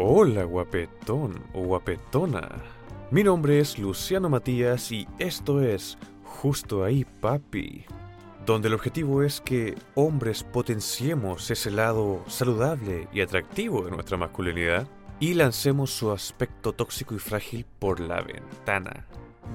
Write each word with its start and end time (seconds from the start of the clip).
Hola 0.00 0.44
guapetón 0.44 1.42
o 1.52 1.64
guapetona. 1.64 2.48
Mi 3.10 3.24
nombre 3.24 3.58
es 3.58 3.80
Luciano 3.80 4.28
Matías 4.28 4.92
y 4.92 5.08
esto 5.18 5.60
es 5.60 5.98
Justo 6.22 6.84
ahí 6.84 7.04
papi, 7.04 7.84
donde 8.46 8.68
el 8.68 8.74
objetivo 8.74 9.24
es 9.24 9.40
que 9.40 9.74
hombres 9.96 10.44
potenciemos 10.44 11.50
ese 11.50 11.72
lado 11.72 12.22
saludable 12.28 13.08
y 13.12 13.22
atractivo 13.22 13.82
de 13.82 13.90
nuestra 13.90 14.16
masculinidad 14.16 14.86
y 15.18 15.34
lancemos 15.34 15.90
su 15.90 16.12
aspecto 16.12 16.72
tóxico 16.74 17.16
y 17.16 17.18
frágil 17.18 17.66
por 17.80 17.98
la 17.98 18.20
ventana, 18.20 19.04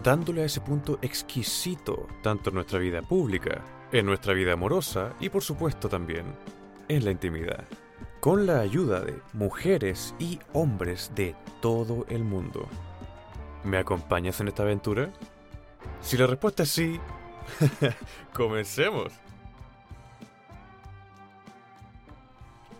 dándole 0.03 0.41
a 0.41 0.45
ese 0.47 0.59
punto 0.59 0.99
exquisito 1.01 2.05
tanto 2.21 2.49
en 2.49 2.55
nuestra 2.55 2.79
vida 2.79 3.01
pública, 3.01 3.63
en 3.93 4.05
nuestra 4.05 4.33
vida 4.33 4.51
amorosa 4.51 5.13
y 5.21 5.29
por 5.29 5.41
supuesto 5.41 5.87
también 5.87 6.25
en 6.89 7.05
la 7.05 7.11
intimidad 7.11 7.63
con 8.23 8.45
la 8.45 8.61
ayuda 8.61 9.01
de 9.01 9.19
mujeres 9.33 10.15
y 10.17 10.39
hombres 10.53 11.11
de 11.13 11.35
todo 11.61 12.05
el 12.07 12.23
mundo. 12.23 12.69
¿Me 13.65 13.77
acompañas 13.77 14.39
en 14.39 14.47
esta 14.47 14.63
aventura? 14.63 15.11
Si 15.99 16.15
la 16.15 16.25
respuesta 16.25 16.63
es 16.63 16.69
sí, 16.69 17.01
comencemos. 18.33 19.11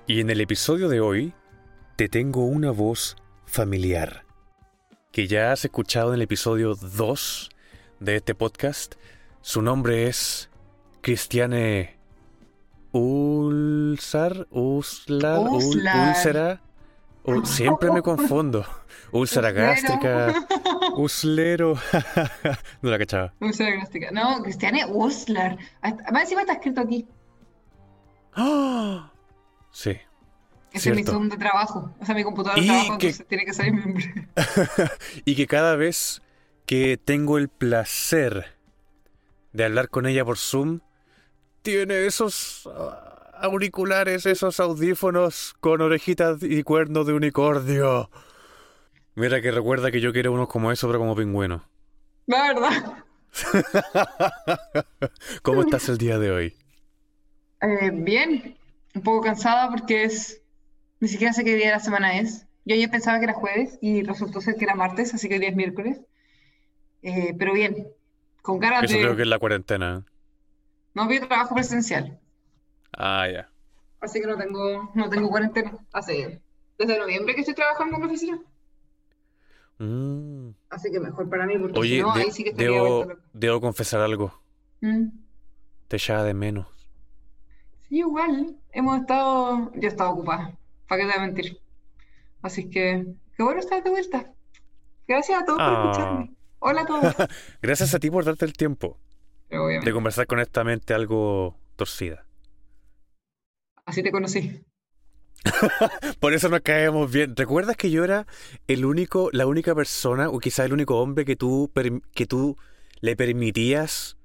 Y 0.08 0.22
en 0.22 0.30
el 0.30 0.40
episodio 0.40 0.88
de 0.88 1.02
hoy 1.02 1.34
te 1.98 2.08
tengo 2.08 2.46
una 2.46 2.72
voz 2.72 3.18
familiar, 3.46 4.24
que 5.12 5.28
ya 5.28 5.52
has 5.52 5.66
escuchado 5.66 6.12
en 6.12 6.16
el 6.16 6.22
episodio 6.22 6.74
2 6.76 7.50
de 8.00 8.16
este 8.16 8.34
podcast. 8.34 8.96
Su 9.42 9.62
nombre 9.62 10.08
es 10.08 10.50
Cristiane 11.02 11.98
Ulsar, 12.94 14.48
Uslar, 14.52 15.40
Úlcera. 15.40 16.62
siempre 17.44 17.92
me 17.92 18.02
confundo. 18.04 18.66
Úlcera 19.12 19.52
gástrica, 19.52 20.34
Uslero. 20.96 21.76
no 22.82 22.92
la 22.92 23.00
cachaba. 23.00 23.34
Úlcera 23.40 23.76
gástrica. 23.78 24.12
No, 24.12 24.44
Cristiane 24.44 24.86
Uslar. 24.86 25.58
Más 26.12 26.24
encima 26.24 26.42
está 26.42 26.54
escrito 26.54 26.82
aquí. 26.82 27.08
¡Ah! 28.36 29.12
Sí. 29.72 29.98
Ese 30.72 30.92
es 30.92 30.96
mi 30.96 31.04
Zoom 31.04 31.30
de 31.30 31.38
trabajo. 31.38 31.92
O 32.00 32.06
sea, 32.06 32.14
mi 32.14 32.24
computadora 32.24 32.62
de 32.62 32.68
trabajo, 32.68 32.98
que... 33.00 33.08
entonces 33.08 33.28
tiene 33.28 33.46
que 33.46 33.54
salir 33.54 33.74
mi 33.74 33.82
nombre. 33.82 34.28
y 35.26 35.36
que 35.36 35.48
cada 35.48 35.76
vez 35.76 36.22
que 36.66 36.98
tengo 36.98 37.38
el 37.38 37.50
placer 37.50 38.56
de 39.52 39.66
hablar 39.66 39.90
con 39.90 40.06
ella 40.06 40.24
por 40.26 40.38
Zoom, 40.38 40.80
tiene 41.64 42.06
esos 42.06 42.70
ah, 42.72 43.32
auriculares, 43.42 44.26
esos 44.28 44.60
audífonos 44.60 45.56
con 45.60 45.82
orejitas 45.82 46.44
y 46.44 46.62
cuernos 46.62 47.08
de 47.08 47.14
unicornio. 47.14 48.10
Mira 49.16 49.42
que 49.42 49.52
recuerda 49.52 49.90
que 49.92 50.02
yo 50.02 50.14
quiero 50.14 50.32
unos 50.32 50.50
como 50.50 50.72
eso, 50.72 50.88
pero 50.88 51.00
como 51.00 51.16
pingüino. 51.16 51.64
La 52.28 52.54
verdad. 52.54 53.04
¿Cómo 55.42 55.62
estás 55.62 55.90
el 55.90 55.98
día 55.98 56.20
de 56.20 56.32
hoy? 56.32 56.56
Eh, 57.62 57.92
bien, 57.92 58.58
un 58.94 59.02
poco 59.02 59.22
cansada 59.22 59.70
porque 59.70 60.04
es. 60.04 60.42
Ni 61.00 61.08
siquiera 61.08 61.34
sé 61.34 61.44
qué 61.44 61.56
día 61.56 61.68
de 61.68 61.74
la 61.74 61.80
semana 61.80 62.20
es. 62.20 62.46
Yo 62.66 62.76
ya 62.76 62.90
pensaba 62.90 63.20
que 63.20 63.26
era 63.26 63.34
jueves 63.34 63.78
y 63.82 64.04
resultó 64.04 64.40
ser 64.40 64.56
que 64.56 64.64
era 64.64 64.76
martes, 64.76 65.14
así 65.14 65.28
que 65.28 65.36
hoy 65.36 65.40
día 65.42 65.50
es 65.50 65.56
miércoles. 65.56 66.00
Eh, 67.02 67.36
pero 67.38 67.54
bien, 67.54 67.90
con 68.42 68.60
ganas 68.60 68.82
de. 68.82 68.88
Eso 68.88 68.98
creo 69.00 69.16
que 69.16 69.24
es 69.24 69.28
la 69.28 69.40
cuarentena. 69.40 70.06
No, 70.94 71.08
vi 71.08 71.20
trabajo 71.20 71.56
presencial. 71.56 72.20
Ah, 72.96 73.28
ya. 73.32 73.50
Así 74.00 74.20
que 74.22 74.28
no 74.28 74.38
tengo, 74.38 74.92
no 74.94 75.10
tengo 75.10 75.30
cuarentena. 75.30 75.78
Hace 75.92 76.42
desde 76.78 77.00
noviembre 77.00 77.34
que 77.34 77.42
estoy 77.42 77.56
trabajando 77.56 77.96
en 77.96 78.02
la 78.02 78.08
oficina. 78.08 78.40
Mm. 79.80 80.50
Así 80.70 80.92
que 80.92 81.00
mejor 81.00 81.30
para 81.30 81.46
mí, 81.46 81.58
porque 81.58 81.80
Oye, 81.80 81.96
si 81.98 82.02
no, 82.02 82.12
ahí 82.14 82.32
sí 82.32 82.44
que 82.44 82.54
debo, 82.54 83.08
debo 83.34 83.62
confesar 83.62 84.02
algo. 84.02 84.40
Mm. 84.82 85.08
Te 85.88 85.96
echaba 85.98 86.24
de 86.24 86.34
menos. 86.34 86.68
Sí, 87.90 87.98
igual. 88.00 88.56
Hemos 88.72 89.02
estado. 89.02 89.72
Yo 89.74 89.82
he 89.82 89.88
estado 89.88 90.12
ocupada. 90.12 90.58
¿Para 90.88 91.02
qué 91.02 91.08
te 91.08 91.14
voy 91.18 91.24
a 91.24 91.26
mentir? 91.28 91.60
Así 92.42 92.70
que, 92.70 93.06
qué 93.38 93.44
bueno 93.44 93.60
estar 93.60 93.84
de 93.84 93.90
vuelta. 93.90 94.32
Gracias 95.08 95.42
a 95.42 95.46
todos 95.46 95.60
por 95.60 95.68
Ah. 95.68 95.82
escucharme. 95.92 96.32
Hola 96.60 96.82
a 96.82 96.86
todos. 96.86 97.16
Gracias 97.62 97.94
a 97.94 98.00
ti 98.00 98.10
por 98.12 98.26
darte 98.26 98.46
el 98.46 98.54
tiempo 98.54 98.98
obviamente, 99.58 99.90
de 99.90 99.94
conversar 99.94 100.28
con 100.28 100.40
esta 100.40 100.64
mente 100.64 100.94
algo 100.94 101.58
torcida. 101.76 102.26
así 103.86 104.04
te 104.04 104.12
conocí. 104.12 104.64
Por 106.20 106.34
eso 106.34 106.50
nos 106.50 106.62
caemos 106.62 107.12
bien. 107.12 107.36
¿Recuerdas 107.36 107.76
que 107.76 107.92
yo 107.92 108.04
era 108.04 108.26
el 108.68 108.86
único, 108.86 109.30
la 109.32 109.46
única 109.46 109.76
persona, 109.76 110.30
o 110.30 110.40
quizás 110.40 110.66
el 110.66 110.74
único 110.74 111.00
hombre 111.00 111.26
que 111.26 111.36
tú, 111.36 111.72
que 112.14 112.26
tú 112.26 112.58
le 113.02 113.16
permitías 113.16 114.18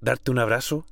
darte 0.00 0.30
un 0.30 0.38
abrazo? 0.38 0.86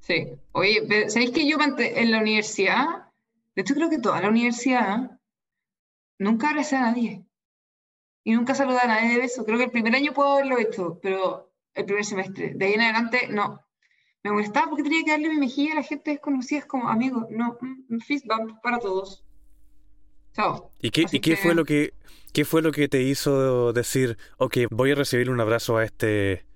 Sí. 0.00 0.28
Oye, 0.52 1.08
¿sabéis 1.08 1.30
que 1.30 1.48
yo 1.48 1.58
en 1.60 2.10
la 2.10 2.20
universidad, 2.20 3.10
de 3.54 3.62
hecho 3.62 3.74
creo 3.74 3.90
que 3.90 3.98
toda 3.98 4.20
la 4.20 4.30
universidad, 4.30 5.18
nunca 6.18 6.50
abracé 6.50 6.76
a 6.76 6.82
nadie. 6.82 7.24
Y 8.24 8.32
nunca 8.32 8.54
saludé 8.54 8.78
a 8.82 8.86
nadie 8.86 9.14
de 9.14 9.18
beso. 9.18 9.44
Creo 9.44 9.58
que 9.58 9.64
el 9.64 9.70
primer 9.70 9.94
año 9.94 10.12
puedo 10.12 10.32
haberlo 10.34 10.58
hecho, 10.58 10.98
pero 11.02 11.51
el 11.74 11.84
primer 11.84 12.04
semestre. 12.04 12.52
De 12.54 12.64
ahí 12.66 12.74
en 12.74 12.80
adelante, 12.82 13.28
no. 13.30 13.60
Me 14.24 14.30
molestaba 14.30 14.68
porque 14.68 14.84
tenía 14.84 15.02
que 15.04 15.10
darle 15.10 15.28
mi 15.30 15.38
mejilla 15.38 15.72
a 15.72 15.76
la 15.76 15.82
gente 15.82 16.10
desconocida. 16.12 16.60
Es 16.60 16.66
como, 16.66 16.88
amigo, 16.88 17.26
no, 17.30 17.58
mm, 17.60 17.98
fist 18.00 18.26
bump 18.26 18.60
para 18.62 18.78
todos. 18.78 19.24
Chao. 20.34 20.72
¿Y 20.80 20.90
qué, 20.90 21.04
Así 21.04 21.16
y 21.16 21.20
qué 21.20 21.36
fue 21.36 21.50
que- 21.50 21.54
lo 21.56 21.64
que 21.64 21.94
qué 22.32 22.44
fue 22.46 22.62
lo 22.62 22.72
que 22.72 22.88
te 22.88 23.02
hizo 23.02 23.72
decir, 23.74 24.16
ok, 24.38 24.58
voy 24.70 24.92
a 24.92 24.94
recibir 24.94 25.28
un 25.28 25.40
abrazo 25.40 25.76
a 25.76 25.84
este 25.84 26.46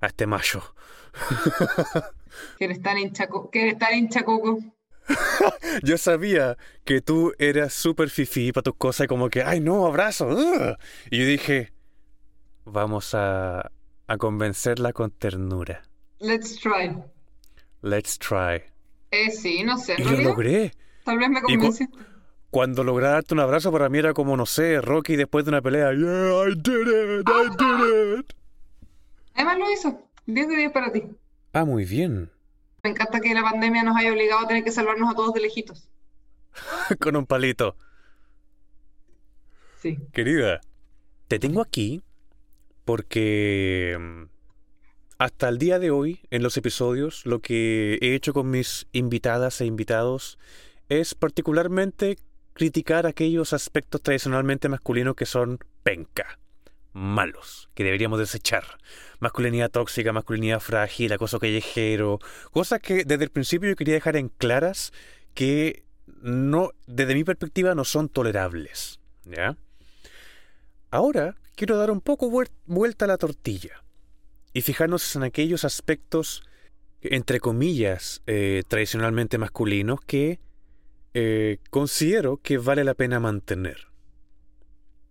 a 0.00 0.06
este 0.08 0.26
macho? 0.26 0.74
Que 2.58 2.64
eres 2.64 2.80
tan 2.80 2.96
hincha, 2.98 3.26
co- 3.28 3.50
que 3.50 3.60
eres 3.62 3.78
tan 3.78 3.94
hincha 3.94 4.24
coco. 4.24 4.58
Yo 5.82 5.98
sabía 5.98 6.56
que 6.84 7.02
tú 7.02 7.34
eras 7.38 7.74
súper 7.74 8.08
fifí 8.08 8.52
para 8.52 8.62
tus 8.62 8.76
cosas 8.76 9.04
y 9.04 9.08
como 9.08 9.28
que, 9.28 9.42
ay 9.42 9.60
no, 9.60 9.86
abrazo. 9.86 10.28
ugh". 10.28 10.76
Y 11.10 11.18
yo 11.18 11.26
dije, 11.26 11.72
vamos 12.64 13.14
a, 13.14 13.70
a 14.12 14.18
convencerla 14.18 14.92
con 14.92 15.10
ternura. 15.10 15.82
Let's 16.18 16.56
try. 16.60 16.94
Let's 17.80 18.18
try. 18.18 18.62
Eh, 19.10 19.30
sí, 19.30 19.62
no 19.64 19.78
sé. 19.78 19.96
Y 19.98 20.04
lo 20.04 20.12
logré. 20.20 20.72
tal 21.04 21.18
vez 21.18 21.30
me 21.30 21.40
cu- 21.40 21.48
convenciste. 21.48 21.96
Cuando 22.50 22.84
logré 22.84 23.06
darte 23.06 23.32
un 23.32 23.40
abrazo 23.40 23.72
para 23.72 23.88
mí 23.88 23.98
era 23.98 24.12
como, 24.12 24.36
no 24.36 24.44
sé, 24.44 24.80
Rocky 24.82 25.16
después 25.16 25.44
de 25.46 25.48
una 25.50 25.62
pelea. 25.62 25.92
Yeah, 25.94 26.48
I 26.48 26.54
did 26.54 27.20
it, 27.20 27.28
I 27.28 27.48
did 27.56 28.18
it. 28.20 28.32
Además 29.34 29.58
lo 29.58 29.72
hizo. 29.72 30.08
10 30.26 30.48
de 30.48 30.56
10 30.56 30.72
para 30.72 30.92
ti. 30.92 31.02
Ah, 31.54 31.64
muy 31.64 31.86
bien. 31.86 32.30
Me 32.82 32.90
encanta 32.90 33.18
que 33.20 33.32
la 33.32 33.42
pandemia 33.42 33.82
nos 33.82 33.96
haya 33.96 34.12
obligado 34.12 34.44
a 34.44 34.48
tener 34.48 34.62
que 34.64 34.72
salvarnos 34.72 35.10
a 35.10 35.14
todos 35.16 35.32
de 35.32 35.40
lejitos. 35.40 35.88
Con 37.00 37.16
un 37.16 37.24
palito. 37.26 37.76
Sí. 39.80 39.98
Querida, 40.12 40.60
te 41.28 41.38
tengo 41.38 41.62
aquí 41.62 42.02
porque 42.84 43.96
mm, 43.98 44.22
hasta 45.18 45.48
el 45.48 45.58
día 45.58 45.78
de 45.78 45.90
hoy, 45.90 46.20
en 46.30 46.42
los 46.42 46.56
episodios, 46.56 47.26
lo 47.26 47.40
que 47.40 47.98
he 48.00 48.14
hecho 48.14 48.32
con 48.32 48.50
mis 48.50 48.86
invitadas 48.92 49.60
e 49.60 49.66
invitados 49.66 50.38
es 50.88 51.14
particularmente 51.14 52.18
criticar 52.54 53.06
aquellos 53.06 53.52
aspectos 53.52 54.02
tradicionalmente 54.02 54.68
masculinos 54.68 55.14
que 55.14 55.26
son 55.26 55.58
penca, 55.82 56.38
malos, 56.92 57.70
que 57.74 57.84
deberíamos 57.84 58.18
desechar. 58.18 58.64
Masculinidad 59.20 59.70
tóxica, 59.70 60.12
masculinidad 60.12 60.60
frágil, 60.60 61.12
acoso 61.12 61.38
callejero, 61.38 62.18
cosas 62.50 62.80
que 62.80 63.04
desde 63.04 63.24
el 63.24 63.30
principio 63.30 63.70
yo 63.70 63.76
quería 63.76 63.94
dejar 63.94 64.16
en 64.16 64.28
claras 64.28 64.92
que 65.34 65.84
no, 66.20 66.70
desde 66.86 67.14
mi 67.14 67.24
perspectiva, 67.24 67.74
no 67.74 67.84
son 67.84 68.08
tolerables. 68.08 68.98
¿Ya? 69.24 69.56
Ahora 70.90 71.36
quiero 71.56 71.76
dar 71.76 71.90
un 71.90 72.00
poco 72.00 72.30
vuel- 72.30 72.50
vuelta 72.66 73.04
a 73.04 73.08
la 73.08 73.18
tortilla 73.18 73.84
y 74.52 74.62
fijarnos 74.62 75.16
en 75.16 75.22
aquellos 75.22 75.64
aspectos, 75.64 76.42
entre 77.00 77.40
comillas, 77.40 78.22
eh, 78.26 78.62
tradicionalmente 78.68 79.38
masculinos 79.38 80.00
que 80.00 80.40
eh, 81.14 81.58
considero 81.70 82.38
que 82.38 82.58
vale 82.58 82.84
la 82.84 82.94
pena 82.94 83.20
mantener. 83.20 83.88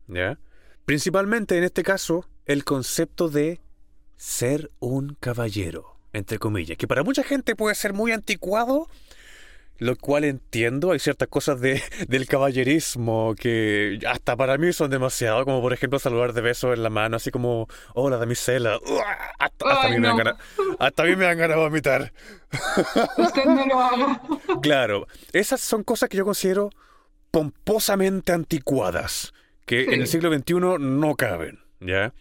¿Ya? 0.07 0.39
Principalmente 0.85 1.57
en 1.57 1.63
este 1.63 1.83
caso, 1.83 2.27
el 2.45 2.63
concepto 2.63 3.29
de 3.29 3.61
ser 4.17 4.71
un 4.79 5.15
caballero, 5.19 5.97
entre 6.13 6.37
comillas, 6.37 6.77
que 6.77 6.87
para 6.87 7.03
mucha 7.03 7.23
gente 7.23 7.55
puede 7.55 7.75
ser 7.75 7.93
muy 7.93 8.11
anticuado, 8.11 8.87
lo 9.81 9.95
cual 9.95 10.25
entiendo, 10.25 10.91
hay 10.91 10.99
ciertas 10.99 11.27
cosas 11.27 11.59
de, 11.59 11.81
del 12.07 12.27
caballerismo 12.27 13.33
que 13.33 13.97
hasta 14.07 14.37
para 14.37 14.59
mí 14.59 14.71
son 14.73 14.91
demasiado, 14.91 15.43
como 15.43 15.59
por 15.59 15.73
ejemplo 15.73 15.97
saludar 15.97 16.33
de 16.33 16.41
beso 16.41 16.71
en 16.71 16.83
la 16.83 16.91
mano, 16.91 17.17
así 17.17 17.31
como, 17.31 17.67
hola 17.95 18.17
damisela, 18.17 18.75
hasta, 19.39 19.65
hasta 19.65 19.71
a 19.71 19.85
Ay, 19.85 19.93
mí 19.93 19.99
me 19.99 20.07
dan 20.09 20.17
no. 20.17 20.33
hasta 20.77 21.01
a 21.01 21.05
mí 21.07 21.15
me 21.15 21.25
dan 21.25 21.35
ganas 21.39 21.57
de 21.57 21.63
vomitar. 21.63 22.13
Usted 23.17 23.45
no 23.45 23.65
lo 23.65 23.81
haga. 23.81 24.21
Claro, 24.61 25.07
esas 25.33 25.59
son 25.61 25.83
cosas 25.83 26.09
que 26.09 26.17
yo 26.17 26.25
considero 26.25 26.69
pomposamente 27.31 28.33
anticuadas, 28.33 29.33
que 29.65 29.85
en 29.85 30.01
el 30.01 30.07
siglo 30.07 30.31
XXI 30.31 30.53
no 30.79 31.15
caben, 31.15 31.59
¿ya? 31.79 32.13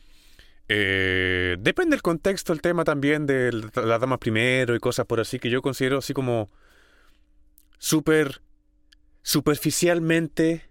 Eh, 0.67 1.59
depende 1.61 1.95
del 1.95 2.01
contexto, 2.01 2.55
el 2.55 2.63
tema 2.63 2.85
también 2.85 3.27
de 3.27 3.53
las 3.53 4.01
damas 4.01 4.19
primero 4.19 4.75
y 4.75 4.79
cosas 4.79 5.05
por 5.05 5.21
así, 5.21 5.39
que 5.39 5.51
yo 5.51 5.61
considero 5.61 5.99
así 5.99 6.15
como 6.15 6.49
súper 7.81 8.43
superficialmente 9.23 10.71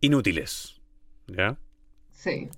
inútiles, 0.00 0.80
¿ya? 1.26 1.58
Sí. 2.12 2.48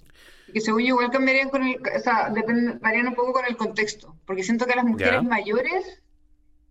Y 0.49 0.53
que 0.53 0.61
según 0.61 0.83
yo 0.83 0.89
igual 0.89 1.11
cambiarían 1.11 1.49
con 1.49 1.63
el, 1.63 1.81
o 1.81 2.01
sea, 2.01 2.29
depende, 2.31 2.79
varían 2.81 3.09
un 3.09 3.15
poco 3.15 3.33
con 3.33 3.45
el 3.47 3.57
contexto, 3.57 4.17
porque 4.27 4.43
siento 4.45 4.67
que 4.67 4.73
a 4.75 4.77
las 4.77 4.85
mujeres 4.85 5.15
Ya. 5.15 5.23
mayores 5.23 6.03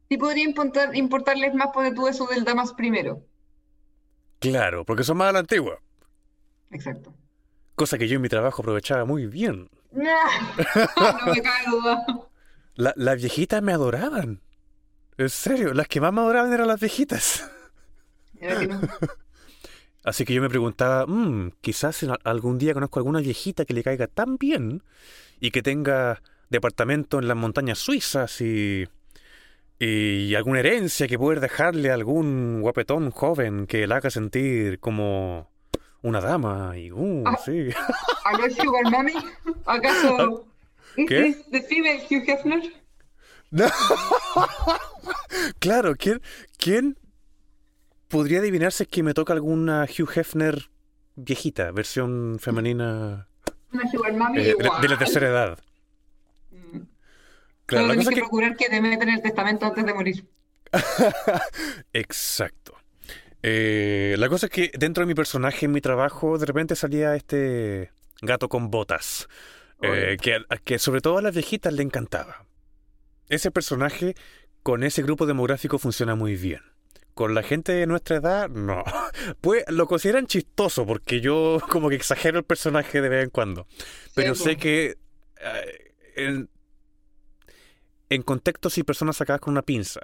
sí 0.08 0.18
podría 0.18 0.44
importar, 0.44 0.96
importarles 0.96 1.54
más 1.56 1.68
por 1.74 1.92
tú 1.94 2.08
eso 2.08 2.28
del 2.28 2.44
damas 2.44 2.74
primero. 2.74 3.25
Claro, 4.40 4.86
porque 4.86 5.04
son 5.04 5.18
más 5.18 5.30
a 5.30 5.34
la 5.34 5.40
antigua, 5.40 5.80
Exacto. 6.72 7.13
cosa 7.75 7.98
que 7.98 8.08
yo 8.08 8.18
en 8.18 8.22
mi 8.22 8.30
trabajo 8.30 8.62
aprovechaba 8.62 9.04
muy 9.06 9.25
bien. 9.25 9.68
No 9.92 11.34
me 11.34 11.42
cabe 11.42 11.66
duda. 11.72 12.06
La- 12.75 12.94
las 12.96 13.18
viejitas 13.18 13.62
me 13.63 13.74
adoraban. 13.74 14.42
En 15.23 15.29
serio, 15.29 15.73
las 15.73 15.88
que 15.88 16.01
más 16.01 16.12
me 16.13 16.21
adoraban 16.21 16.51
eran 16.53 16.68
las 16.68 16.79
viejitas. 16.79 17.50
Era 18.39 18.59
que 18.59 18.68
no. 18.68 18.79
Así 20.03 20.25
que 20.25 20.33
yo 20.33 20.41
me 20.41 20.50
preguntaba, 20.50 21.06
"Mm, 21.06 21.51
quizás 21.62 22.03
algún 22.23 22.57
día 22.57 22.73
conozco 22.73 23.00
alguna 23.00 23.19
viejita 23.19 23.65
que 23.65 23.73
le 23.75 23.83
caiga 23.83 24.07
tan 24.07 24.38
bien 24.38 24.81
y 25.39 25.51
que 25.51 25.62
tenga 25.62 26.21
departamento 26.50 27.19
en 27.19 27.27
las 27.27 27.38
montañas 27.38 27.77
suizas 27.77 28.41
y, 28.41 28.88
y 29.79 30.33
alguna 30.35 30.59
herencia 30.59 31.07
que 31.07 31.19
poder 31.19 31.39
dejarle 31.39 31.91
a 31.91 31.94
algún 31.94 32.62
guapetón 32.62 33.12
joven 33.12 33.67
que 33.67 33.85
la 33.85 33.97
haga 33.97 34.09
sentir 34.09 34.79
como 34.79 35.51
una 36.01 36.19
dama 36.19 36.75
y, 36.77 36.91
uh, 36.91 37.24
Ah. 37.27 37.38
sí. 37.45 37.69
¿Aló 38.25 38.50
Sugar 38.50 38.91
Mami? 38.91 39.13
¿Acaso 39.67 40.47
is 40.97 41.06
¿Qué? 41.07 41.21
this 41.24 41.45
the 41.51 41.62
female 41.62 42.01
Hugh 42.09 42.27
Hefner? 42.27 42.81
Claro, 45.59 45.95
¿quién, 45.95 46.21
quién 46.57 46.98
podría 48.07 48.39
adivinarse 48.39 48.86
que 48.86 49.03
me 49.03 49.13
toca 49.13 49.33
alguna 49.33 49.86
Hugh 49.86 50.09
Hefner 50.15 50.69
viejita, 51.15 51.71
versión 51.71 52.38
femenina 52.39 53.27
eh, 54.36 54.56
de, 54.57 54.69
de 54.81 54.89
la 54.89 54.98
tercera 54.98 55.27
edad? 55.27 55.59
Mm. 56.51 56.80
Claro, 57.65 57.88
Solo 57.88 57.94
tenés 57.94 58.09
que 58.09 58.15
que... 58.15 58.21
procurar 58.21 58.56
que 58.56 58.69
te 58.69 58.81
metan 58.81 59.09
el 59.09 59.21
testamento 59.21 59.65
antes 59.65 59.86
de 59.86 59.94
morir. 59.94 60.25
Exacto. 61.94 62.77
Eh, 63.44 64.15
la 64.18 64.30
cosa 64.30 64.45
es 64.48 64.51
que 64.51 64.71
dentro 64.77 65.03
de 65.03 65.07
mi 65.07 65.15
personaje, 65.15 65.65
en 65.65 65.71
mi 65.71 65.81
trabajo, 65.81 66.38
de 66.38 66.45
repente 66.45 66.75
salía 66.75 67.15
este 67.15 67.92
gato 68.21 68.50
con 68.50 68.69
botas, 68.69 69.27
eh, 69.81 70.18
que, 70.21 70.44
que 70.63 70.77
sobre 70.77 71.01
todo 71.01 71.18
a 71.18 71.21
las 71.21 71.33
viejitas 71.33 71.74
le 71.74 71.83
encantaba. 71.83 72.45
Ese 73.31 73.50
personaje 73.50 74.13
con 74.62 74.83
ese 74.83 75.01
grupo 75.04 75.25
demográfico 75.25 75.80
funciona 75.80 76.16
muy 76.16 76.36
bien. 76.36 76.60
Con 77.13 77.33
la 77.33 77.44
gente 77.44 77.72
de 77.72 77.88
nuestra 77.88 78.18
edad, 78.18 78.50
no. 78.50 78.83
Pues 79.39 79.63
lo 79.69 79.88
consideran 79.88 80.28
chistoso 80.28 80.86
porque 80.86 81.22
yo 81.22 81.60
como 81.69 81.88
que 81.88 81.95
exagero 81.95 82.39
el 82.39 82.44
personaje 82.44 83.00
de 83.00 83.07
vez 83.07 83.24
en 83.24 83.30
cuando. 83.30 83.68
Pero 84.16 84.36
Sí, 84.36 84.44
sé 84.44 84.57
que 84.57 84.98
eh, 85.39 85.94
en, 86.18 86.50
en 88.10 88.22
contextos 88.22 88.78
y 88.78 88.83
personas 88.83 89.16
sacadas 89.16 89.39
con 89.39 89.54
una 89.54 89.62
pinza. 89.62 90.01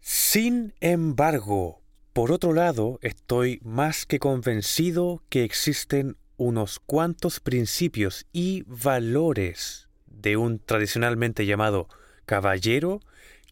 Sin 0.00 0.72
embargo, 0.80 1.82
por 2.14 2.32
otro 2.32 2.54
lado, 2.54 2.98
estoy 3.02 3.60
más 3.62 4.06
que 4.06 4.18
convencido 4.18 5.22
que 5.28 5.44
existen 5.44 6.16
unos 6.38 6.78
cuantos 6.78 7.40
principios 7.40 8.24
y 8.32 8.62
valores 8.66 9.90
de 10.06 10.38
un 10.38 10.58
tradicionalmente 10.58 11.44
llamado 11.44 11.88
caballero 12.28 13.00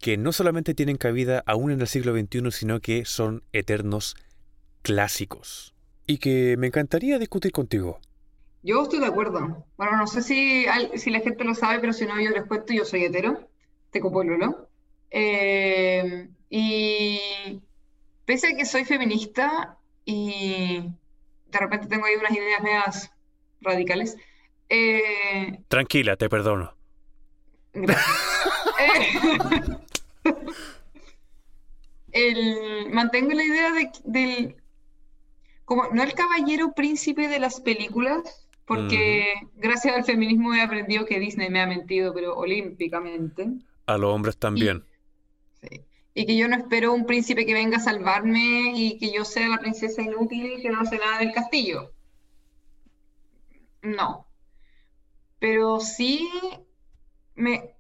que 0.01 0.19
no 0.19 0.31
solamente 0.31 0.75
tienen 0.75 0.99
cabida 0.99 1.43
aún 1.47 1.73
en 1.73 1.81
el 1.81 1.89
siglo 1.89 2.13
XXI, 2.13 2.53
sino 2.53 2.81
que 2.81 3.07
son 3.07 3.43
eternos 3.53 4.15
clásicos. 4.83 5.75
Y 6.07 6.19
que 6.19 6.57
me 6.59 6.69
encantaría 6.69 7.19
discutir 7.19 7.51
contigo. 7.51 7.99
Yo 8.63 8.83
estoy 8.83 9.01
de 9.01 9.07
acuerdo. 9.07 9.65
Bueno, 9.79 9.97
no 9.97 10.07
sé 10.07 10.23
si, 10.23 10.67
si 10.95 11.11
la 11.11 11.21
gente 11.21 11.43
lo 11.45 11.55
sabe, 11.55 11.81
pero 11.81 11.93
si 11.93 12.05
no, 12.05 12.21
yo 12.21 12.31
les 12.31 12.45
cuento, 12.45 12.75
yo 12.75 12.85
soy 12.85 13.05
hetero, 13.05 13.49
tengo 13.91 14.13
pololo. 14.13 14.69
Eh, 15.11 16.29
y 16.51 17.19
pese 18.27 18.49
a 18.49 18.57
que 18.57 18.67
soy 18.67 18.85
feminista 18.85 19.79
y 20.05 20.91
de 21.47 21.59
repente 21.59 21.89
tengo 21.89 22.05
ahí 22.05 22.17
unas 22.17 22.33
ideas 22.33 22.63
medias 22.63 23.13
radicales, 23.63 24.17
eh, 24.69 25.61
Tranquila, 25.69 26.17
te 26.17 26.29
perdono. 26.29 26.76
Eh, 27.77 29.61
el, 32.13 32.91
mantengo 32.91 33.33
la 33.33 33.45
idea 33.45 33.73
de, 33.73 33.91
del, 34.05 34.57
como, 35.65 35.89
no 35.93 36.03
el 36.03 36.15
caballero 36.15 36.73
príncipe 36.73 37.29
de 37.29 37.39
las 37.39 37.61
películas, 37.61 38.49
porque 38.65 39.35
gracias 39.57 39.95
al 39.95 40.05
feminismo 40.05 40.55
he 40.55 40.61
aprendido 40.61 41.05
que 41.05 41.21
Disney 41.21 41.51
me 41.51 41.61
ha 41.61 41.67
mentido, 41.67 42.15
pero 42.15 42.35
olímpicamente. 42.37 43.49
A 43.87 43.99
los 43.99 44.13
hombres 44.13 44.37
también. 44.37 44.85
Sí. 45.63 45.83
Y 46.15 46.27
que 46.27 46.37
yo 46.37 46.49
no 46.49 46.57
espero 46.57 46.95
un 46.95 47.05
príncipe 47.05 47.45
que 47.45 47.53
venga 47.53 47.77
a 47.77 47.81
salvarme 47.81 48.73
y 48.75 48.99
que 48.99 49.13
yo 49.13 49.25
sea 49.25 49.49
la 49.49 49.59
princesa 49.59 50.03
inútil 50.03 50.63
que 50.63 50.71
no 50.71 50.81
hace 50.81 50.99
nada 50.99 51.19
del 51.19 51.33
castillo. 51.33 51.93
No. 53.83 54.27
Pero 55.39 55.81
sí 55.81 56.27
me, 57.37 57.75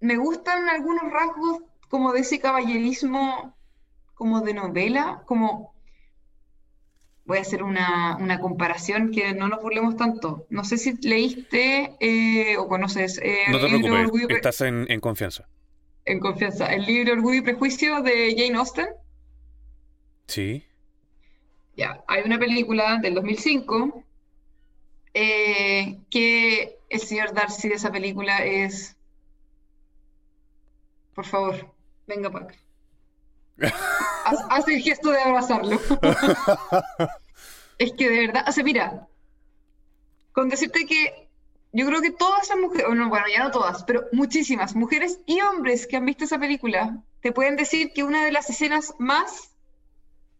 me 0.00 0.16
gustan 0.16 0.68
algunos 0.68 1.10
rasgos 1.12 1.58
como 1.88 2.12
de 2.12 2.20
ese 2.20 2.38
caballerismo 2.38 3.54
como 4.14 4.40
de 4.40 4.54
novela, 4.54 5.22
como 5.26 5.74
voy 7.24 7.38
a 7.38 7.42
hacer 7.42 7.62
una, 7.62 8.16
una 8.16 8.40
comparación 8.40 9.12
que 9.12 9.34
no 9.34 9.48
nos 9.48 9.62
burlemos 9.62 9.96
tanto. 9.96 10.46
No 10.50 10.64
sé 10.64 10.78
si 10.78 10.94
leíste 11.06 11.96
eh, 12.00 12.56
o 12.56 12.66
conoces 12.68 13.18
eh, 13.22 13.44
No 13.50 13.58
te 13.60 13.66
el 13.66 13.72
libro 13.72 13.94
Orgullo 14.00 14.26
Pre- 14.26 14.36
estás 14.36 14.60
en, 14.62 14.86
en 14.90 15.00
confianza. 15.00 15.46
en 16.04 16.18
confianza, 16.20 16.66
el 16.72 16.84
libro 16.86 17.12
Orgullo 17.12 17.38
y 17.38 17.42
Prejuicio 17.42 18.02
de 18.02 18.34
Jane 18.36 18.58
Austen. 18.58 18.88
Sí. 20.26 20.64
Ya, 21.76 22.02
hay 22.08 22.22
una 22.24 22.38
película 22.38 22.98
del 22.98 23.14
2005 23.14 24.02
eh, 25.14 25.98
que 26.10 26.78
el 26.88 27.00
señor 27.00 27.32
Darcy 27.32 27.68
de 27.68 27.74
esa 27.76 27.90
película 27.92 28.44
es... 28.44 28.96
Por 31.20 31.26
favor, 31.26 31.74
venga 32.06 32.30
para 32.30 32.46
acá. 32.46 32.54
Haz, 34.24 34.38
haz 34.48 34.68
el 34.68 34.80
gesto 34.80 35.10
de 35.10 35.20
abrazarlo. 35.20 35.78
Es 37.76 37.92
que 37.92 38.08
de 38.08 38.26
verdad, 38.26 38.44
o 38.48 38.52
sea, 38.52 38.64
mira, 38.64 39.06
con 40.32 40.48
decirte 40.48 40.86
que 40.86 41.28
yo 41.72 41.86
creo 41.86 42.00
que 42.00 42.10
todas 42.10 42.48
las 42.48 42.56
mujeres, 42.58 42.86
o 42.88 42.94
no, 42.94 43.10
bueno, 43.10 43.26
ya 43.30 43.44
no 43.44 43.50
todas, 43.50 43.84
pero 43.84 44.06
muchísimas 44.12 44.74
mujeres 44.74 45.20
y 45.26 45.42
hombres 45.42 45.86
que 45.86 45.98
han 45.98 46.06
visto 46.06 46.24
esa 46.24 46.38
película 46.38 47.02
te 47.20 47.32
pueden 47.32 47.56
decir 47.56 47.92
que 47.92 48.02
una 48.02 48.24
de 48.24 48.32
las 48.32 48.48
escenas 48.48 48.94
más, 48.98 49.50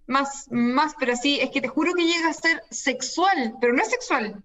más, 0.06 0.46
más, 0.50 0.94
pero 0.98 1.12
así, 1.12 1.40
es 1.40 1.50
que 1.50 1.60
te 1.60 1.68
juro 1.68 1.92
que 1.92 2.06
llega 2.06 2.30
a 2.30 2.32
ser 2.32 2.62
sexual, 2.70 3.54
pero 3.60 3.74
no 3.74 3.82
es 3.82 3.90
sexual, 3.90 4.42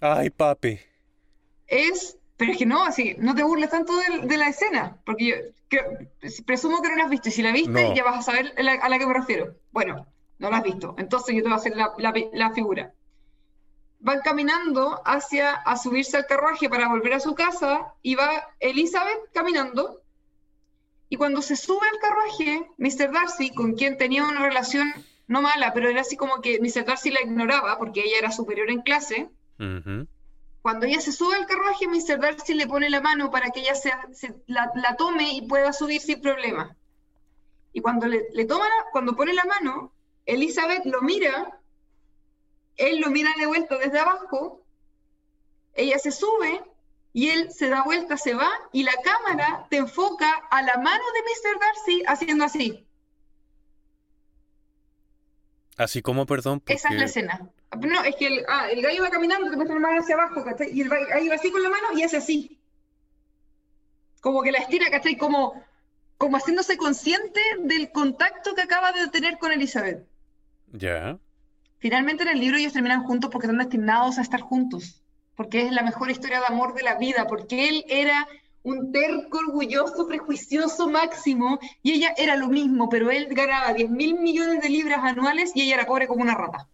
Ay, 0.00 0.30
papi. 0.30 0.78
es, 1.66 2.16
pero 2.44 2.52
es 2.52 2.58
que 2.58 2.66
no, 2.66 2.84
así, 2.84 3.16
no 3.18 3.34
te 3.34 3.42
burles 3.42 3.70
tanto 3.70 3.92
de, 3.96 4.26
de 4.26 4.36
la 4.36 4.48
escena, 4.48 4.98
porque 5.04 5.26
yo 5.26 5.34
creo- 5.68 5.84
presumo 6.46 6.80
que 6.82 6.88
no 6.90 6.96
la 6.96 7.04
has 7.04 7.10
visto, 7.10 7.28
y 7.28 7.32
si 7.32 7.42
la 7.42 7.52
viste, 7.52 7.70
No. 7.88 7.94
ya 7.94 8.04
vas 8.04 8.18
a 8.18 8.22
saber 8.22 8.52
a 8.56 8.62
la, 8.62 8.72
a 8.74 8.88
la 8.88 8.98
que 8.98 9.06
me 9.06 9.14
refiero. 9.14 9.54
Bueno, 9.72 10.06
no 10.38 10.50
la 10.50 10.58
has 10.58 10.62
visto, 10.64 10.94
entonces 10.98 11.34
yo 11.34 11.42
te 11.42 11.48
voy 11.48 11.54
a 11.54 11.56
hacer 11.56 11.76
la, 11.76 11.92
la, 11.98 12.12
la 12.32 12.50
figura. 12.52 12.92
Van 14.00 14.20
caminando 14.20 15.00
hacia 15.06 15.52
a 15.52 15.76
subirse 15.78 16.16
al 16.18 16.26
carruaje 16.26 16.68
para 16.68 16.88
volver 16.88 17.14
a 17.14 17.20
su 17.20 17.34
casa 17.34 17.94
y 18.02 18.14
va 18.16 18.30
Elizabeth 18.60 19.18
caminando. 19.32 20.02
Y 21.08 21.16
cuando 21.16 21.40
se 21.42 21.56
sube 21.56 21.86
al 21.90 21.98
carruaje, 22.00 22.68
Mr. 22.76 23.12
Darcy, 23.12 23.54
con 23.54 23.74
quien 23.74 23.96
tenía 23.96 24.24
una 24.24 24.40
relación 24.42 24.92
no 25.26 25.40
mala, 25.40 25.72
pero 25.72 25.88
era 25.88 26.02
así 26.02 26.16
como 26.16 26.42
que 26.42 26.58
Mr. 26.60 26.84
Darcy 26.84 27.10
la 27.10 27.22
ignoraba 27.22 27.78
porque 27.78 28.00
ella 28.02 28.18
era 28.18 28.30
superior 28.30 28.68
en 28.70 28.82
clase. 28.82 29.30
Cuando 30.64 30.86
ella 30.86 30.98
se 31.02 31.12
sube 31.12 31.36
al 31.36 31.46
carruaje, 31.46 31.86
Mr. 31.86 32.18
Darcy 32.18 32.54
le 32.54 32.66
pone 32.66 32.88
la 32.88 33.02
mano 33.02 33.30
para 33.30 33.50
que 33.50 33.60
ella 33.60 33.74
se, 33.74 33.92
se- 34.14 34.34
la, 34.46 34.72
la 34.76 34.96
tome 34.96 35.30
y 35.34 35.46
pueda 35.46 35.74
subir 35.74 36.00
sin 36.00 36.22
problema. 36.22 36.74
Y 37.74 37.82
cuando 37.82 38.06
le, 38.06 38.28
le 38.32 38.46
toma 38.46 38.64
la- 38.64 38.86
cuando 38.90 39.14
pone 39.14 39.34
la 39.34 39.44
mano, 39.44 39.92
Elizabeth 40.24 40.86
lo 40.86 41.02
mira, 41.02 41.60
él 42.78 42.98
lo 43.02 43.10
mira 43.10 43.28
de 43.38 43.44
vuelta 43.44 43.76
desde 43.76 43.98
abajo, 43.98 44.64
ella 45.74 45.98
se 45.98 46.10
sube 46.10 46.62
y 47.12 47.28
él 47.28 47.52
se 47.52 47.68
da 47.68 47.82
vuelta, 47.82 48.16
se 48.16 48.32
va 48.32 48.50
y 48.72 48.84
la 48.84 48.94
cámara 49.04 49.66
te 49.68 49.76
enfoca 49.76 50.32
a 50.50 50.62
la 50.62 50.78
mano 50.78 51.04
de 51.12 51.20
Mr. 51.20 51.60
Darcy 51.60 52.02
haciendo 52.06 52.42
así. 52.46 52.86
Así 55.76 56.00
como, 56.00 56.24
perdón, 56.24 56.60
porque... 56.60 56.72
Esa 56.72 56.88
es 56.88 56.94
la 56.98 57.04
escena. 57.04 57.50
No, 57.80 58.02
es 58.02 58.16
que 58.16 58.26
el, 58.26 58.44
ah, 58.48 58.68
el 58.70 58.82
gallo 58.82 59.02
va 59.02 59.10
caminando, 59.10 59.50
te 59.50 59.56
muestra 59.56 59.74
la 59.74 59.80
mano 59.80 60.00
hacia 60.00 60.14
abajo, 60.14 60.44
¿cachai? 60.44 60.70
Y 60.72 60.82
el 60.82 60.88
gallo 60.88 61.28
va 61.28 61.34
así 61.34 61.50
con 61.50 61.62
la 61.62 61.68
mano 61.68 61.88
y 61.94 62.02
hace 62.02 62.16
así. 62.16 62.58
Como 64.20 64.42
que 64.42 64.52
la 64.52 64.58
estira, 64.58 64.90
¿cachai? 64.90 65.16
Como, 65.16 65.62
como 66.16 66.36
haciéndose 66.36 66.76
consciente 66.76 67.40
del 67.60 67.90
contacto 67.92 68.54
que 68.54 68.62
acaba 68.62 68.92
de 68.92 69.08
tener 69.08 69.38
con 69.38 69.52
Elizabeth. 69.52 70.06
Ya. 70.72 71.18
Finalmente 71.78 72.22
en 72.22 72.30
el 72.30 72.40
libro 72.40 72.56
ellos 72.56 72.72
terminan 72.72 73.04
juntos 73.04 73.30
porque 73.30 73.46
están 73.46 73.58
destinados 73.58 74.18
a 74.18 74.22
estar 74.22 74.40
juntos. 74.40 75.02
Porque 75.36 75.62
es 75.62 75.72
la 75.72 75.82
mejor 75.82 76.10
historia 76.10 76.40
de 76.40 76.46
amor 76.46 76.74
de 76.74 76.82
la 76.82 76.96
vida. 76.96 77.26
Porque 77.26 77.68
él 77.68 77.84
era 77.88 78.26
un 78.64 78.92
terco, 78.92 79.38
orgulloso, 79.38 80.08
prejuicioso 80.08 80.88
máximo, 80.88 81.58
y 81.82 81.92
ella 81.92 82.14
era 82.16 82.34
lo 82.34 82.48
mismo, 82.48 82.88
pero 82.88 83.10
él 83.10 83.28
ganaba 83.30 83.74
10 83.74 83.90
mil 83.90 84.18
millones 84.18 84.62
de 84.62 84.70
libras 84.70 85.00
anuales 85.02 85.52
y 85.54 85.62
ella 85.62 85.74
era 85.74 85.86
pobre 85.86 86.06
como 86.08 86.22
una 86.22 86.34
rata. 86.34 86.66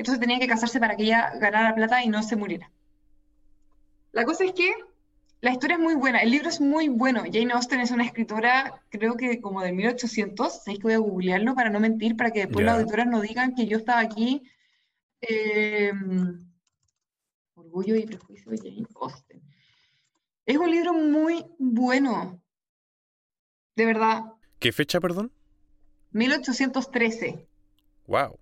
Entonces 0.00 0.18
tenían 0.18 0.40
que 0.40 0.46
casarse 0.46 0.80
para 0.80 0.96
que 0.96 1.02
ella 1.02 1.30
ganara 1.38 1.74
plata 1.74 2.02
y 2.02 2.08
no 2.08 2.22
se 2.22 2.34
muriera. 2.34 2.70
La 4.12 4.24
cosa 4.24 4.44
es 4.44 4.52
que 4.54 4.72
la 5.42 5.50
historia 5.50 5.76
es 5.76 5.82
muy 5.82 5.94
buena, 5.94 6.20
el 6.20 6.30
libro 6.30 6.48
es 6.48 6.58
muy 6.58 6.88
bueno. 6.88 7.24
Jane 7.30 7.52
Austen 7.52 7.80
es 7.80 7.90
una 7.90 8.06
escritora, 8.06 8.80
creo 8.88 9.18
que 9.18 9.42
como 9.42 9.60
de 9.60 9.72
1800, 9.72 10.64
sabéis 10.64 10.78
que 10.78 10.84
voy 10.84 10.94
a 10.94 10.98
googlearlo 11.00 11.54
para 11.54 11.68
no 11.68 11.80
mentir, 11.80 12.16
para 12.16 12.30
que 12.30 12.46
después 12.46 12.64
las 12.64 12.76
auditoras 12.76 13.08
no 13.08 13.20
digan 13.20 13.54
que 13.54 13.66
yo 13.66 13.76
estaba 13.76 14.00
aquí. 14.00 14.42
Eh, 15.20 15.92
Orgullo 17.52 17.94
y 17.94 18.06
prejuicio 18.06 18.52
de 18.52 18.56
Jane 18.56 18.86
Austen. 18.98 19.42
Es 20.46 20.56
un 20.56 20.70
libro 20.70 20.94
muy 20.94 21.44
bueno. 21.58 22.42
De 23.76 23.84
verdad. 23.84 24.32
¿Qué 24.60 24.72
fecha, 24.72 24.98
perdón? 24.98 25.30
1813. 26.12 27.46
Wow. 28.06 28.38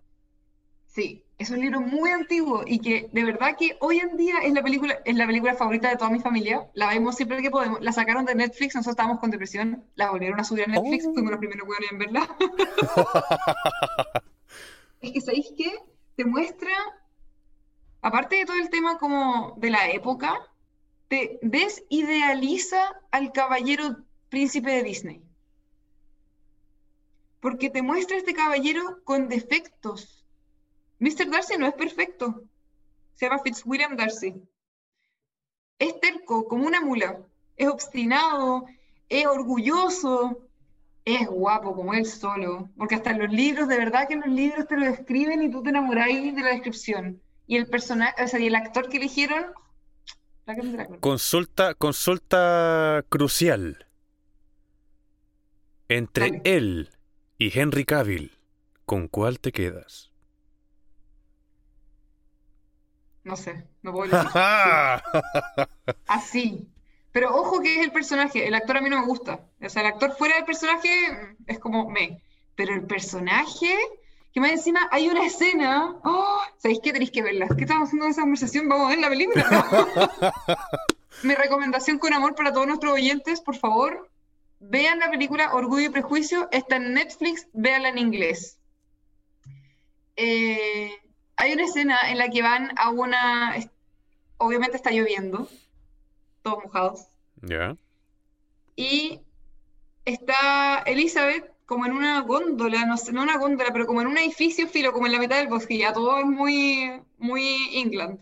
Sí, 0.99 1.25
es 1.39 1.51
un 1.51 1.61
libro 1.61 1.81
muy 1.81 2.11
antiguo 2.11 2.65
y 2.67 2.81
que 2.81 3.09
de 3.13 3.23
verdad 3.23 3.55
que 3.57 3.77
hoy 3.79 4.01
en 4.01 4.17
día 4.17 4.39
es 4.43 4.53
la 4.53 4.65
película, 4.65 4.99
es 5.05 5.15
la 5.15 5.29
película 5.29 5.55
favorita 5.55 5.89
de 5.91 5.97
toda 5.97 6.11
mi 6.11 6.19
familia. 6.19 6.69
La 6.75 6.89
vemos 6.89 7.15
siempre 7.15 7.41
que 7.41 7.53
podemos. 7.53 7.81
La 7.81 7.93
sacaron 7.93 8.25
de 8.25 8.35
Netflix, 8.35 8.75
nosotros 8.75 8.95
estábamos 8.95 9.21
con 9.21 9.31
depresión. 9.31 9.85
La 9.95 10.11
volvieron 10.11 10.41
a 10.41 10.43
subir 10.43 10.65
a 10.65 10.67
Netflix, 10.67 11.07
oh. 11.07 11.13
fuimos 11.13 11.31
los 11.31 11.39
primeros 11.39 11.69
que 11.69 11.87
en 11.89 11.99
verla. 12.01 12.37
es 15.01 15.13
que 15.13 15.21
sabéis 15.21 15.53
qué? 15.57 15.73
Te 16.17 16.25
muestra, 16.25 16.73
aparte 18.03 18.35
de 18.35 18.45
todo 18.45 18.57
el 18.57 18.69
tema 18.69 18.99
como 18.99 19.55
de 19.57 19.71
la 19.71 19.89
época, 19.91 20.35
te 21.07 21.39
desidealiza 21.43 23.01
al 23.13 23.31
caballero 23.31 23.99
príncipe 24.31 24.73
de 24.73 24.83
Disney. 24.83 25.23
Porque 27.39 27.71
te 27.71 27.83
muestra 27.83 28.17
este 28.17 28.35
caballero 28.35 28.99
con 29.05 29.29
defectos. 29.29 30.18
Mr. 30.99 31.31
Darcy 31.31 31.57
no 31.59 31.67
es 31.67 31.75
perfecto. 31.75 32.43
Se 33.15 33.27
llama 33.27 33.43
Fitzwilliam 33.43 33.97
Darcy. 33.97 34.35
Es 35.79 36.01
terco, 36.01 36.47
como 36.49 36.67
una 36.67 36.81
mula. 36.81 37.21
Es 37.57 37.69
obstinado, 37.69 38.67
es 39.09 39.27
orgulloso, 39.27 40.49
es 41.05 41.27
guapo 41.27 41.75
como 41.75 41.95
él 41.95 42.07
solo. 42.07 42.69
Porque 42.77 42.97
hasta 42.97 43.11
en 43.11 43.19
los 43.21 43.33
libros, 43.33 43.69
de 43.69 43.79
verdad 43.79 44.09
que 44.09 44.15
en 44.15 44.21
los 44.21 44.31
libros 44.31 44.67
te 44.67 44.77
lo 44.77 44.87
describen 44.87 45.43
y 45.43 45.51
tú 45.51 45.63
te 45.63 45.71
enamoráis 45.71 46.35
de 46.35 46.43
la 46.43 46.51
descripción. 46.51 47.21
Y 47.47 47.57
el 47.57 47.67
personaje, 47.67 48.23
o 48.23 48.29
sea, 48.29 48.41
y 48.41 48.47
el 48.47 48.55
actor 48.55 48.89
que 48.89 48.99
eligieron, 48.99 49.47
Consulta, 51.01 51.75
consulta 51.75 53.05
crucial. 53.11 53.87
Entre 55.89 56.41
él 56.45 56.91
y 57.37 57.59
Henry 57.59 57.85
Cavill, 57.85 58.39
¿con 58.87 59.09
cuál 59.09 59.41
te 59.41 59.53
quedas? 59.53 60.11
No 63.29 63.37
sé, 63.37 63.63
no 63.83 63.93
puedo. 63.93 64.17
Así. 66.07 66.67
Pero 67.13 67.37
ojo 67.37 67.61
que 67.61 67.77
es 67.77 67.85
el 67.85 67.93
personaje, 67.93 68.49
el 68.49 68.55
actor 68.55 68.79
a 68.79 68.81
mí 68.81 68.89
no 68.89 69.01
me 69.01 69.05
gusta. 69.05 69.41
O 69.61 69.69
sea, 69.69 69.83
el 69.83 69.89
actor 69.89 70.17
fuera 70.17 70.37
del 70.37 70.47
personaje 70.47 71.37
es 71.47 71.59
como 71.59 71.91
me. 71.91 72.23
Pero 72.55 72.73
el 72.73 72.85
personaje, 72.85 73.77
que 74.33 74.41
más 74.41 74.53
encima 74.53 74.89
hay 74.91 75.11
una 75.11 75.27
escena. 75.27 75.95
¡Oh! 76.05 76.41
¿Sabéis 76.57 76.81
qué 76.83 76.91
tenéis 76.91 77.11
que 77.11 77.23
verla? 77.23 77.49
¿Qué 77.55 77.65
estamos 77.65 77.89
haciendo 77.89 78.07
en 78.07 78.13
esa 78.13 78.23
conversación? 78.23 78.67
Vamos 78.67 78.87
a 78.87 78.91
ver 78.91 78.99
la 78.99 79.11
película. 79.11 80.33
Mi 81.23 81.35
recomendación 81.35 81.99
con 81.99 82.15
amor 82.15 82.35
para 82.35 82.55
todos 82.55 82.67
nuestros 82.67 82.95
oyentes, 82.95 83.43
por 83.43 83.57
favor, 83.57 84.09
vean 84.59 85.01
la 85.01 85.11
película 85.11 85.53
Orgullo 85.53 85.85
y 85.85 85.91
Prejuicio. 85.91 86.49
Está 86.51 86.77
en 86.77 86.95
Netflix, 86.95 87.47
véanla 87.53 87.91
en 87.91 87.99
inglés. 87.99 88.59
Eh, 90.17 90.93
hay 91.39 91.53
una 91.53 91.65
escena 91.65 92.11
en 92.11 92.19
la 92.19 92.29
que 92.29 92.43
van 92.43 92.73
a 92.77 92.91
una. 92.91 93.55
Obviamente 94.37 94.77
está 94.77 94.91
lloviendo, 94.91 95.49
todos 96.43 96.65
mojados. 96.65 97.07
Ya. 97.43 97.77
Y 98.77 99.21
está 100.05 100.83
Elizabeth 100.85 101.53
como 101.65 101.87
en 101.87 101.93
una 101.93 102.21
góndola, 102.23 102.87
no 102.87 102.97
sé, 102.97 103.13
no 103.13 103.23
una 103.23 103.39
góndola, 103.39 103.73
pero 103.73 103.87
como 103.87 104.01
en 104.01 104.09
un 104.09 104.19
edificio 104.19 104.67
filo, 104.69 104.93
como 104.93 105.07
en 105.07 105.13
la 105.13 105.19
mitad 105.19 105.37
del 105.37 105.49
bosque, 105.49 105.79
ya 105.79 105.93
todo 105.93 106.19
es 106.19 106.27
muy, 106.27 107.03
muy 107.19 107.79
England. 107.79 108.21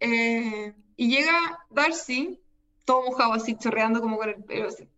Eh, 0.00 0.74
y 0.96 1.10
llega 1.10 1.64
Darcy, 1.70 2.40
todo 2.84 3.02
mojado 3.02 3.34
así, 3.34 3.56
chorreando 3.56 4.00
como 4.00 4.16
con 4.16 4.30
el 4.30 4.42
pelo 4.42 4.68
así. 4.68 4.88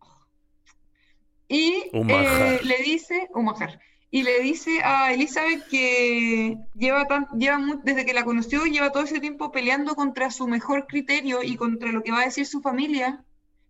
Y 1.47 1.89
eh, 1.91 2.59
le 2.63 2.77
dice, 2.77 3.27
un 3.33 3.45
majar, 3.45 3.79
y 4.13 4.23
le 4.23 4.41
dice 4.41 4.81
a 4.83 5.13
Elizabeth 5.13 5.65
que 5.69 6.57
lleva, 6.75 7.07
tan, 7.07 7.29
lleva 7.29 7.79
desde 7.81 8.05
que 8.05 8.13
la 8.13 8.25
conoció, 8.25 8.65
lleva 8.65 8.91
todo 8.91 9.03
ese 9.03 9.21
tiempo 9.21 9.53
peleando 9.53 9.95
contra 9.95 10.31
su 10.31 10.49
mejor 10.49 10.85
criterio 10.85 11.41
y 11.41 11.55
contra 11.55 11.93
lo 11.93 12.03
que 12.03 12.11
va 12.11 12.19
a 12.19 12.25
decir 12.25 12.45
su 12.45 12.61
familia, 12.61 13.23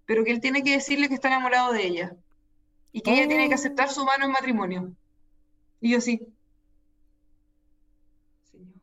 pero 0.07 0.23
que 0.23 0.31
él 0.31 0.41
tiene 0.41 0.63
que 0.63 0.71
decirle 0.71 1.07
que 1.07 1.13
está 1.13 1.27
enamorado 1.27 1.73
de 1.73 1.85
ella 1.85 2.15
y 2.91 3.01
que 3.01 3.13
ella 3.13 3.27
tiene 3.27 3.49
que 3.49 3.53
oh. 3.53 3.57
aceptar 3.57 3.91
su 3.91 4.03
mano 4.03 4.25
en 4.25 4.31
matrimonio. 4.31 4.91
Y 5.79 5.91
yo 5.91 6.01
sí. 6.01 6.19
Señor, 8.51 8.73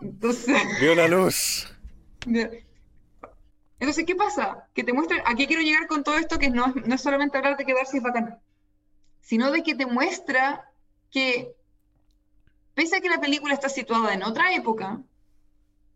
Entonces. 0.00 0.60
Vio 0.80 0.96
la 0.96 1.06
luz. 1.06 1.72
Entonces, 3.82 4.04
¿qué 4.06 4.14
pasa? 4.14 4.68
Que 4.74 4.84
te 4.84 4.92
muestra, 4.92 5.24
¿a 5.26 5.34
qué 5.34 5.48
quiero 5.48 5.60
llegar 5.60 5.88
con 5.88 6.04
todo 6.04 6.16
esto? 6.16 6.38
Que 6.38 6.50
no 6.50 6.66
es, 6.66 6.86
no 6.86 6.94
es 6.94 7.00
solamente 7.00 7.36
hablar 7.36 7.56
de 7.56 7.64
quedarse 7.64 7.96
es 7.96 8.02
bacán, 8.04 8.38
sino 9.20 9.50
de 9.50 9.64
que 9.64 9.74
te 9.74 9.86
muestra 9.86 10.70
que, 11.10 11.56
pese 12.74 12.98
a 12.98 13.00
que 13.00 13.08
la 13.08 13.20
película 13.20 13.52
está 13.52 13.68
situada 13.68 14.14
en 14.14 14.22
otra 14.22 14.54
época, 14.54 15.02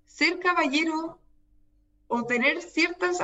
ser 0.05 0.41
caballero 0.41 1.21
o 2.09 2.25
tener 2.25 2.61
ciertas, 2.61 3.21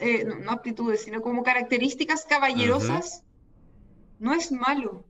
eh, 0.00 0.24
no, 0.38 0.50
aptitudes, 0.50 1.04
sino 1.04 1.22
como 1.22 1.42
características 1.42 2.26
caballerosas, 2.26 3.24
no 4.18 4.34
es 4.34 4.52
malo. 4.52 5.06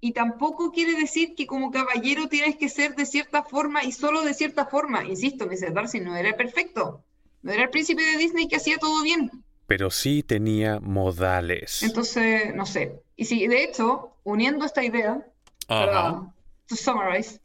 Y 0.00 0.12
tampoco 0.12 0.70
quiere 0.70 0.94
decir 0.94 1.34
que 1.34 1.48
como 1.48 1.72
caballero 1.72 2.28
tienes 2.28 2.54
que 2.54 2.68
ser 2.68 2.94
de 2.94 3.04
cierta 3.04 3.42
forma 3.42 3.82
y 3.82 3.90
solo 3.90 4.22
de 4.22 4.32
cierta 4.32 4.66
forma. 4.66 5.04
Insisto, 5.06 5.48
Mr. 5.48 5.72
Darcy 5.72 5.98
no 5.98 6.14
era 6.14 6.36
perfecto. 6.36 7.02
No 7.42 7.52
era 7.52 7.64
el 7.64 7.70
príncipe 7.70 8.02
de 8.02 8.16
Disney 8.18 8.48
que 8.48 8.56
hacía 8.56 8.78
todo 8.78 9.02
bien. 9.02 9.30
Pero 9.66 9.90
sí 9.90 10.22
tenía 10.22 10.80
modales. 10.80 11.82
Entonces, 11.82 12.54
no 12.54 12.66
sé. 12.66 13.02
Y 13.16 13.24
sí, 13.24 13.46
de 13.46 13.64
hecho, 13.64 14.16
uniendo 14.24 14.64
esta 14.64 14.84
idea, 14.84 15.26
para, 15.66 16.32
to 16.66 16.76
summarize, 16.76 17.40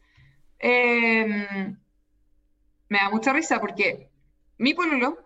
em, 0.59 1.77
me 2.89 2.97
da 2.97 3.09
mucha 3.09 3.33
risa 3.33 3.59
porque 3.59 4.09
mi 4.57 4.73
pololo, 4.73 5.17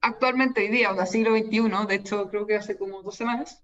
actualmente 0.00 0.62
hoy 0.62 0.68
día, 0.68 0.92
o 0.92 1.06
siglo 1.06 1.36
XXI, 1.36 1.86
de 1.88 1.94
hecho 1.94 2.28
creo 2.30 2.46
que 2.46 2.56
hace 2.56 2.76
como 2.76 3.02
dos 3.02 3.16
semanas. 3.16 3.62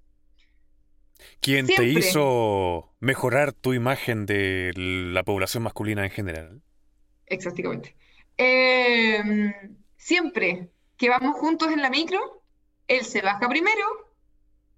¿Quién 1.40 1.66
te 1.66 1.84
hizo 1.84 2.94
mejorar 3.00 3.52
tu 3.52 3.74
imagen 3.74 4.26
de 4.26 4.72
la 4.74 5.22
población 5.22 5.62
masculina 5.62 6.04
en 6.04 6.10
general? 6.10 6.62
Exactamente. 7.26 7.94
Em, 8.36 9.52
siempre 10.00 10.72
que 10.96 11.08
vamos 11.08 11.38
juntos 11.38 11.70
en 11.70 11.82
la 11.82 11.90
micro, 11.90 12.42
él 12.88 13.04
se 13.04 13.20
baja 13.20 13.48
primero 13.48 13.86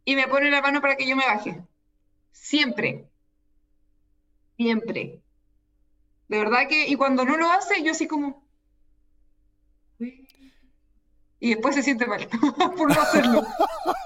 y 0.04 0.16
me 0.16 0.28
pone 0.28 0.50
la 0.50 0.60
mano 0.60 0.80
para 0.80 0.96
que 0.96 1.06
yo 1.06 1.16
me 1.16 1.24
baje. 1.24 1.62
Siempre. 2.32 3.08
Siempre. 4.56 5.22
De 6.28 6.38
verdad 6.38 6.68
que, 6.68 6.88
y 6.88 6.96
cuando 6.96 7.24
no 7.24 7.36
lo 7.36 7.50
hace, 7.50 7.82
yo 7.82 7.92
así 7.92 8.06
como, 8.06 8.46
y 9.98 11.50
después 11.50 11.74
se 11.74 11.82
siente 11.82 12.06
mal 12.06 12.28
por 12.76 12.94
no 12.94 13.00
hacerlo. 13.00 13.44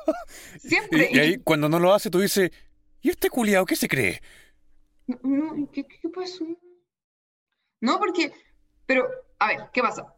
Siempre. 0.58 1.10
Y, 1.12 1.18
ahí, 1.18 1.38
cuando 1.38 1.68
no 1.68 1.78
lo 1.78 1.92
hace, 1.92 2.10
tú 2.10 2.20
dices, 2.20 2.50
¿y 3.00 3.10
este 3.10 3.30
culiao 3.30 3.66
qué 3.66 3.76
se 3.76 3.88
cree? 3.88 4.22
No, 5.06 5.70
¿qué, 5.72 5.86
¿qué, 5.86 6.08
pasó? 6.08 6.44
No, 7.80 7.98
porque, 7.98 8.32
pero, 8.86 9.08
a 9.38 9.48
ver, 9.48 9.70
¿qué 9.72 9.82
pasa? 9.82 10.15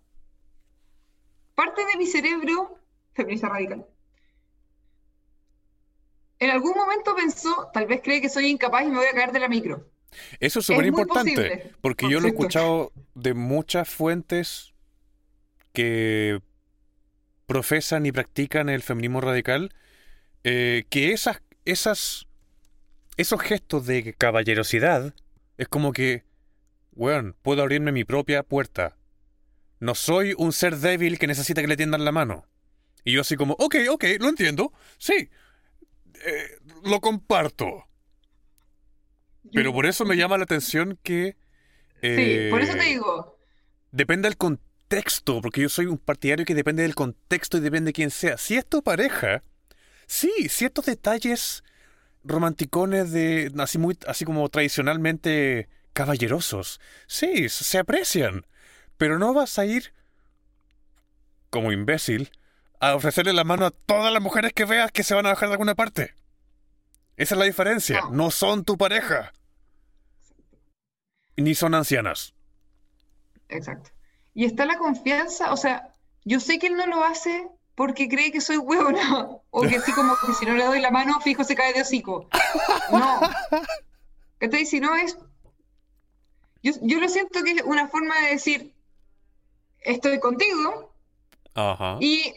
Parte 1.59 1.85
de 1.85 1.97
mi 1.97 2.07
cerebro, 2.07 2.79
feminista 3.15 3.49
radical, 3.49 3.85
en 6.39 6.51
algún 6.51 6.73
momento 6.77 7.17
pensó, 7.17 7.69
tal 7.75 7.87
vez 7.87 8.01
cree 8.01 8.21
que 8.21 8.29
soy 8.29 8.47
incapaz 8.47 8.85
y 8.85 8.91
me 8.91 8.99
voy 8.99 9.07
a 9.07 9.13
caer 9.13 9.33
de 9.33 9.41
la 9.41 9.49
micro. 9.49 9.91
Eso 10.39 10.61
es 10.61 10.67
súper 10.67 10.87
importante, 10.87 11.73
porque 11.81 12.09
yo 12.09 12.21
lo 12.21 12.29
he 12.29 12.31
escuchado 12.31 12.93
de 13.17 13.35
muchas 13.35 13.89
fuentes 13.89 14.73
que 15.73 16.41
profesan 17.47 18.07
y 18.07 18.13
practican 18.13 18.69
el 18.69 18.83
feminismo 18.83 19.21
radical, 19.21 19.75
eh, 20.45 20.85
que 20.91 21.11
esas, 21.11 21.43
esas, 21.65 22.29
esos 23.17 23.41
gestos 23.41 23.85
de 23.85 24.15
caballerosidad 24.15 25.13
es 25.57 25.67
como 25.67 25.93
que, 25.93 26.23
weón, 26.93 27.35
puedo 27.43 27.63
abrirme 27.63 27.91
mi 27.91 28.05
propia 28.05 28.45
puerta. 28.45 28.98
No 29.81 29.95
soy 29.95 30.35
un 30.37 30.53
ser 30.53 30.77
débil 30.77 31.19
que 31.19 31.27
necesita 31.27 31.61
que 31.61 31.69
le 31.69 31.77
tiendan 31.77 32.05
la 32.05 32.13
mano. 32.13 32.47
Y 33.05 33.13
yo 33.13 33.21
así 33.21 33.37
como, 33.37 33.55
ok, 33.59 33.77
ok, 33.91 34.05
lo 34.21 34.29
entiendo, 34.29 34.73
sí, 34.99 35.31
eh, 36.25 36.59
lo 36.85 37.01
comparto. 37.01 37.87
Pero 39.53 39.73
por 39.73 39.87
eso 39.87 40.05
me 40.05 40.17
llama 40.17 40.37
la 40.37 40.45
atención 40.45 40.99
que... 41.03 41.37
Sí, 42.03 42.49
por 42.51 42.61
eso 42.61 42.73
te 42.75 42.81
eh, 42.81 42.89
digo. 42.89 43.39
Depende 43.93 44.29
del 44.29 44.37
contexto, 44.37 45.41
porque 45.41 45.63
yo 45.63 45.69
soy 45.69 45.87
un 45.87 45.99
partidario 45.99 46.45
que 46.45 46.55
depende 46.55 46.83
del 46.83 46.95
contexto 46.95 47.57
y 47.57 47.61
depende 47.61 47.89
de 47.89 47.93
quién 47.93 48.11
sea. 48.11 48.37
Si 48.37 48.57
es 48.57 48.67
tu 48.67 48.83
pareja, 48.83 49.43
sí, 50.07 50.31
ciertos 50.49 50.87
detalles 50.87 51.65
romanticones 52.25 53.11
de 53.13 53.53
así 53.59 53.79
muy 53.79 53.97
así 54.07 54.25
como 54.25 54.49
tradicionalmente 54.49 55.69
caballerosos, 55.93 56.81
sí, 57.07 57.49
se 57.49 57.79
aprecian, 57.79 58.47
pero 58.99 59.19
no 59.19 59.33
vas 59.33 59.59
a 59.59 59.65
ir 59.65 59.95
como 61.51 61.73
imbécil 61.73 62.31
a 62.81 62.95
ofrecerle 62.95 63.33
la 63.33 63.45
mano 63.45 63.67
a 63.67 63.71
todas 63.71 64.13
las 64.13 64.23
mujeres 64.23 64.53
que 64.53 64.65
veas 64.65 64.93
que 64.93 65.03
se 65.03 65.15
van 65.15 65.27
a 65.27 65.31
bajar 65.31 65.49
de 65.49 65.55
alguna 65.55 65.75
parte. 65.75 66.15
Esa 67.17 67.35
es 67.35 67.39
la 67.39 67.45
diferencia. 67.47 68.03
No. 68.13 68.31
Son 68.31 68.65
tu 68.65 68.77
pareja. 68.77 69.33
Ni 71.37 71.55
son 71.55 71.75
ancianas. 71.75 72.35
Exacto. 73.49 73.91
Y 74.35 74.45
está 74.45 74.67
la 74.67 74.79
confianza, 74.79 75.53
o 75.53 75.57
sea, 75.57 75.93
yo 76.25 76.39
sé 76.39 76.59
que 76.59 76.69
él 76.69 76.77
no 76.77 76.87
lo 76.87 77.03
hace 77.03 77.49
porque 77.75 78.09
cree 78.09 78.31
que 78.31 78.41
soy 78.41 78.57
huevona, 78.59 79.29
o 79.51 79.63
que 79.63 79.77
así 79.77 79.93
como 79.93 80.15
que 80.25 80.33
si 80.35 80.47
no 80.47 80.55
le 80.55 80.65
doy 80.65 80.81
la 80.81 80.91
mano, 80.91 81.21
fijo 81.21 81.45
se 81.45 81.57
cae 81.57 81.73
de 81.73 81.83
hocico. 81.83 82.29
No. 82.93 83.21
¿Cachai? 84.39 84.67
Si 84.67 84.79
no 84.79 84.95
es. 84.95 85.17
Yo, 86.63 86.73
yo 86.83 87.01
lo 87.01 87.09
siento 87.09 87.43
que 87.43 87.53
es 87.53 87.63
una 87.63 87.89
forma 87.89 88.21
de 88.21 88.31
decir, 88.31 88.75
estoy 89.81 90.19
contigo 90.21 90.93
Ajá. 91.55 91.99
y 92.01 92.35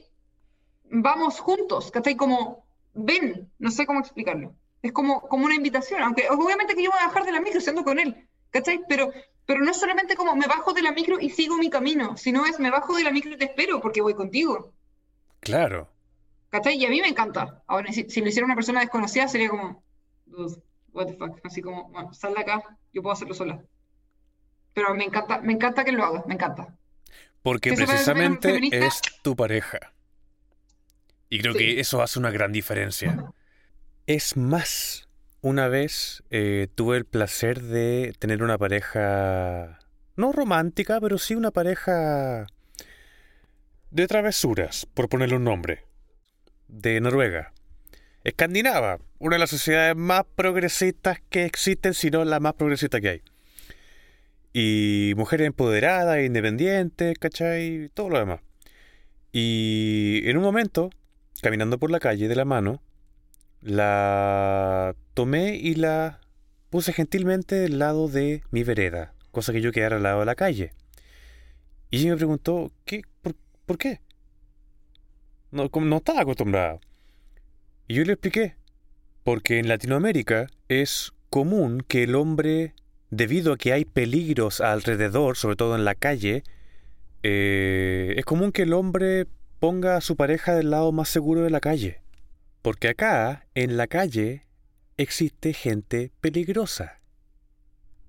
vamos 0.90 1.40
juntos, 1.40 1.92
¿cachai? 1.92 2.16
Como, 2.16 2.66
ven, 2.94 3.52
no 3.60 3.72
sé 3.72 3.86
cómo 3.86 4.00
explicarlo. 4.00 4.56
Es 4.82 4.92
como, 4.92 5.22
como 5.22 5.46
una 5.46 5.56
invitación, 5.56 6.02
aunque 6.02 6.28
obviamente 6.30 6.76
que 6.76 6.84
yo 6.84 6.92
voy 6.92 7.00
a 7.02 7.08
bajar 7.08 7.24
de 7.26 7.32
la 7.32 7.42
micro 7.42 7.62
siendo 7.62 7.84
con 7.84 8.00
él, 8.00 8.28
¿cachai? 8.50 8.82
Pero, 8.88 9.12
pero 9.46 9.62
no 9.62 9.72
es 9.72 9.78
solamente 9.80 10.16
como 10.16 10.36
me 10.36 10.48
bajo 10.48 10.74
de 10.74 10.82
la 10.82 10.92
micro 10.92 11.20
y 11.20 11.30
sigo 11.30 11.58
mi 11.58 11.70
camino, 11.70 12.18
sino 12.18 12.46
es 12.46 12.60
me 12.60 12.72
bajo 12.72 12.96
de 12.96 13.04
la 13.04 13.12
micro 13.12 13.32
y 13.34 13.38
te 13.38 13.46
espero 13.46 13.80
porque 13.82 14.02
voy 14.02 14.14
contigo, 14.16 14.74
Claro. 15.40 15.90
¿cachai? 16.50 16.78
Y 16.78 16.86
a 16.86 16.90
mí 16.90 17.02
me 17.02 17.08
encanta. 17.08 17.64
Ahora, 17.68 17.92
si, 17.92 18.10
si 18.10 18.22
lo 18.22 18.28
hiciera 18.30 18.46
una 18.46 18.56
persona 18.56 18.80
desconocida 18.82 19.28
sería 19.28 19.50
como, 19.50 19.84
"Dude, 20.26 20.62
what 20.94 21.08
the 21.08 21.14
fuck, 21.16 21.40
así 21.46 21.62
como, 21.62 21.90
bueno, 21.90 22.14
sal 22.14 22.34
de 22.34 22.42
acá, 22.42 22.78
yo 22.94 23.02
puedo 23.02 23.14
hacerlo 23.14 23.34
sola. 23.34 23.64
Pero 24.74 24.94
me 24.96 25.06
encanta, 25.06 25.40
me 25.42 25.54
encanta 25.54 25.84
que 25.84 25.92
lo 25.92 26.04
haga, 26.04 26.24
me 26.28 26.34
encanta. 26.36 26.76
Porque 27.44 27.72
¿Que 27.72 27.76
se 27.78 27.86
puede 27.86 27.98
ser 27.98 28.14
precisamente 28.16 28.86
es 28.86 29.02
tu 29.24 29.36
pareja. 29.36 29.94
Y 31.30 31.40
creo 31.40 31.54
Sí. 31.54 31.60
que 31.60 31.80
eso 31.80 32.02
hace 32.02 32.20
una 32.20 32.30
gran 32.30 32.52
diferencia. 32.52 33.24
Es 34.06 34.36
más, 34.38 35.08
una 35.42 35.68
vez 35.68 36.24
eh, 36.30 36.68
tuve 36.76 36.98
el 36.98 37.06
placer 37.06 37.62
de 37.62 38.14
tener 38.20 38.44
una 38.44 38.58
pareja, 38.58 39.80
no 40.16 40.32
romántica, 40.34 41.00
pero 41.00 41.18
sí 41.18 41.36
una 41.36 41.52
pareja 41.52 42.48
de 43.90 44.08
travesuras, 44.08 44.86
por 44.94 45.10
ponerle 45.10 45.36
un 45.38 45.44
nombre, 45.44 45.86
de 46.68 47.00
Noruega. 47.02 47.54
Escandinava, 48.24 49.00
una 49.18 49.36
de 49.36 49.40
las 49.40 49.50
sociedades 49.50 49.96
más 49.96 50.24
progresistas 50.36 51.20
que 51.30 51.46
existen, 51.46 51.94
si 51.94 52.12
no 52.12 52.24
la 52.24 52.40
más 52.40 52.54
progresista 52.54 53.02
que 53.02 53.10
hay. 53.10 53.22
Y 54.54 55.14
mujeres 55.16 55.48
empoderadas, 55.48 56.24
independientes, 56.24 57.18
¿cachai? 57.18 57.90
Todo 57.94 58.10
lo 58.10 58.20
demás. 58.20 58.42
Y 59.32 60.22
en 60.26 60.38
un 60.38 60.44
momento, 60.44 60.90
caminando 61.42 61.78
por 61.78 61.92
la 61.92 62.00
calle 62.00 62.28
de 62.28 62.36
la 62.36 62.46
mano, 62.46 62.82
la 63.62 64.96
tomé 65.14 65.56
y 65.56 65.76
la 65.76 66.20
puse 66.70 66.94
gentilmente 66.94 67.56
del 67.56 67.80
lado 67.80 68.08
de 68.08 68.44
mi 68.52 68.64
vereda, 68.64 69.14
cosa 69.32 69.54
que 69.54 69.62
yo 69.62 69.72
quedara 69.72 69.98
al 69.98 70.04
lado 70.04 70.22
de 70.22 70.26
la 70.26 70.36
calle. 70.36 70.74
Y 71.90 72.00
ella 72.00 72.12
me 72.12 72.18
preguntó, 72.18 72.72
¿qué? 72.86 73.02
¿Por, 73.22 73.36
por 73.66 73.78
qué? 73.78 74.02
No, 75.52 75.70
no 75.70 75.98
estaba 75.98 76.22
acostumbrada. 76.22 76.80
Y 77.88 77.96
yo 77.96 78.04
le 78.06 78.14
expliqué, 78.14 78.56
porque 79.24 79.60
en 79.60 79.68
Latinoamérica 79.68 80.48
es 80.70 81.12
común 81.30 81.84
que 81.86 82.04
el 82.04 82.16
hombre, 82.16 82.74
debido 83.12 83.54
a 83.54 83.58
que 83.58 83.74
hay 83.74 83.86
peligros 83.86 84.62
alrededor, 84.62 85.38
sobre 85.38 85.58
todo 85.58 85.76
en 85.76 85.86
la 85.86 85.96
calle, 85.96 86.44
eh, 87.24 88.16
es 88.18 88.26
común 88.26 88.52
que 88.52 88.64
el 88.64 88.74
hombre 88.74 89.28
ponga 89.60 89.98
a 89.98 90.02
su 90.02 90.16
pareja 90.16 90.56
del 90.56 90.72
lado 90.72 90.92
más 90.92 91.10
seguro 91.10 91.42
de 91.42 91.52
la 91.52 91.60
calle. 91.60 92.02
Porque 92.62 92.88
acá, 92.88 93.46
en 93.54 93.78
la 93.78 93.88
calle, 93.88 94.48
existe 94.98 95.54
gente 95.54 96.12
peligrosa. 96.22 97.00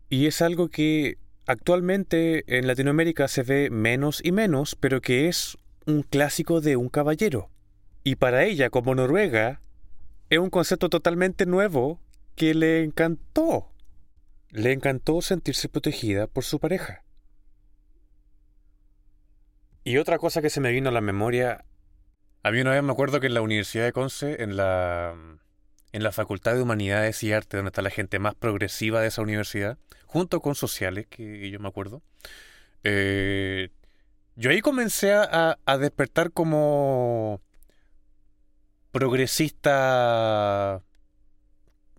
Y 0.08 0.26
es 0.26 0.40
algo 0.40 0.68
que 0.68 1.18
actualmente 1.46 2.44
en 2.58 2.66
Latinoamérica 2.66 3.28
se 3.28 3.42
ve 3.42 3.70
menos 3.70 4.20
y 4.24 4.32
menos, 4.32 4.76
pero 4.76 5.00
que 5.00 5.28
es 5.28 5.58
un 5.86 6.02
clásico 6.02 6.60
de 6.60 6.76
un 6.76 6.88
caballero. 6.88 7.50
Y 8.04 8.16
para 8.16 8.44
ella, 8.44 8.70
como 8.70 8.94
noruega, 8.94 9.60
es 10.30 10.38
un 10.38 10.50
concepto 10.50 10.88
totalmente 10.88 11.44
nuevo 11.44 12.00
que 12.36 12.54
le 12.54 12.84
encantó. 12.84 13.71
Le 14.52 14.72
encantó 14.72 15.20
sentirse 15.22 15.68
protegida 15.68 16.26
por 16.26 16.44
su 16.44 16.60
pareja. 16.60 17.02
Y 19.84 19.96
otra 19.96 20.18
cosa 20.18 20.40
que 20.42 20.50
se 20.50 20.60
me 20.60 20.70
vino 20.70 20.90
a 20.90 20.92
la 20.92 21.00
memoria, 21.00 21.64
a 22.42 22.50
mí 22.52 22.60
una 22.60 22.70
vez 22.72 22.82
me 22.82 22.92
acuerdo 22.92 23.18
que 23.18 23.26
en 23.26 23.34
la 23.34 23.40
Universidad 23.40 23.84
de 23.84 23.92
Conce, 23.92 24.42
en 24.42 24.56
la, 24.56 25.14
en 25.92 26.02
la 26.02 26.12
Facultad 26.12 26.54
de 26.54 26.62
Humanidades 26.62 27.22
y 27.24 27.32
Arte, 27.32 27.56
donde 27.56 27.70
está 27.70 27.82
la 27.82 27.90
gente 27.90 28.18
más 28.18 28.34
progresiva 28.34 29.00
de 29.00 29.08
esa 29.08 29.22
universidad, 29.22 29.78
junto 30.06 30.40
con 30.40 30.54
sociales, 30.54 31.06
que 31.08 31.50
yo 31.50 31.58
me 31.58 31.68
acuerdo, 31.68 32.02
eh, 32.84 33.70
yo 34.36 34.50
ahí 34.50 34.60
comencé 34.60 35.12
a, 35.14 35.58
a 35.64 35.78
despertar 35.78 36.30
como 36.30 37.40
progresista 38.92 40.82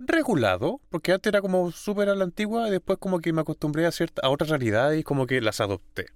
regulado, 0.07 0.81
porque 0.89 1.11
antes 1.13 1.29
era 1.31 1.41
como 1.41 1.71
súper 1.71 2.09
a 2.09 2.15
la 2.15 2.23
antigua 2.23 2.67
y 2.67 2.71
después 2.71 2.97
como 2.99 3.19
que 3.19 3.33
me 3.33 3.41
acostumbré 3.41 3.85
a, 3.85 3.91
cierta, 3.91 4.21
a 4.25 4.29
otras 4.29 4.49
realidades 4.49 4.99
y 4.99 5.03
como 5.03 5.27
que 5.27 5.41
las 5.41 5.61
adopté. 5.61 6.07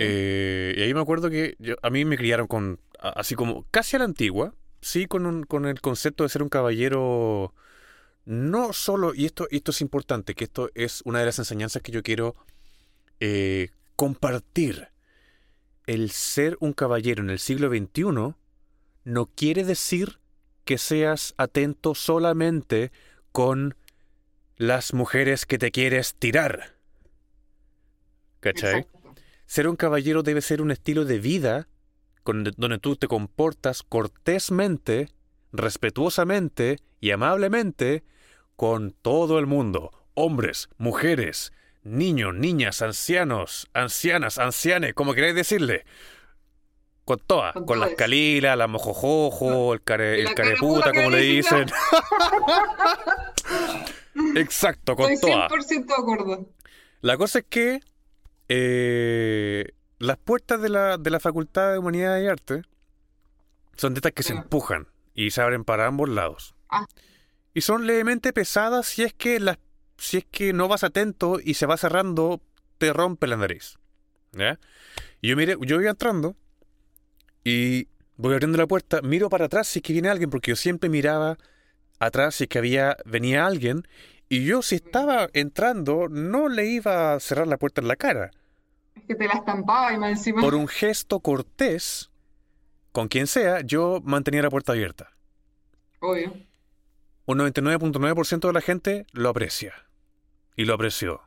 Eh, 0.00 0.74
y 0.76 0.80
ahí 0.82 0.94
me 0.94 1.00
acuerdo 1.00 1.30
que 1.30 1.56
yo- 1.58 1.76
a 1.82 1.90
mí 1.90 2.04
me 2.04 2.16
criaron 2.16 2.46
con, 2.46 2.80
así 2.98 3.34
como 3.34 3.66
casi 3.70 3.96
a 3.96 3.98
la 4.00 4.06
antigua, 4.06 4.54
sí, 4.80 5.06
con, 5.06 5.26
un- 5.26 5.44
con 5.44 5.66
el 5.66 5.80
concepto 5.80 6.22
de 6.24 6.30
ser 6.30 6.42
un 6.42 6.48
caballero, 6.48 7.54
no 8.24 8.72
solo, 8.72 9.14
y 9.14 9.26
esto, 9.26 9.46
esto 9.50 9.70
es 9.72 9.80
importante, 9.82 10.34
que 10.34 10.44
esto 10.44 10.70
es 10.74 11.02
una 11.04 11.20
de 11.20 11.26
las 11.26 11.38
enseñanzas 11.38 11.82
que 11.82 11.92
yo 11.92 12.02
quiero 12.02 12.34
eh, 13.20 13.70
compartir. 13.96 14.88
El 15.86 16.10
ser 16.10 16.56
un 16.60 16.72
caballero 16.72 17.22
en 17.22 17.28
el 17.30 17.38
siglo 17.38 17.68
XXI 17.68 18.34
no 19.04 19.26
quiere 19.26 19.64
decir 19.64 20.18
que 20.64 20.78
seas 20.78 21.34
atento 21.36 21.94
solamente 21.94 22.92
con 23.32 23.76
las 24.56 24.94
mujeres 24.94 25.46
que 25.46 25.58
te 25.58 25.70
quieres 25.70 26.14
tirar. 26.14 26.76
¿Cachai? 28.40 28.80
Exacto. 28.80 29.14
Ser 29.46 29.68
un 29.68 29.76
caballero 29.76 30.22
debe 30.22 30.40
ser 30.40 30.62
un 30.62 30.70
estilo 30.70 31.04
de 31.04 31.18
vida 31.18 31.68
con- 32.22 32.44
donde 32.56 32.78
tú 32.78 32.96
te 32.96 33.08
comportas 33.08 33.82
cortésmente, 33.82 35.10
respetuosamente 35.52 36.78
y 37.00 37.10
amablemente 37.10 38.04
con 38.56 38.92
todo 38.92 39.38
el 39.38 39.46
mundo. 39.46 39.90
Hombres, 40.14 40.68
mujeres, 40.78 41.52
niños, 41.82 42.34
niñas, 42.34 42.80
ancianos, 42.82 43.68
ancianas, 43.74 44.38
ancianes, 44.38 44.94
como 44.94 45.14
queráis 45.14 45.34
decirle. 45.34 45.84
Con 47.04 47.18
todas, 47.18 47.52
Con 47.52 47.66
con, 47.66 47.80
las 47.80 47.90
calilas, 47.94 48.56
la 48.56 48.66
mojojojo, 48.66 49.74
el, 49.74 49.82
care, 49.82 50.20
el 50.20 50.34
careputa, 50.34 50.90
como 50.92 51.10
le 51.10 51.18
dicen. 51.18 51.66
Exacto, 54.36 54.96
con 54.96 55.10
Estoy 55.10 55.32
todas. 55.32 55.50
100% 55.50 55.86
de 55.86 55.94
acuerdo. 55.94 56.48
La 57.02 57.18
cosa 57.18 57.40
es 57.40 57.44
que 57.46 57.80
eh, 58.48 59.72
las 59.98 60.16
puertas 60.16 60.62
de 60.62 60.70
la, 60.70 60.96
de 60.96 61.10
la 61.10 61.20
Facultad 61.20 61.72
de 61.72 61.78
Humanidades 61.78 62.24
y 62.24 62.28
Arte 62.28 62.62
son 63.76 63.92
de 63.92 63.98
estas 63.98 64.12
que 64.12 64.22
se 64.22 64.32
empujan 64.32 64.88
y 65.14 65.30
se 65.30 65.42
abren 65.42 65.64
para 65.64 65.86
ambos 65.86 66.08
lados. 66.08 66.54
Ah. 66.70 66.86
Y 67.52 67.60
son 67.60 67.86
levemente 67.86 68.32
pesadas 68.32 68.86
si 68.86 69.02
es 69.02 69.12
que 69.12 69.40
las 69.40 69.58
si 69.98 70.18
es 70.18 70.24
que 70.24 70.52
no 70.52 70.68
vas 70.68 70.84
atento 70.84 71.38
y 71.42 71.54
se 71.54 71.66
va 71.66 71.76
cerrando, 71.76 72.40
te 72.78 72.92
rompe 72.92 73.26
la 73.26 73.36
nariz. 73.36 73.78
¿Ya? 74.32 74.58
Y 75.20 75.28
yo 75.28 75.36
mire, 75.36 75.56
yo 75.60 75.76
voy 75.76 75.86
entrando 75.86 76.36
y 77.44 77.88
voy 78.16 78.32
abriendo 78.32 78.58
la 78.58 78.66
puerta, 78.66 79.02
miro 79.02 79.28
para 79.28 79.44
atrás 79.46 79.68
si 79.68 79.78
es 79.78 79.82
que 79.82 79.92
viene 79.92 80.08
alguien, 80.08 80.30
porque 80.30 80.52
yo 80.52 80.56
siempre 80.56 80.88
miraba 80.88 81.36
atrás 81.98 82.36
si 82.36 82.44
es 82.44 82.48
que 82.48 82.58
había, 82.58 82.96
venía 83.04 83.46
alguien, 83.46 83.86
y 84.28 84.44
yo 84.44 84.62
si 84.62 84.76
estaba 84.76 85.28
entrando, 85.34 86.08
no 86.08 86.48
le 86.48 86.66
iba 86.66 87.14
a 87.14 87.20
cerrar 87.20 87.46
la 87.46 87.58
puerta 87.58 87.80
en 87.80 87.88
la 87.88 87.96
cara. 87.96 88.30
Es 88.96 89.04
que 89.04 89.14
te 89.14 89.26
la 89.26 89.34
estampaba 89.34 89.92
y 89.92 89.98
más 89.98 90.10
encima. 90.10 90.40
Por 90.40 90.54
un 90.54 90.66
gesto 90.66 91.20
cortés, 91.20 92.10
con 92.92 93.08
quien 93.08 93.26
sea, 93.26 93.60
yo 93.60 94.00
mantenía 94.02 94.42
la 94.42 94.50
puerta 94.50 94.72
abierta. 94.72 95.10
Obvio. 96.00 96.32
Un 97.26 97.38
99.9% 97.38 98.46
de 98.46 98.52
la 98.52 98.60
gente 98.60 99.06
lo 99.12 99.28
aprecia. 99.28 99.74
Y 100.56 100.64
lo 100.64 100.74
apreció. 100.74 101.22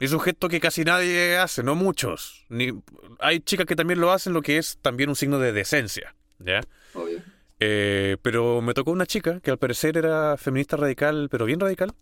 Es 0.00 0.12
un 0.12 0.20
gesto 0.20 0.48
que 0.48 0.60
casi 0.60 0.82
nadie 0.82 1.36
hace, 1.36 1.62
no 1.62 1.74
muchos. 1.74 2.46
Ni, 2.48 2.72
hay 3.18 3.40
chicas 3.40 3.66
que 3.66 3.76
también 3.76 4.00
lo 4.00 4.10
hacen, 4.10 4.32
lo 4.32 4.40
que 4.40 4.56
es 4.56 4.78
también 4.80 5.10
un 5.10 5.16
signo 5.16 5.38
de 5.38 5.52
decencia. 5.52 6.14
¿Ya? 6.38 6.62
Obvio. 6.94 7.20
Eh, 7.60 8.16
pero 8.22 8.62
me 8.62 8.72
tocó 8.72 8.92
una 8.92 9.04
chica 9.04 9.40
que 9.40 9.50
al 9.50 9.58
parecer 9.58 9.98
era 9.98 10.38
feminista 10.38 10.78
radical, 10.78 11.28
pero 11.30 11.44
bien 11.44 11.60
radical. 11.60 11.92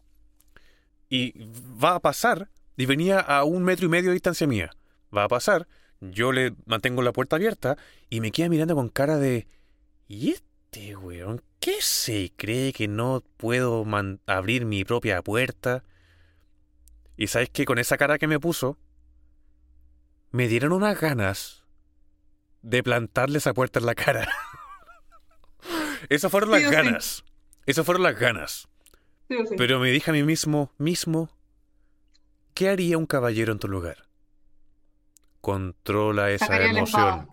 Y 1.11 1.35
va 1.83 1.97
a 1.97 2.01
pasar, 2.01 2.49
y 2.77 2.87
venía 2.87 3.19
a 3.19 3.43
un 3.43 3.65
metro 3.65 3.87
y 3.87 3.89
medio 3.89 4.11
de 4.11 4.15
distancia 4.15 4.47
mía. 4.47 4.71
Va 5.15 5.25
a 5.25 5.29
pasar, 5.29 5.67
yo 6.01 6.31
le 6.31 6.55
mantengo 6.67 7.03
la 7.03 7.13
puerta 7.13 7.35
abierta 7.35 7.77
y 8.09 8.21
me 8.21 8.31
queda 8.31 8.49
mirando 8.49 8.77
con 8.77 8.89
cara 8.89 9.17
de... 9.17 9.49
¿Y 10.07 10.31
este 10.31 10.97
weón 10.97 11.43
qué 11.59 11.77
se 11.81 12.33
cree 12.37 12.73
que 12.73 12.87
no 12.87 13.25
puedo 13.37 13.85
abrir 14.27 14.65
mi 14.65 14.85
propia 14.85 15.21
puerta? 15.23 15.83
Y 17.19 17.27
sabes 17.27 17.51
que 17.51 17.67
con 17.67 17.79
esa 17.79 17.99
cara 17.99 18.17
que 18.19 18.27
me 18.29 18.41
puso, 18.41 18.79
me 20.31 20.49
dieron 20.49 20.73
unas 20.73 20.99
ganas 20.99 21.65
de 22.63 22.83
plantarle 22.83 23.39
esa 23.39 23.53
puerta 23.53 23.81
en 23.81 23.87
la 23.87 23.95
cara. 23.95 24.27
Esas 26.09 26.31
fueron 26.31 26.51
las 26.53 26.61
Sí 26.61 26.67
o 26.67 26.71
sí. 26.71 26.75
ganas. 26.77 27.25
Esas 27.67 27.85
fueron 27.85 28.05
las 28.05 28.19
ganas. 28.19 28.69
Sí. 29.29 29.37
Pero 29.59 29.79
me 29.81 29.91
dije 29.91 30.11
a 30.11 30.15
mí 30.15 30.23
mismo, 30.23 30.73
mismo, 30.79 31.29
¿qué 32.55 32.69
haría 32.71 32.97
un 32.97 33.05
caballero 33.07 33.53
en 33.53 33.59
tu 33.59 33.69
lugar? 33.69 34.09
Controla 35.41 36.31
esa 36.31 36.47
Sacaría 36.47 36.71
emoción. 36.71 37.29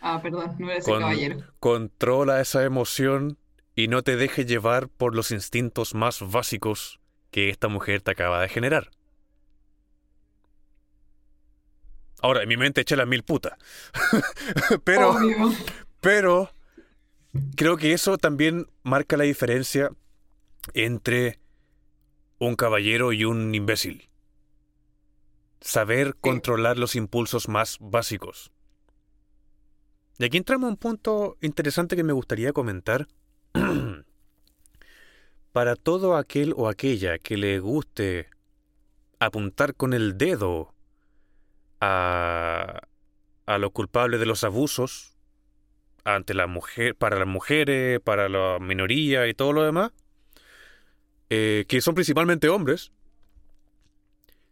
Ah, 0.00 0.20
perdón, 0.22 0.54
no 0.58 0.66
era 0.70 0.78
ese 0.78 0.90
Con- 0.90 1.00
caballero. 1.00 1.42
Controla 1.60 2.40
esa 2.40 2.64
emoción 2.64 3.38
y 3.74 3.88
no 3.88 4.02
te 4.02 4.16
dejes 4.16 4.46
llevar 4.46 4.88
por 4.88 5.14
los 5.14 5.30
instintos 5.30 5.94
más 5.94 6.20
básicos 6.28 7.00
que 7.30 7.50
esta 7.50 7.68
mujer 7.68 8.02
te 8.02 8.10
acaba 8.10 8.40
de 8.42 8.48
generar. 8.48 8.90
Ahora, 12.20 12.42
en 12.42 12.48
mi 12.48 12.56
mente 12.56 12.80
eché 12.80 12.96
las 12.96 13.06
mil 13.06 13.22
putas. 13.22 13.54
pero, 14.84 15.10
Obvio. 15.10 15.52
pero 16.00 16.50
creo 17.56 17.76
que 17.76 17.92
eso 17.92 18.18
también 18.18 18.66
marca 18.82 19.16
la 19.16 19.24
diferencia 19.24 19.90
entre 20.74 21.38
un 22.38 22.56
caballero 22.56 23.12
y 23.12 23.24
un 23.24 23.54
imbécil. 23.54 24.08
Saber 25.60 26.16
controlar 26.20 26.78
los 26.78 26.94
impulsos 26.94 27.48
más 27.48 27.78
básicos. 27.80 28.52
Y 30.18 30.24
aquí 30.24 30.36
entramos 30.36 30.66
a 30.66 30.70
un 30.70 30.76
punto 30.76 31.36
interesante 31.40 31.94
que 31.94 32.04
me 32.04 32.12
gustaría 32.12 32.52
comentar. 32.52 33.06
Para 35.52 35.76
todo 35.76 36.16
aquel 36.16 36.52
o 36.56 36.68
aquella 36.68 37.18
que 37.18 37.36
le 37.36 37.58
guste 37.60 38.28
apuntar 39.18 39.74
con 39.74 39.94
el 39.94 40.18
dedo 40.18 40.74
a, 41.80 42.80
a 43.46 43.58
los 43.58 43.70
culpables 43.72 44.20
de 44.20 44.26
los 44.26 44.44
abusos 44.44 45.16
ante 46.04 46.34
la 46.34 46.46
mujer, 46.46 46.96
para 46.96 47.18
las 47.18 47.28
mujeres, 47.28 48.00
para 48.00 48.28
la 48.28 48.58
minoría 48.60 49.26
y 49.26 49.34
todo 49.34 49.52
lo 49.52 49.62
demás, 49.62 49.92
eh, 51.30 51.66
que 51.68 51.80
son 51.80 51.94
principalmente 51.94 52.48
hombres, 52.48 52.92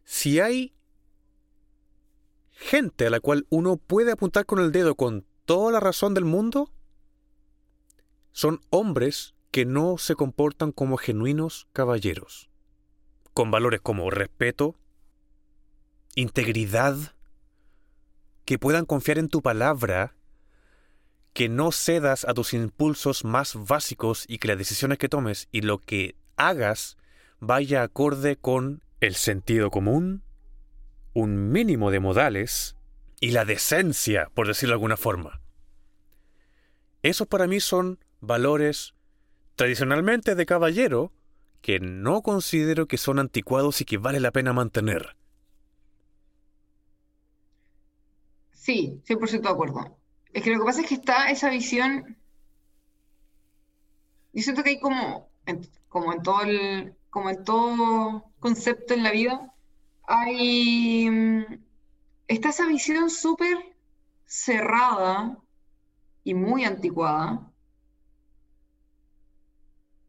si 0.05 0.41
hay 0.41 0.75
gente 2.51 3.07
a 3.07 3.11
la 3.11 3.21
cual 3.21 3.47
uno 3.49 3.77
puede 3.77 4.13
apuntar 4.13 4.47
con 4.47 4.59
el 4.59 4.73
dedo 4.73 4.95
con 4.95 5.25
toda 5.45 5.73
la 5.73 5.81
razón 5.81 6.15
del 6.15 6.25
mundo, 6.25 6.71
son 8.33 8.61
hombres 8.71 9.35
que 9.51 9.65
no 9.65 9.97
se 9.97 10.15
comportan 10.15 10.73
como 10.73 10.99
genuinos 10.99 11.69
caballeros, 11.73 12.51
con 13.33 13.51
valores 13.51 13.81
como 13.81 14.11
respeto, 14.11 14.77
integridad, 16.15 17.16
que 18.47 18.59
puedan 18.59 18.87
confiar 18.87 19.19
en 19.19 19.29
tu 19.29 19.43
palabra, 19.43 20.15
que 21.35 21.51
no 21.51 21.73
cedas 21.73 22.25
a 22.25 22.33
tus 22.33 22.55
impulsos 22.55 23.25
más 23.25 23.55
básicos 23.55 24.25
y 24.27 24.39
que 24.39 24.49
las 24.49 24.57
decisiones 24.57 24.97
que 24.97 25.11
tomes 25.11 25.49
y 25.53 25.61
lo 25.61 25.79
que 25.79 26.15
hagas 26.37 26.97
vaya 27.41 27.83
acorde 27.83 28.37
con 28.37 28.83
el 29.01 29.17
sentido 29.17 29.71
común, 29.71 30.23
un 31.13 31.51
mínimo 31.51 31.91
de 31.91 32.01
modales 32.01 32.77
y 33.21 33.33
la 33.33 33.45
decencia, 33.45 34.31
por 34.33 34.47
decirlo 34.47 34.73
de 34.73 34.77
alguna 34.77 34.97
forma. 34.97 35.41
Esos 37.03 37.27
para 37.27 37.47
mí 37.47 37.61
son 37.61 37.99
valores 38.21 38.95
tradicionalmente 39.57 40.37
de 40.37 40.47
caballero 40.47 41.13
que 41.63 41.81
no 41.81 42.23
considero 42.23 42.87
que 42.87 42.97
son 42.97 43.19
anticuados 43.19 43.81
y 43.81 43.85
que 43.85 43.99
vale 43.99 44.21
la 44.21 44.31
pena 44.31 44.53
mantener. 44.53 45.17
Sí, 48.67 49.01
100% 49.05 49.49
de 49.49 49.55
acuerdo. 49.55 49.97
Es 50.33 50.43
que 50.43 50.51
lo 50.51 50.59
que 50.59 50.65
pasa 50.67 50.81
es 50.83 50.89
que 50.89 50.95
está 50.97 51.31
esa 51.31 51.49
visión. 51.51 52.17
Yo 54.33 54.43
siento 54.43 54.63
que 54.63 54.71
hay 54.71 54.81
como, 54.81 55.31
en- 55.47 55.67
como 55.89 56.13
en 56.13 56.23
todo 56.23 56.43
el, 56.43 56.95
como 57.11 57.31
en 57.31 57.45
todo 57.45 58.33
concepto 58.41 58.95
en 58.95 59.03
la 59.03 59.11
vida, 59.13 59.53
hay 60.07 61.09
mm, 61.11 61.45
está 62.29 62.51
esa 62.51 62.67
visión 62.67 63.11
súper 63.11 63.59
cerrada 64.27 65.39
y 66.25 66.35
muy 66.35 66.65
anticuada. 66.65 67.53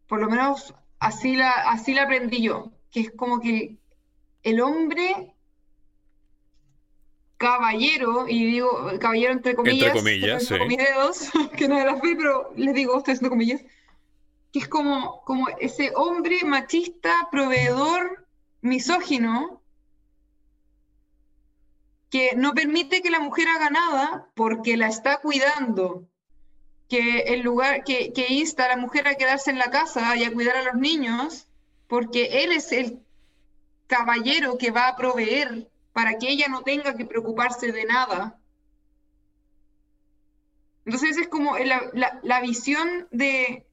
Por 0.07 0.19
lo 0.21 0.27
menos 0.29 0.73
así 0.99 1.35
la, 1.35 1.51
así 1.51 1.93
la 1.93 2.03
aprendí 2.03 2.41
yo, 2.41 2.71
que 2.91 3.01
es 3.01 3.11
como 3.11 3.39
que 3.39 3.77
el 4.43 4.61
hombre 4.61 5.35
caballero, 7.37 8.27
y 8.27 8.45
digo 8.45 8.91
caballero 8.99 9.33
entre 9.33 9.55
comillas, 9.55 9.93
comillas, 9.93 10.41
estoy 10.41 10.57
sí. 10.57 10.59
con 10.59 10.67
mis 10.67 10.77
dedos, 10.77 11.29
que 11.57 11.67
no 11.67 11.83
las 11.83 12.01
vi, 12.01 12.15
pero 12.15 12.51
les 12.55 12.73
digo, 12.73 12.97
estoy 12.97 13.13
haciendo 13.13 13.29
comillas, 13.29 13.61
que 14.51 14.59
es 14.59 14.67
como, 14.67 15.21
como 15.23 15.47
ese 15.59 15.91
hombre 15.95 16.43
machista, 16.43 17.27
proveedor, 17.31 18.27
misógino, 18.61 19.61
que 22.09 22.35
no 22.35 22.53
permite 22.53 23.01
que 23.01 23.11
la 23.11 23.19
mujer 23.19 23.47
haga 23.49 23.69
nada 23.69 24.29
porque 24.33 24.77
la 24.77 24.87
está 24.87 25.19
cuidando, 25.19 26.07
que 26.89 27.19
el 27.19 27.41
lugar, 27.41 27.83
que, 27.83 28.13
que 28.13 28.33
insta 28.33 28.65
a 28.65 28.69
la 28.69 28.77
mujer 28.77 29.07
a 29.07 29.15
quedarse 29.15 29.51
en 29.51 29.59
la 29.59 29.69
casa 29.69 30.15
y 30.15 30.23
a 30.23 30.33
cuidar 30.33 30.55
a 30.55 30.63
los 30.63 30.75
niños, 30.75 31.47
porque 31.87 32.43
él 32.43 32.53
es 32.53 32.71
el 32.71 33.01
caballero 33.87 34.57
que 34.57 34.71
va 34.71 34.87
a 34.87 34.95
proveer 34.95 35.69
para 35.97 36.19
que 36.19 36.29
ella 36.29 36.47
no 36.47 36.61
tenga 36.61 36.95
que 36.95 37.05
preocuparse 37.05 37.71
de 37.71 37.83
nada. 37.85 38.39
Entonces 40.85 41.17
es 41.17 41.27
como 41.27 41.57
la, 41.57 41.89
la- 41.93 42.19
la 42.21 42.39
visión 42.39 43.07
de, 43.09 43.65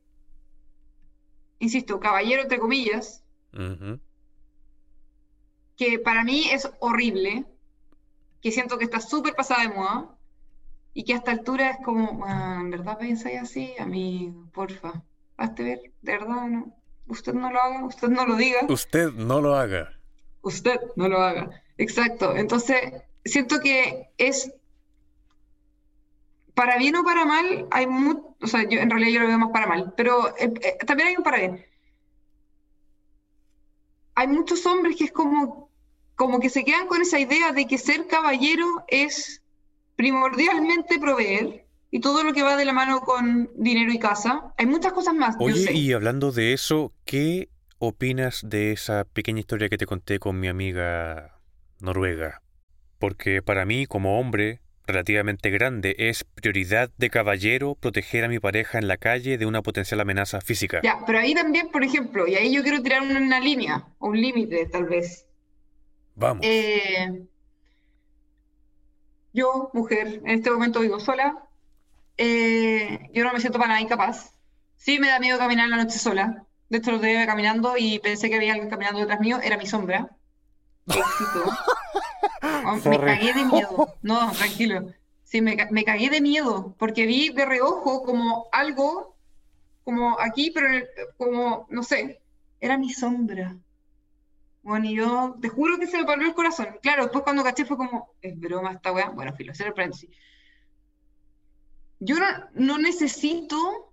insisto, 1.58 2.00
caballero 2.00 2.40
entre 2.40 2.58
comillas, 2.58 3.22
que 5.76 5.98
para 5.98 6.24
mí 6.24 6.48
es 6.50 6.66
horrible, 6.80 7.44
que 8.40 8.50
siento 8.52 8.78
que 8.78 8.84
está 8.84 9.00
súper 9.00 9.34
pasada 9.34 9.64
de 9.64 9.68
moda 9.76 10.16
y 10.94 11.04
que 11.04 11.12
a 11.12 11.16
esta 11.18 11.32
altura 11.32 11.72
es 11.72 11.76
como, 11.84 12.24
"Ah, 12.24 12.56
¿en 12.58 12.70
verdad 12.70 12.96
pensáis 12.96 13.38
así? 13.42 13.74
Amigo, 13.78 14.48
porfa, 14.50 15.02
hazte 15.36 15.62
ver, 15.62 15.80
de 16.00 16.12
verdad, 16.12 16.46
no. 16.48 16.74
Usted 17.06 17.34
no 17.34 17.50
lo 17.52 17.60
haga, 17.60 17.84
usted 17.84 18.08
no 18.08 18.24
lo 18.24 18.34
diga. 18.36 18.60
Usted 18.70 19.10
no 19.12 19.40
lo 19.42 19.54
haga. 19.56 19.90
Usted 20.40 20.80
no 20.96 21.06
lo 21.08 21.20
haga. 21.20 21.60
Exacto. 21.78 22.36
Entonces, 22.36 22.76
siento 23.24 23.60
que 23.60 24.10
es, 24.18 24.52
para 26.54 26.78
bien 26.78 26.96
o 26.96 27.04
para 27.04 27.24
mal, 27.24 27.66
hay 27.70 27.86
mucho, 27.86 28.36
o 28.40 28.46
sea, 28.46 28.68
yo 28.68 28.78
en 28.78 28.90
realidad 28.90 29.12
yo 29.12 29.20
lo 29.20 29.28
veo 29.28 29.38
más 29.38 29.50
para 29.50 29.66
mal, 29.66 29.94
pero 29.96 30.28
eh, 30.36 30.52
eh, 30.62 30.78
también 30.86 31.08
hay 31.08 31.16
un 31.16 31.24
para 31.24 31.38
bien. 31.38 31.66
Hay 34.14 34.28
muchos 34.28 34.64
hombres 34.66 34.96
que 34.96 35.04
es 35.04 35.12
como, 35.12 35.70
como 36.14 36.38
que 36.38 36.48
se 36.48 36.64
quedan 36.64 36.86
con 36.86 37.02
esa 37.02 37.18
idea 37.18 37.52
de 37.52 37.66
que 37.66 37.78
ser 37.78 38.06
caballero 38.06 38.84
es 38.86 39.42
primordialmente 39.96 40.98
proveer 41.00 41.66
y 41.90 42.00
todo 42.00 42.22
lo 42.22 42.32
que 42.32 42.42
va 42.42 42.56
de 42.56 42.64
la 42.64 42.72
mano 42.72 43.00
con 43.00 43.50
dinero 43.56 43.92
y 43.92 43.98
casa. 43.98 44.52
Hay 44.56 44.66
muchas 44.66 44.92
cosas 44.92 45.14
más. 45.14 45.36
Oye, 45.38 45.72
y 45.72 45.92
hablando 45.92 46.30
de 46.30 46.52
eso, 46.52 46.92
¿qué 47.04 47.48
opinas 47.78 48.42
de 48.44 48.72
esa 48.72 49.04
pequeña 49.04 49.40
historia 49.40 49.68
que 49.68 49.78
te 49.78 49.86
conté 49.86 50.18
con 50.18 50.38
mi 50.38 50.48
amiga 50.48 51.34
noruega? 51.80 52.42
Porque 52.98 53.42
para 53.42 53.64
mí, 53.64 53.86
como 53.86 54.18
hombre 54.18 54.60
relativamente 54.86 55.50
grande, 55.50 55.94
es 55.98 56.24
prioridad 56.24 56.90
de 56.98 57.10
caballero 57.10 57.74
proteger 57.74 58.24
a 58.24 58.28
mi 58.28 58.38
pareja 58.38 58.78
en 58.78 58.88
la 58.88 58.96
calle 58.96 59.38
de 59.38 59.46
una 59.46 59.62
potencial 59.62 60.00
amenaza 60.00 60.40
física. 60.40 60.80
Ya, 60.82 60.98
pero 61.06 61.18
ahí 61.18 61.34
también, 61.34 61.68
por 61.70 61.84
ejemplo, 61.84 62.26
y 62.26 62.34
ahí 62.34 62.54
yo 62.54 62.62
quiero 62.62 62.82
tirar 62.82 63.02
una, 63.02 63.40
línea, 63.40 63.86
o 63.98 64.08
un 64.08 64.20
límite 64.20 64.66
tal 64.66 64.84
vez. 64.84 65.26
Vamos. 66.14 66.44
Eh, 66.46 67.26
yo, 69.32 69.70
mujer, 69.72 70.20
en 70.24 70.30
este 70.38 70.50
momento 70.50 70.80
vivo 70.80 71.00
sola, 71.00 71.48
eh, 72.16 73.10
yo 73.12 73.24
no 73.24 73.32
me 73.32 73.40
siento 73.40 73.58
para 73.58 73.68
nada 73.68 73.80
incapaz. 73.80 74.34
Sí 74.76 74.98
me 74.98 75.08
da 75.08 75.18
miedo 75.18 75.38
caminar 75.38 75.64
en 75.64 75.70
la 75.70 75.76
noche 75.78 75.98
sola. 75.98 76.46
De 76.68 76.78
hecho, 76.78 76.92
lo 76.92 77.06
iba 77.06 77.26
caminando 77.26 77.74
y 77.76 77.98
pensé 77.98 78.28
que 78.28 78.36
había 78.36 78.52
alguien 78.52 78.70
caminando 78.70 79.00
detrás 79.00 79.20
mío, 79.20 79.40
era 79.42 79.56
mi 79.56 79.66
sombra. 79.66 80.16
Éxito. 80.88 81.44
Oh, 82.66 82.76
me 82.76 82.98
cagué 82.98 83.32
de 83.34 83.44
miedo. 83.44 83.94
No, 84.02 84.32
tranquilo. 84.32 84.92
Sí, 85.22 85.40
me, 85.40 85.56
me 85.70 85.84
cagué 85.84 86.08
de 86.10 86.20
miedo 86.20 86.74
porque 86.78 87.06
vi 87.06 87.30
de 87.30 87.44
reojo 87.44 88.02
como 88.02 88.46
algo, 88.52 89.16
como 89.84 90.18
aquí, 90.20 90.50
pero 90.50 90.68
el- 90.70 90.88
como, 91.18 91.66
no 91.70 91.82
sé, 91.82 92.20
era 92.60 92.78
mi 92.78 92.90
sombra. 92.90 93.56
Bueno, 94.62 94.86
y 94.86 94.94
yo 94.96 95.36
te 95.40 95.48
juro 95.48 95.78
que 95.78 95.86
se 95.86 95.98
me 95.98 96.04
paró 96.04 96.22
el 96.22 96.34
corazón. 96.34 96.68
Claro, 96.82 97.04
después 97.04 97.24
cuando 97.24 97.42
caché 97.42 97.64
fue 97.66 97.76
como, 97.76 98.14
es 98.22 98.38
broma 98.38 98.72
esta 98.72 98.92
weá. 98.92 99.10
Bueno, 99.10 99.34
filo, 99.34 99.52
el 99.58 99.72
paréntesis. 99.74 100.10
Yo 102.00 102.16
no, 102.18 102.26
no 102.54 102.78
necesito 102.78 103.92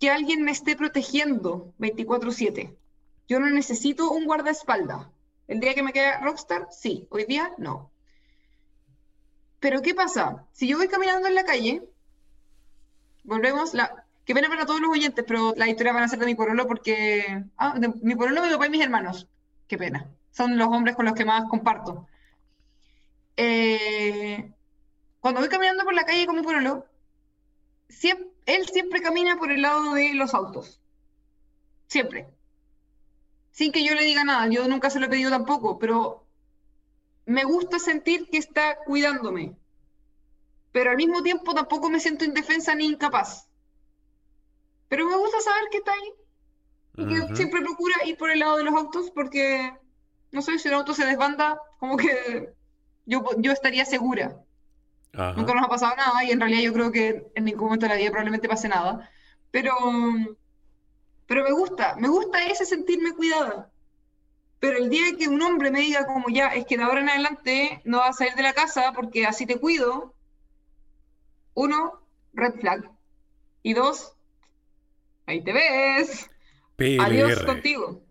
que 0.00 0.10
alguien 0.10 0.42
me 0.42 0.50
esté 0.52 0.76
protegiendo 0.76 1.72
24/7. 1.78 2.76
Yo 3.28 3.40
no 3.40 3.48
necesito 3.50 4.10
un 4.10 4.26
guardaespaldas. 4.26 5.06
El 5.46 5.60
día 5.60 5.74
que 5.74 5.82
me 5.82 5.92
quede 5.92 6.18
Rockstar, 6.20 6.68
sí. 6.70 7.06
Hoy 7.10 7.24
día, 7.24 7.52
no. 7.58 7.90
Pero 9.60 9.82
¿qué 9.82 9.94
pasa? 9.94 10.46
Si 10.52 10.68
yo 10.68 10.76
voy 10.78 10.88
caminando 10.88 11.26
en 11.28 11.34
la 11.34 11.44
calle, 11.44 11.82
volvemos, 13.24 13.74
la... 13.74 14.04
Qué 14.24 14.34
pena 14.34 14.48
para 14.48 14.64
todos 14.66 14.80
los 14.80 14.90
oyentes, 14.90 15.24
pero 15.26 15.52
las 15.56 15.68
historias 15.68 15.94
van 15.94 16.04
a 16.04 16.08
ser 16.08 16.18
de 16.18 16.26
mi 16.26 16.34
porolo 16.34 16.66
porque... 16.66 17.44
Ah, 17.56 17.78
de 17.78 17.88
mi 18.02 18.14
porolo, 18.16 18.42
mi 18.42 18.50
papá 18.50 18.66
y 18.66 18.70
mis 18.70 18.82
hermanos. 18.82 19.28
Qué 19.66 19.76
pena. 19.78 20.10
Son 20.30 20.56
los 20.58 20.68
hombres 20.68 20.96
con 20.96 21.04
los 21.04 21.14
que 21.14 21.24
más 21.24 21.44
comparto. 21.48 22.06
Eh, 23.36 24.52
Cuando 25.20 25.40
voy 25.40 25.48
caminando 25.50 25.84
por 25.84 25.94
la 25.94 26.04
calle 26.06 26.26
con 26.26 26.36
mi 26.36 26.42
porolo, 26.42 26.86
él 28.46 28.68
siempre 28.68 29.02
camina 29.02 29.38
por 29.38 29.50
el 29.50 29.62
lado 29.62 29.94
de 29.94 30.14
los 30.14 30.34
autos. 30.34 30.80
Siempre. 31.86 32.33
Sin 33.54 33.70
que 33.70 33.84
yo 33.84 33.94
le 33.94 34.04
diga 34.04 34.24
nada. 34.24 34.48
Yo 34.48 34.66
nunca 34.66 34.90
se 34.90 34.98
lo 34.98 35.06
he 35.06 35.08
pedido 35.08 35.30
tampoco, 35.30 35.78
pero 35.78 36.26
me 37.24 37.44
gusta 37.44 37.78
sentir 37.78 38.28
que 38.28 38.38
está 38.38 38.76
cuidándome. 38.84 39.56
Pero 40.72 40.90
al 40.90 40.96
mismo 40.96 41.22
tiempo 41.22 41.54
tampoco 41.54 41.88
me 41.88 42.00
siento 42.00 42.24
indefensa 42.24 42.74
ni 42.74 42.86
incapaz. 42.86 43.48
Pero 44.88 45.06
me 45.06 45.16
gusta 45.16 45.40
saber 45.40 45.62
que 45.70 45.78
está 45.78 45.92
ahí 45.92 46.12
y 46.96 47.06
que 47.06 47.20
Ujú. 47.20 47.36
siempre 47.36 47.62
procura 47.62 47.94
ir 48.04 48.16
por 48.16 48.32
el 48.32 48.40
lado 48.40 48.56
de 48.56 48.64
los 48.64 48.74
autos 48.74 49.12
porque, 49.12 49.72
no 50.32 50.42
sé, 50.42 50.58
si 50.58 50.66
un 50.68 50.74
auto 50.74 50.92
se 50.92 51.06
desbanda, 51.06 51.56
como 51.78 51.96
que 51.96 52.52
yo, 53.06 53.24
yo 53.38 53.52
estaría 53.52 53.84
segura. 53.84 54.36
Ajá. 55.12 55.34
Nunca 55.36 55.54
nos 55.54 55.64
ha 55.64 55.68
pasado 55.68 55.94
nada 55.94 56.24
y 56.24 56.32
en 56.32 56.40
realidad 56.40 56.62
yo 56.62 56.72
creo 56.72 56.90
que 56.90 57.24
en 57.36 57.44
ningún 57.44 57.66
momento 57.66 57.86
de 57.86 57.90
la 57.90 57.98
vida 57.98 58.10
probablemente 58.10 58.48
pase 58.48 58.66
nada. 58.68 59.08
Pero, 59.52 59.76
pero 61.26 61.42
me 61.44 61.52
gusta, 61.52 61.96
me 61.96 62.08
gusta 62.08 62.44
ese 62.46 62.64
sentirme 62.64 63.14
cuidada. 63.14 63.70
Pero 64.60 64.78
el 64.78 64.88
día 64.88 65.16
que 65.18 65.28
un 65.28 65.42
hombre 65.42 65.70
me 65.70 65.80
diga 65.80 66.06
como 66.06 66.28
ya, 66.28 66.48
es 66.48 66.64
que 66.64 66.76
de 66.76 66.84
ahora 66.84 67.00
en 67.00 67.08
adelante 67.10 67.80
no 67.84 67.98
vas 67.98 68.10
a 68.10 68.12
salir 68.18 68.34
de 68.34 68.42
la 68.42 68.54
casa 68.54 68.92
porque 68.94 69.26
así 69.26 69.46
te 69.46 69.58
cuido, 69.58 70.14
uno, 71.54 72.00
red 72.32 72.54
flag. 72.60 72.90
Y 73.62 73.74
dos, 73.74 74.16
ahí 75.26 75.42
te 75.42 75.52
ves. 75.52 76.30
Adiós 76.98 77.32
PLR. 77.34 77.46
contigo. 77.46 78.02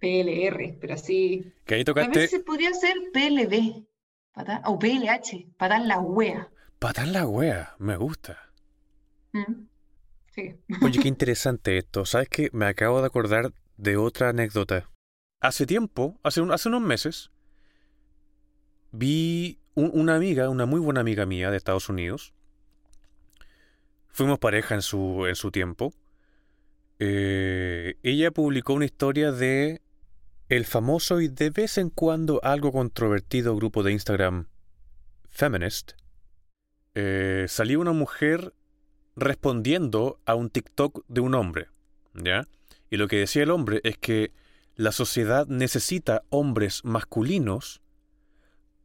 PLR, 0.00 0.78
pero 0.80 0.94
así. 0.94 1.52
Que 1.64 1.76
ahí 1.76 1.84
tocaste 1.84 2.26
se 2.26 2.40
podría 2.40 2.72
ser 2.74 2.96
PLB. 3.12 3.86
O 4.64 4.78
PLH, 4.78 5.46
patar 5.58 5.82
la 5.82 6.00
wea. 6.00 6.48
patar 6.78 7.08
la 7.08 7.26
wea. 7.26 7.74
Me 7.78 7.96
gusta. 7.96 8.50
Mm. 9.32 9.66
Sí. 10.34 10.54
Oye, 10.82 11.00
qué 11.00 11.08
interesante 11.08 11.78
esto. 11.78 12.04
¿Sabes 12.04 12.28
qué? 12.28 12.48
Me 12.52 12.66
acabo 12.66 13.00
de 13.00 13.06
acordar 13.06 13.52
de 13.76 13.96
otra 13.96 14.30
anécdota. 14.30 14.88
Hace 15.40 15.66
tiempo, 15.66 16.18
hace, 16.22 16.40
un- 16.40 16.52
hace 16.52 16.68
unos 16.68 16.82
meses, 16.82 17.30
vi 18.92 19.58
un- 19.74 19.90
una 19.94 20.16
amiga, 20.16 20.48
una 20.48 20.66
muy 20.66 20.80
buena 20.80 21.00
amiga 21.00 21.26
mía 21.26 21.50
de 21.50 21.56
Estados 21.56 21.88
Unidos. 21.88 22.34
Fuimos 24.08 24.38
pareja 24.38 24.74
en 24.74 24.82
su, 24.82 25.26
en 25.26 25.34
su 25.36 25.50
tiempo. 25.50 25.92
Eh, 26.98 27.96
ella 28.02 28.30
publicó 28.30 28.74
una 28.74 28.84
historia 28.84 29.32
de 29.32 29.80
el 30.48 30.66
famoso 30.66 31.20
y 31.20 31.28
de 31.28 31.50
vez 31.50 31.78
en 31.78 31.88
cuando 31.90 32.38
algo 32.44 32.72
controvertido 32.72 33.56
grupo 33.56 33.82
de 33.82 33.92
Instagram 33.92 34.48
Feminist. 35.30 35.92
Eh, 36.94 37.46
salió 37.48 37.80
una 37.80 37.92
mujer 37.92 38.52
respondiendo 39.16 40.20
a 40.24 40.34
un 40.34 40.50
TikTok 40.50 41.04
de 41.08 41.20
un 41.20 41.34
hombre, 41.34 41.68
¿ya? 42.14 42.48
Y 42.90 42.96
lo 42.96 43.08
que 43.08 43.16
decía 43.16 43.42
el 43.42 43.50
hombre 43.50 43.80
es 43.84 43.98
que 43.98 44.32
la 44.74 44.92
sociedad 44.92 45.46
necesita 45.46 46.22
hombres 46.30 46.84
masculinos 46.84 47.82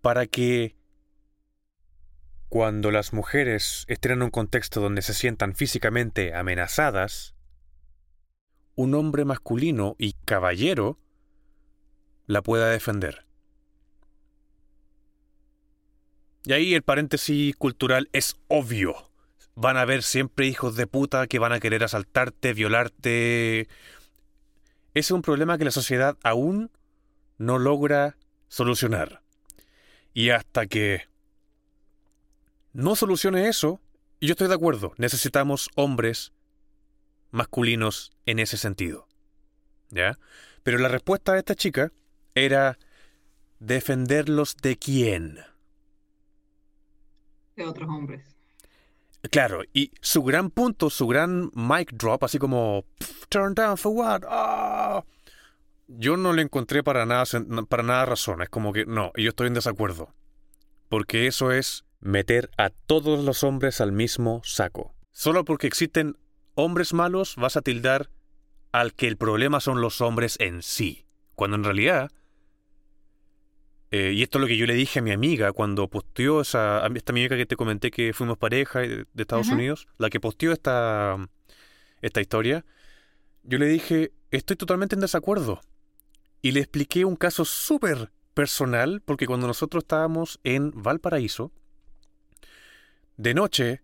para 0.02 0.28
que 0.28 0.76
cuando 2.50 2.92
las 2.92 3.14
mujeres 3.14 3.84
estén 3.88 4.14
en 4.14 4.24
un 4.24 4.30
contexto 4.30 4.80
donde 4.80 5.02
se 5.02 5.14
sientan 5.14 5.56
físicamente 5.56 6.34
amenazadas, 6.34 7.36
un 8.76 8.96
hombre 8.96 9.26
masculino 9.26 9.96
y 9.98 10.14
caballero 10.26 11.00
la 12.26 12.42
pueda 12.42 12.70
defender. 12.70 13.26
Y 16.46 16.54
ahí 16.54 16.74
el 16.74 16.84
paréntesis 16.84 17.56
cultural 17.58 18.10
es 18.14 18.38
obvio 18.48 19.07
van 19.58 19.76
a 19.76 19.82
haber 19.82 20.04
siempre 20.04 20.46
hijos 20.46 20.76
de 20.76 20.86
puta 20.86 21.26
que 21.26 21.40
van 21.40 21.52
a 21.52 21.60
querer 21.60 21.84
asaltarte, 21.84 22.54
violarte. 22.54 23.62
Ese 23.62 23.68
es 24.94 25.12
un 25.12 25.24
problema 25.24 25.58
que 25.58 25.66
la 25.66 25.72
sociedad 25.72 26.16
aún 26.22 26.70
no 27.40 27.58
logra 27.58 28.18
solucionar. 28.50 29.24
Y 30.14 30.30
hasta 30.30 30.68
que 30.68 31.08
no 32.72 32.96
solucione 32.96 33.48
eso, 33.48 33.82
yo 34.22 34.34
estoy 34.34 34.48
de 34.48 34.54
acuerdo, 34.54 34.94
necesitamos 34.98 35.72
hombres 35.74 36.34
masculinos 37.32 38.12
en 38.28 38.38
ese 38.38 38.58
sentido. 38.58 39.08
¿Ya? 39.90 40.20
Pero 40.62 40.78
la 40.78 40.88
respuesta 40.88 41.34
de 41.34 41.40
esta 41.40 41.56
chica 41.56 41.92
era 42.36 42.78
defenderlos 43.58 44.56
de 44.58 44.78
quién. 44.78 45.40
De 47.56 47.66
otros 47.66 47.90
hombres. 47.90 48.37
Claro, 49.30 49.62
y 49.74 49.92
su 50.02 50.24
gran 50.24 50.50
punto, 50.50 50.90
su 50.90 51.08
gran 51.08 51.50
mic 51.54 51.92
drop, 51.94 52.24
así 52.24 52.38
como 52.38 52.86
"Pff, 53.00 53.28
turn 53.30 53.54
down 53.54 53.78
for 53.78 53.92
what? 53.94 54.24
Ah". 54.28 55.04
Yo 55.88 56.18
no 56.18 56.34
le 56.34 56.42
encontré 56.42 56.84
para 56.84 57.06
nada, 57.06 57.24
para 57.70 57.84
nada 57.84 58.06
razón. 58.06 58.42
Es 58.42 58.50
como 58.50 58.74
que 58.74 58.86
no, 58.86 59.12
yo 59.16 59.30
estoy 59.30 59.48
en 59.48 59.54
desacuerdo. 59.54 60.14
Porque 60.90 61.28
eso 61.28 61.52
es 61.52 61.86
meter 62.00 62.50
a 62.58 62.70
todos 62.70 63.24
los 63.24 63.44
hombres 63.44 63.82
al 63.82 63.92
mismo 63.92 64.42
saco. 64.44 64.94
Solo 65.12 65.46
porque 65.46 65.68
existen 65.68 66.18
hombres 66.56 66.94
malos 66.94 67.36
vas 67.38 67.58
a 67.58 67.62
tildar 67.62 68.10
al 68.72 68.94
que 68.94 69.08
el 69.08 69.18
problema 69.18 69.60
son 69.60 69.82
los 69.82 70.02
hombres 70.02 70.38
en 70.40 70.62
sí. 70.62 71.06
Cuando 71.36 71.56
en 71.56 71.64
realidad 71.64 72.12
eh, 73.92 74.12
y 74.14 74.24
esto 74.24 74.38
es 74.38 74.42
lo 74.42 74.48
que 74.48 74.58
yo 74.58 74.66
le 74.66 74.74
dije 74.74 75.00
a 75.00 75.02
mi 75.02 75.12
amiga 75.12 75.54
cuando 75.54 75.88
posteó 75.88 76.42
esa, 76.42 76.86
a 76.86 76.90
esta 76.94 77.14
amiga 77.14 77.38
que 77.38 77.46
te 77.46 77.56
comenté 77.56 77.90
que 77.90 78.14
fuimos 78.14 78.38
pareja 78.38 78.80
de, 78.80 79.06
de 79.14 79.22
Estados. 79.22 79.50
Unidos, 79.50 79.88
la 79.98 80.10
que 80.10 80.20
posteó 80.20 80.52
esta, 80.52 81.18
esta 82.02 82.22
historia, 82.22 82.66
yo 83.44 83.58
le 83.58 83.68
dije, 83.68 84.12
estoy 84.32 84.58
totalmente 84.58 84.96
en 84.96 85.02
desacuerdo. 85.02 85.62
Y 86.42 86.52
le 86.52 86.60
expliqué 86.60 87.06
un 87.06 87.16
caso 87.16 87.46
súper 87.46 88.12
personal, 88.34 89.02
porque 89.04 89.26
cuando 89.26 89.48
nosotros 89.48 89.84
estábamos 89.84 90.40
en 90.44 90.72
Valparaíso, 90.72 91.52
de 93.16 93.34
noche 93.34 93.82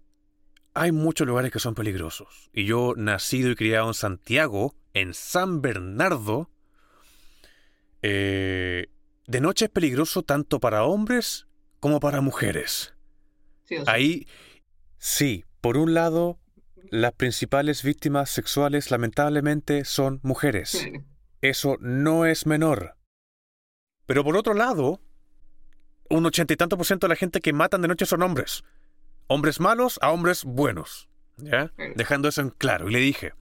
hay 0.75 0.91
muchos 0.91 1.27
lugares 1.27 1.51
que 1.51 1.59
son 1.59 1.75
peligrosos. 1.75 2.49
Y 2.53 2.65
yo, 2.65 2.93
nacido 2.97 3.51
y 3.51 3.55
criado 3.55 3.87
en 3.87 3.93
Santiago, 3.93 4.75
en 4.93 5.13
San 5.13 5.61
Bernardo, 5.61 6.49
eh, 8.01 8.89
de 9.27 9.41
noche 9.41 9.65
es 9.65 9.71
peligroso 9.71 10.23
tanto 10.23 10.59
para 10.59 10.83
hombres 10.83 11.47
como 11.79 11.99
para 11.99 12.21
mujeres. 12.21 12.93
Sí 13.65 13.77
o 13.77 13.85
sí. 13.85 13.85
Ahí, 13.87 14.27
Sí, 15.05 15.43
por 15.59 15.75
un 15.75 15.93
lado, 15.93 16.39
las 16.89 17.11
principales 17.11 17.83
víctimas 17.83 18.29
sexuales 18.29 18.89
lamentablemente 18.89 19.83
son 19.83 20.21
mujeres. 20.23 20.87
Eso 21.41 21.75
no 21.81 22.25
es 22.25 22.45
menor. 22.45 22.95
Pero 24.05 24.23
por 24.23 24.37
otro 24.37 24.53
lado, 24.53 25.01
un 26.09 26.25
ochenta 26.25 26.53
y 26.53 26.55
tanto 26.55 26.77
por 26.77 26.85
ciento 26.85 27.07
de 27.07 27.09
la 27.09 27.17
gente 27.17 27.41
que 27.41 27.51
matan 27.51 27.81
de 27.81 27.89
noche 27.89 28.05
son 28.05 28.21
hombres. 28.21 28.63
Hombres 29.27 29.59
malos 29.59 29.99
a 30.01 30.09
hombres 30.09 30.45
buenos. 30.45 31.09
¿Ya? 31.35 31.73
Dejando 31.97 32.29
eso 32.29 32.39
en 32.39 32.49
claro. 32.51 32.89
Y 32.89 32.93
le 32.93 32.99
dije, 32.99 33.33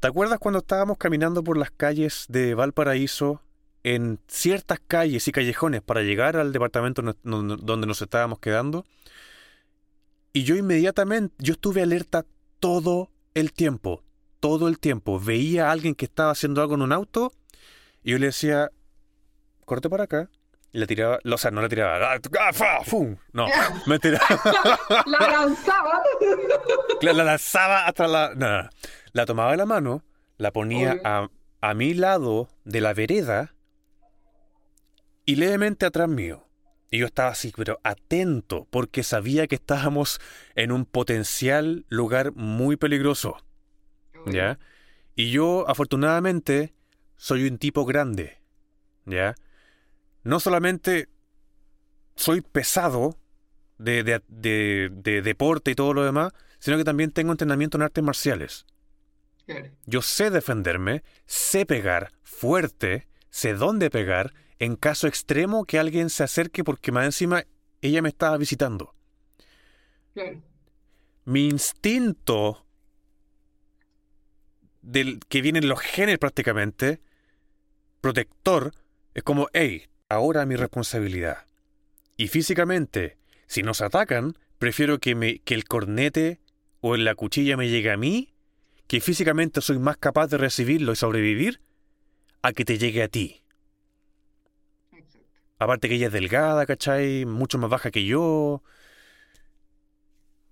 ¿te 0.00 0.08
acuerdas 0.08 0.38
cuando 0.38 0.60
estábamos 0.60 0.96
caminando 0.96 1.44
por 1.44 1.58
las 1.58 1.70
calles 1.70 2.24
de 2.30 2.54
Valparaíso 2.54 3.42
en 3.84 4.20
ciertas 4.28 4.80
calles 4.86 5.26
y 5.28 5.32
callejones 5.32 5.82
para 5.82 6.02
llegar 6.02 6.36
al 6.36 6.52
departamento 6.52 7.02
donde 7.22 7.86
nos 7.86 8.02
estábamos 8.02 8.38
quedando? 8.38 8.84
Y 10.32 10.44
yo 10.44 10.56
inmediatamente, 10.56 11.34
yo 11.38 11.52
estuve 11.54 11.82
alerta 11.82 12.24
todo 12.58 13.10
el 13.34 13.52
tiempo, 13.52 14.02
todo 14.40 14.68
el 14.68 14.78
tiempo. 14.78 15.20
Veía 15.20 15.68
a 15.68 15.72
alguien 15.72 15.94
que 15.94 16.06
estaba 16.06 16.30
haciendo 16.30 16.62
algo 16.62 16.74
en 16.74 16.82
un 16.82 16.92
auto 16.92 17.32
y 18.02 18.12
yo 18.12 18.18
le 18.18 18.26
decía, 18.26 18.70
corte 19.64 19.90
para 19.90 20.04
acá. 20.04 20.30
Y 20.72 20.78
la 20.78 20.86
tiraba, 20.86 21.18
o 21.22 21.36
sea, 21.38 21.50
no 21.50 21.60
la 21.60 21.68
tiraba, 21.68 22.14
¡ah, 22.14 22.18
ah, 22.40 22.82
fum! 22.82 23.16
no, 23.34 23.46
me 23.86 23.98
tiraba, 23.98 24.26
La 25.06 25.28
lanzaba. 25.28 26.02
la, 27.02 27.12
la 27.12 27.24
lanzaba 27.24 27.86
hasta 27.86 28.06
la, 28.08 28.32
no, 28.34 28.62
no, 28.62 28.70
la 29.12 29.26
tomaba 29.26 29.50
de 29.50 29.58
la 29.58 29.66
mano, 29.66 30.02
la 30.38 30.50
ponía 30.50 30.98
a, 31.04 31.28
a 31.60 31.74
mi 31.74 31.92
lado 31.92 32.48
de 32.64 32.80
la 32.80 32.94
vereda 32.94 33.54
y 35.24 35.36
levemente 35.36 35.86
atrás 35.86 36.08
mío. 36.08 36.46
Y 36.90 36.98
yo 36.98 37.06
estaba 37.06 37.30
así, 37.30 37.52
pero 37.56 37.80
atento, 37.84 38.66
porque 38.70 39.02
sabía 39.02 39.46
que 39.46 39.54
estábamos 39.54 40.20
en 40.54 40.72
un 40.72 40.84
potencial 40.84 41.86
lugar 41.88 42.32
muy 42.32 42.76
peligroso. 42.76 43.38
¿ya? 44.26 44.58
Y 45.16 45.30
yo, 45.30 45.64
afortunadamente, 45.68 46.74
soy 47.16 47.48
un 47.48 47.58
tipo 47.58 47.84
grande, 47.84 48.38
¿ya? 49.06 49.34
No 50.22 50.38
solamente 50.38 51.08
soy 52.14 52.40
pesado 52.40 53.18
de, 53.78 54.02
de, 54.04 54.22
de- 54.28 54.90
de 54.92 55.22
deporte 55.22 55.70
y 55.70 55.74
todo 55.74 55.94
lo 55.94 56.04
demás, 56.04 56.32
sino 56.58 56.76
que 56.76 56.84
también 56.84 57.10
tengo 57.10 57.32
entrenamiento 57.32 57.78
en 57.78 57.82
artes 57.82 58.04
marciales. 58.04 58.66
Yo 59.86 60.02
sé 60.02 60.30
defenderme, 60.30 61.02
sé 61.26 61.66
pegar 61.66 62.12
fuerte, 62.22 63.08
sé 63.30 63.54
dónde 63.54 63.90
pegar, 63.90 64.32
en 64.62 64.76
caso 64.76 65.08
extremo 65.08 65.64
que 65.64 65.80
alguien 65.80 66.08
se 66.08 66.22
acerque 66.22 66.62
porque 66.62 66.92
más 66.92 67.04
encima 67.04 67.42
ella 67.80 68.00
me 68.00 68.10
estaba 68.10 68.36
visitando. 68.36 68.94
Claro. 70.14 70.40
mi 71.24 71.48
instinto 71.48 72.64
del 74.80 75.18
que 75.28 75.42
viene 75.42 75.58
en 75.58 75.68
los 75.68 75.80
genes 75.80 76.18
prácticamente, 76.18 77.00
protector, 78.00 78.72
es 79.14 79.24
como, 79.24 79.48
hey, 79.52 79.88
ahora 80.08 80.46
mi 80.46 80.54
responsabilidad. 80.54 81.46
Y 82.16 82.28
físicamente, 82.28 83.18
si 83.48 83.64
nos 83.64 83.80
atacan, 83.80 84.38
prefiero 84.58 85.00
que, 85.00 85.16
me, 85.16 85.40
que 85.40 85.54
el 85.54 85.64
cornete 85.64 86.40
o 86.80 86.96
la 86.96 87.16
cuchilla 87.16 87.56
me 87.56 87.68
llegue 87.68 87.90
a 87.90 87.96
mí, 87.96 88.32
que 88.86 89.00
físicamente 89.00 89.60
soy 89.60 89.80
más 89.80 89.96
capaz 89.96 90.28
de 90.28 90.38
recibirlo 90.38 90.92
y 90.92 90.96
sobrevivir, 90.96 91.60
a 92.42 92.52
que 92.52 92.64
te 92.64 92.78
llegue 92.78 93.02
a 93.02 93.08
ti. 93.08 93.41
Aparte 95.62 95.88
que 95.88 95.94
ella 95.94 96.08
es 96.08 96.12
delgada, 96.12 96.66
¿cachai? 96.66 97.24
Mucho 97.24 97.56
más 97.56 97.70
baja 97.70 97.92
que 97.92 98.04
yo. 98.04 98.64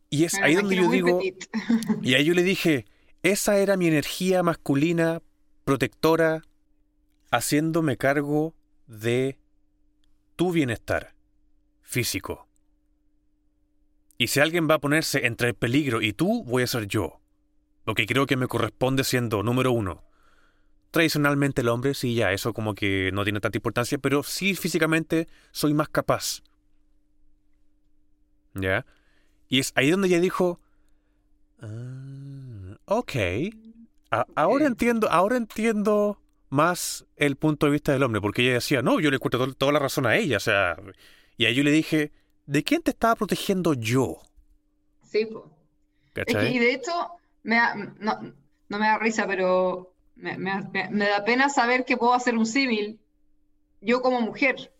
Y 0.08 0.22
es 0.22 0.34
ahí 0.34 0.54
la 0.54 0.60
donde 0.60 0.76
yo 0.76 0.88
digo, 0.88 1.18
petit. 1.18 1.48
y 2.02 2.14
ahí 2.14 2.24
yo 2.24 2.32
le 2.32 2.44
dije, 2.44 2.86
esa 3.24 3.58
era 3.58 3.76
mi 3.76 3.88
energía 3.88 4.44
masculina, 4.44 5.20
protectora, 5.64 6.42
haciéndome 7.32 7.96
cargo 7.96 8.54
de 8.86 9.36
tu 10.36 10.52
bienestar 10.52 11.14
físico. 11.82 12.46
Y 14.16 14.28
si 14.28 14.38
alguien 14.38 14.68
va 14.70 14.74
a 14.74 14.80
ponerse 14.80 15.26
entre 15.26 15.48
el 15.48 15.54
peligro 15.54 16.02
y 16.02 16.12
tú, 16.12 16.44
voy 16.44 16.62
a 16.62 16.68
ser 16.68 16.86
yo. 16.86 17.20
Lo 17.84 17.94
que 17.94 18.06
creo 18.06 18.26
que 18.26 18.36
me 18.36 18.46
corresponde 18.46 19.02
siendo, 19.02 19.42
número 19.42 19.72
uno, 19.72 20.04
tradicionalmente 20.90 21.62
el 21.62 21.68
hombre, 21.68 21.94
sí, 21.94 22.14
ya, 22.14 22.32
eso 22.32 22.52
como 22.52 22.74
que 22.74 23.10
no 23.12 23.24
tiene 23.24 23.40
tanta 23.40 23.58
importancia, 23.58 23.98
pero 23.98 24.22
sí 24.22 24.54
físicamente 24.54 25.28
soy 25.52 25.74
más 25.74 25.88
capaz. 25.88 26.42
¿Ya? 28.54 28.84
Y 29.48 29.60
es 29.60 29.72
ahí 29.76 29.90
donde 29.90 30.08
ella 30.08 30.20
dijo, 30.20 30.60
"Ah, 31.60 32.76
ok, 32.86 33.12
A- 34.12 34.26
ahora 34.34 34.66
entiendo, 34.66 35.08
ahora 35.10 35.36
entiendo 35.36 36.20
más 36.48 37.06
el 37.16 37.36
punto 37.36 37.66
de 37.66 37.72
vista 37.72 37.92
del 37.92 38.02
hombre, 38.02 38.20
porque 38.20 38.42
ella 38.42 38.54
decía, 38.54 38.82
no, 38.82 38.98
yo 39.00 39.08
le 39.10 39.16
encuentro 39.16 39.38
to- 39.46 39.54
toda 39.54 39.70
la 39.72 39.78
razón 39.78 40.04
a 40.06 40.16
ella, 40.16 40.38
o 40.38 40.40
sea, 40.40 40.76
y 41.36 41.44
ahí 41.46 41.54
yo 41.54 41.62
le 41.62 41.70
dije, 41.70 42.10
¿de 42.46 42.64
quién 42.64 42.82
te 42.82 42.90
estaba 42.90 43.14
protegiendo 43.14 43.74
yo? 43.74 44.18
Sí, 45.04 45.26
po. 45.26 45.48
Es 46.14 46.24
que, 46.26 46.50
y 46.50 46.58
de 46.58 46.74
hecho, 46.74 46.92
me 47.44 47.56
da- 47.56 47.74
no, 47.76 48.20
no 48.68 48.78
me 48.78 48.86
da 48.86 48.98
risa, 48.98 49.26
pero 49.28 49.89
me, 50.20 50.36
me- 50.38 50.88
me- 50.90 51.08
da 51.08 51.24
pena 51.24 51.48
saber 51.48 51.84
que 51.84 51.96
puedo 51.96 52.14
hacer 52.14 52.36
un 52.36 52.46
símil 52.46 52.98
yo 53.80 54.02
como 54.02 54.20
mujer. 54.20 54.72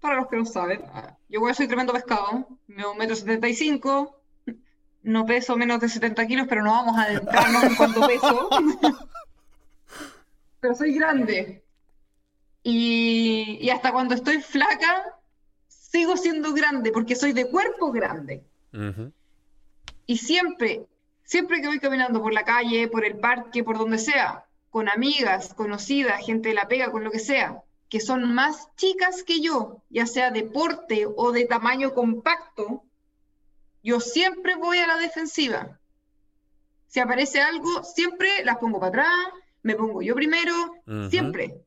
Para 0.00 0.16
los 0.16 0.28
que 0.28 0.36
no 0.36 0.44
saben, 0.44 0.82
yo 1.28 1.38
igual 1.38 1.54
soy 1.54 1.66
tremendo 1.66 1.92
pescado, 1.92 2.46
me 2.66 2.84
un 2.86 2.98
metro 2.98 3.16
setenta 3.16 3.48
y 3.48 3.54
cinco, 3.54 4.20
no 5.02 5.24
peso 5.24 5.56
menos 5.56 5.80
de 5.80 5.88
70 5.88 6.26
kilos, 6.26 6.46
pero 6.48 6.62
no 6.62 6.72
vamos 6.72 6.98
a 6.98 7.04
adentrarnos 7.04 7.64
en 7.64 7.74
cuánto 7.76 8.06
peso. 8.06 8.50
Pero 10.60 10.74
soy 10.74 10.94
grande. 10.94 11.62
Y, 12.62 13.58
y 13.60 13.70
hasta 13.70 13.92
cuando 13.92 14.14
estoy 14.14 14.40
flaca, 14.40 15.18
sigo 15.68 16.16
siendo 16.16 16.54
grande, 16.54 16.90
porque 16.90 17.16
soy 17.16 17.32
de 17.34 17.50
cuerpo 17.50 17.92
grande. 17.92 18.42
Ujú. 18.72 19.12
Y 20.06 20.16
siempre, 20.16 20.86
siempre 21.22 21.60
que 21.60 21.66
voy 21.68 21.78
caminando 21.80 22.22
por 22.22 22.32
la 22.32 22.44
calle, 22.44 22.88
por 22.88 23.04
el 23.04 23.18
parque, 23.18 23.62
por 23.62 23.76
donde 23.76 23.98
sea, 23.98 24.46
con 24.74 24.88
amigas, 24.88 25.54
conocidas, 25.54 26.26
gente 26.26 26.48
de 26.48 26.56
la 26.56 26.66
pega, 26.66 26.90
con 26.90 27.04
lo 27.04 27.12
que 27.12 27.20
sea, 27.20 27.62
que 27.88 28.00
son 28.00 28.34
más 28.34 28.74
chicas 28.74 29.22
que 29.22 29.40
yo, 29.40 29.84
ya 29.88 30.04
sea 30.04 30.32
de 30.32 30.42
porte 30.42 31.06
o 31.06 31.30
de 31.30 31.44
tamaño 31.44 31.94
compacto, 31.94 32.82
yo 33.84 34.00
siempre 34.00 34.56
voy 34.56 34.78
a 34.78 34.88
la 34.88 34.96
defensiva. 34.96 35.78
Si 36.88 36.98
aparece 36.98 37.40
algo, 37.40 37.84
siempre 37.84 38.44
las 38.44 38.58
pongo 38.58 38.80
para 38.80 38.88
atrás, 38.88 39.34
me 39.62 39.76
pongo 39.76 40.02
yo 40.02 40.16
primero, 40.16 40.52
siempre. 41.08 41.62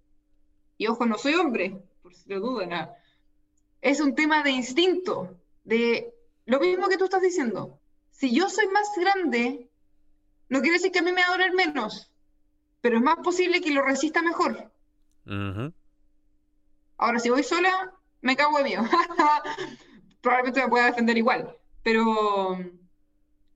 Y 0.77 0.87
ojo, 0.87 1.05
no 1.05 1.17
soy 1.17 1.35
hombre, 1.35 1.81
por 2.01 2.13
si 2.13 2.27
lo 2.27 2.41
dudan. 2.41 2.73
ah. 2.73 2.93
Es 3.79 4.01
un 4.01 4.15
tema 4.15 4.43
de 4.43 4.51
instinto, 4.51 5.37
de 5.63 6.13
lo 6.43 6.59
mismo 6.59 6.89
que 6.89 6.97
tú 6.97 7.05
estás 7.05 7.21
diciendo. 7.21 7.79
Si 8.11 8.35
yo 8.35 8.49
soy 8.49 8.67
más 8.67 8.89
grande, 8.97 9.69
no 10.49 10.59
quiere 10.59 10.75
decir 10.75 10.91
que 10.91 10.99
a 10.99 11.03
mí 11.03 11.13
me 11.13 11.21
va 11.21 11.27
a 11.29 11.31
doler 11.31 11.53
menos, 11.53 12.11
pero 12.81 12.97
es 12.97 13.03
más 13.03 13.17
posible 13.17 13.61
que 13.61 13.71
lo 13.71 13.81
resista 13.81 14.21
mejor. 14.21 14.71
Ahora, 16.97 17.19
si 17.19 17.29
voy 17.29 17.43
sola, 17.43 17.93
me 18.21 18.35
cago 18.35 18.57
de 18.57 18.63
miedo. 18.63 18.83
Probablemente 20.21 20.61
me 20.61 20.69
pueda 20.69 20.85
defender 20.85 21.17
igual, 21.17 21.55
pero, 21.83 22.57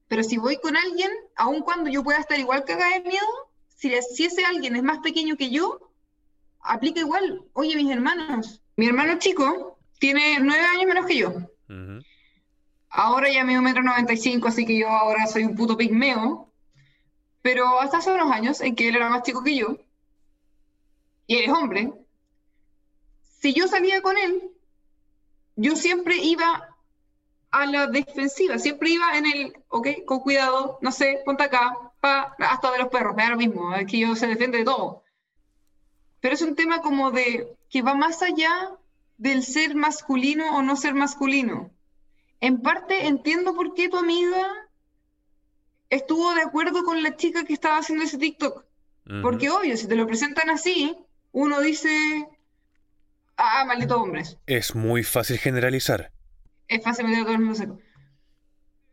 pero 0.07 0.23
si 0.23 0.37
voy 0.37 0.57
con 0.57 0.77
alguien, 0.77 1.11
aun 1.35 1.61
cuando 1.61 1.89
yo 1.89 2.03
pueda 2.03 2.19
estar 2.19 2.39
igual 2.39 2.63
cagada 2.65 2.93
de 2.99 3.01
miedo, 3.09 3.25
si, 3.67 3.91
si 4.13 4.25
ese 4.25 4.45
alguien 4.45 4.75
es 4.75 4.83
más 4.83 4.99
pequeño 4.99 5.35
que 5.37 5.49
yo, 5.49 5.91
aplica 6.61 6.99
igual. 6.99 7.43
Oye, 7.53 7.75
mis 7.75 7.91
hermanos, 7.91 8.61
mi 8.77 8.85
hermano 8.85 9.17
chico 9.17 9.79
tiene 9.99 10.39
nueve 10.39 10.63
años 10.63 10.85
menos 10.85 11.05
que 11.05 11.17
yo. 11.17 11.29
Ujú. 11.29 12.01
Ahora 12.89 13.31
ya 13.31 13.43
mido 13.43 13.59
un 13.59 13.65
metro 13.65 13.83
noventa 13.83 14.13
y 14.13 14.17
cinco, 14.17 14.49
así 14.49 14.65
que 14.65 14.77
yo 14.77 14.89
ahora 14.89 15.25
soy 15.27 15.43
un 15.45 15.55
puto 15.55 15.77
pigmeo. 15.77 16.50
Pero 17.41 17.79
hasta 17.79 17.97
hace 17.97 18.11
unos 18.11 18.31
años, 18.31 18.61
en 18.61 18.75
que 18.75 18.89
él 18.89 18.95
era 18.95 19.09
más 19.09 19.23
chico 19.23 19.43
que 19.43 19.55
yo, 19.55 19.77
y 21.27 21.37
él 21.37 21.51
hombre, 21.51 21.93
si 23.39 23.53
yo 23.53 23.67
salía 23.67 24.01
con 24.01 24.17
él, 24.17 24.51
yo 25.55 25.75
siempre 25.75 26.17
iba 26.17 26.75
a 27.51 27.65
la 27.65 27.87
defensiva, 27.87 28.57
siempre 28.57 28.91
iba 28.91 29.17
en 29.17 29.25
el, 29.25 29.57
ok, 29.67 29.87
con 30.05 30.19
cuidado, 30.19 30.77
no 30.81 30.91
sé, 30.91 31.21
ponte 31.25 31.43
acá, 31.43 31.77
pa, 31.99 32.35
hasta 32.39 32.71
de 32.71 32.79
los 32.79 32.89
perros, 32.89 33.15
me 33.15 33.23
da 33.23 33.29
lo 33.29 33.37
mismo, 33.37 33.71
que 33.87 33.99
yo 33.99 34.15
se 34.15 34.27
defiende 34.27 34.59
de 34.59 34.65
todo. 34.65 35.03
Pero 36.21 36.35
es 36.35 36.41
un 36.41 36.55
tema 36.55 36.81
como 36.81 37.11
de 37.11 37.57
que 37.69 37.81
va 37.81 37.93
más 37.93 38.21
allá 38.21 38.71
del 39.17 39.43
ser 39.43 39.75
masculino 39.75 40.55
o 40.55 40.61
no 40.61 40.75
ser 40.75 40.93
masculino. 40.93 41.71
En 42.39 42.61
parte 42.61 43.07
entiendo 43.07 43.53
por 43.53 43.73
qué 43.73 43.89
tu 43.89 43.97
amiga 43.97 44.47
estuvo 45.91 46.33
de 46.33 46.41
acuerdo 46.41 46.83
con 46.83 47.03
la 47.03 47.15
chica 47.15 47.43
que 47.43 47.53
estaba 47.53 47.77
haciendo 47.77 48.03
ese 48.03 48.17
TikTok. 48.17 48.65
Ujú. 49.05 49.21
Porque 49.21 49.49
obvio, 49.51 49.77
si 49.77 49.87
te 49.87 49.95
lo 49.95 50.07
presentan 50.07 50.49
así, 50.49 50.97
uno 51.31 51.59
dice, 51.59 52.27
ah, 53.37 53.65
malditos 53.65 53.97
hombres. 53.97 54.37
Es 54.47 54.73
muy 54.73 55.03
fácil 55.03 55.37
generalizar. 55.37 56.11
Es 56.67 56.83
fácil 56.83 57.05
meter 57.05 57.21
a 57.21 57.25
todo 57.25 57.33
el 57.33 57.41
mundo 57.41 57.55
seco. 57.55 57.79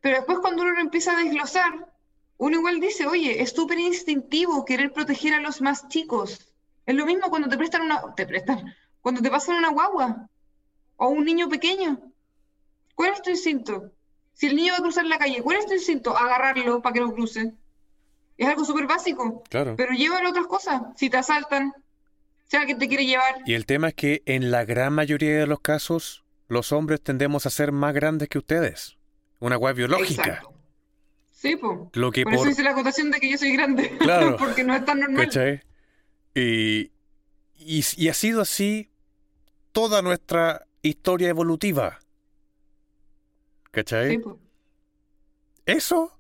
Pero 0.01 0.17
después 0.17 0.39
cuando 0.41 0.63
uno 0.63 0.73
lo 0.73 0.81
empieza 0.81 1.13
a 1.13 1.23
desglosar, 1.23 1.93
uno 2.37 2.59
igual 2.59 2.81
dice, 2.81 3.07
oye, 3.07 3.43
es 3.43 3.51
súper 3.51 3.79
instintivo 3.79 4.65
querer 4.65 4.93
proteger 4.93 5.35
a 5.35 5.41
los 5.41 5.61
más 5.61 5.89
chicos. 5.89 6.53
Es 6.87 6.95
lo 6.95 7.07
mismo 7.07 7.31
cuando 7.31 7.49
te 7.49 7.57
prestan 7.57 7.83
una, 7.83 8.15
te 8.15 8.27
prestan, 8.27 8.75
cuando 9.01 9.23
te 9.23 9.31
pasan 9.31 9.57
una 9.57 9.71
guagua 9.71 10.29
o 10.97 11.09
un 11.09 11.25
niño 11.25 11.49
pequeño. 11.49 12.13
¿Cuál 12.95 13.13
es 13.13 13.23
tu 13.23 13.31
instinto? 13.31 13.93
Si 14.39 14.47
el 14.47 14.55
niño 14.55 14.73
va 14.73 14.79
a 14.79 14.83
cruzar 14.83 15.05
la 15.05 15.19
calle, 15.19 15.43
¿cuál 15.43 15.57
es 15.57 15.67
tu 15.67 15.73
instinto? 15.73 16.17
Agarrarlo 16.17 16.81
para 16.81 16.93
que 16.93 17.01
lo 17.01 17.13
cruce. 17.13 17.55
Es 18.37 18.47
algo 18.47 18.65
súper 18.65 18.87
básico. 18.87 19.43
Claro. 19.51 19.75
Pero 19.77 19.95
llévalo 19.95 20.31
otras 20.31 20.47
cosas. 20.47 20.81
Si 20.95 21.11
te 21.11 21.17
asaltan, 21.17 21.73
sea 22.47 22.65
que 22.65 22.77
te 22.77 22.87
quiere 22.87 23.05
llevar. 23.05 23.43
Y 23.47 23.55
el 23.55 23.67
tema 23.67 23.89
es 23.89 23.95
que 23.95 24.23
en 24.27 24.53
la 24.53 24.65
gran 24.65 24.93
mayoría 24.93 25.41
de 25.41 25.49
los 25.49 25.59
casos, 25.59 26.25
los 26.47 26.71
hombres 26.71 27.03
tendemos 27.03 27.47
a 27.47 27.51
ser 27.51 27.73
más 27.73 27.93
grandes 27.93 28.29
que 28.29 28.39
ustedes. 28.39 28.97
Una 29.41 29.57
guay 29.57 29.75
biológica. 29.75 30.23
Exacto. 30.23 30.55
Sí, 31.33 31.57
pues. 31.57 31.77
Lo 31.95 32.13
que 32.13 32.23
Por, 32.23 32.35
por, 32.35 32.43
eso 32.43 32.51
hice 32.53 32.63
la 32.63 32.71
acotación 32.71 33.11
de 33.11 33.19
que 33.19 33.31
yo 33.31 33.39
soy 33.39 33.53
grande. 33.55 33.91
Claro. 33.99 34.37
Porque 34.37 34.63
no 34.63 34.73
es 34.73 34.85
tan 34.85 35.01
normal. 35.01 35.29
Y, 36.37 36.93
y 37.57 38.09
ha 38.09 38.15
sido 38.15 38.43
así 38.43 38.93
toda 39.73 40.01
nuestra 40.01 40.69
historia 40.83 41.29
evolutiva. 41.29 41.99
¿Cachai? 43.71 44.17
Sí. 44.17 44.23
Eso, 45.67 46.19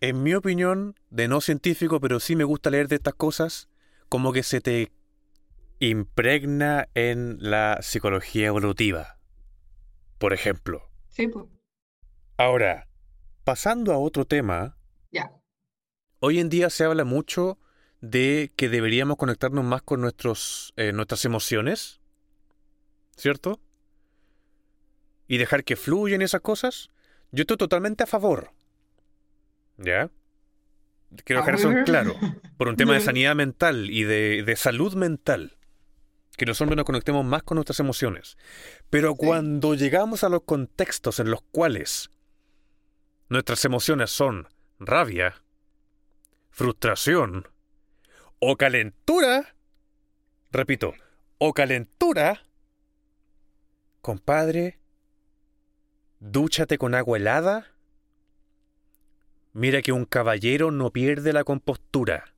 en 0.00 0.22
mi 0.22 0.34
opinión, 0.34 0.94
de 1.10 1.28
no 1.28 1.40
científico, 1.40 2.00
pero 2.00 2.20
sí 2.20 2.36
me 2.36 2.44
gusta 2.44 2.70
leer 2.70 2.88
de 2.88 2.96
estas 2.96 3.14
cosas, 3.14 3.68
como 4.08 4.32
que 4.32 4.42
se 4.42 4.60
te 4.60 4.92
impregna 5.80 6.88
en 6.94 7.36
la 7.40 7.78
psicología 7.82 8.46
evolutiva. 8.48 9.18
Por 10.18 10.32
ejemplo. 10.32 10.88
Sí. 11.08 11.30
Ahora, 12.36 12.88
pasando 13.44 13.92
a 13.92 13.98
otro 13.98 14.24
tema, 14.24 14.76
Ya. 15.12 15.32
hoy 16.20 16.40
en 16.40 16.48
día 16.48 16.70
se 16.70 16.84
habla 16.84 17.04
mucho 17.04 17.58
de 18.00 18.52
que 18.56 18.68
deberíamos 18.68 19.16
conectarnos 19.16 19.64
más 19.64 19.82
con 19.82 20.00
nuestros, 20.00 20.72
eh, 20.76 20.92
nuestras 20.92 21.24
emociones, 21.24 22.00
¿cierto? 23.16 23.60
Y 25.28 25.36
dejar 25.36 25.62
que 25.62 25.76
fluyan 25.76 26.22
esas 26.22 26.40
cosas. 26.40 26.90
Yo 27.30 27.42
estoy 27.42 27.56
totalmente 27.56 28.02
a 28.02 28.06
favor. 28.06 28.52
¿Ya? 29.76 30.10
Quiero 31.24 31.42
dejar 31.42 31.54
eso 31.54 31.70
en 31.70 31.84
claro. 31.84 32.16
Por 32.56 32.68
un 32.68 32.76
tema 32.76 32.94
de 32.94 33.00
sanidad 33.02 33.36
mental 33.36 33.90
y 33.90 34.02
de, 34.02 34.42
de 34.42 34.56
salud 34.56 34.94
mental. 34.94 35.56
Que 36.36 36.46
los 36.46 36.60
hombres 36.60 36.76
nos 36.76 36.86
conectemos 36.86 37.24
más 37.24 37.42
con 37.42 37.56
nuestras 37.56 37.78
emociones. 37.80 38.36
Pero 38.90 39.14
cuando 39.14 39.74
llegamos 39.74 40.24
a 40.24 40.28
los 40.28 40.42
contextos 40.42 41.20
en 41.20 41.30
los 41.30 41.42
cuales 41.42 42.10
nuestras 43.28 43.64
emociones 43.64 44.10
son 44.10 44.48
rabia, 44.78 45.42
frustración 46.50 47.48
o 48.40 48.56
calentura, 48.56 49.54
repito, 50.50 50.94
o 51.38 51.52
calentura, 51.52 52.42
compadre, 54.00 54.78
dúchate 56.20 56.78
con 56.78 56.94
agua 56.94 57.16
helada. 57.18 57.66
Mira 59.52 59.82
que 59.82 59.92
un 59.92 60.06
caballero 60.06 60.70
no 60.70 60.90
pierde 60.90 61.34
la 61.34 61.44
compostura. 61.44 62.34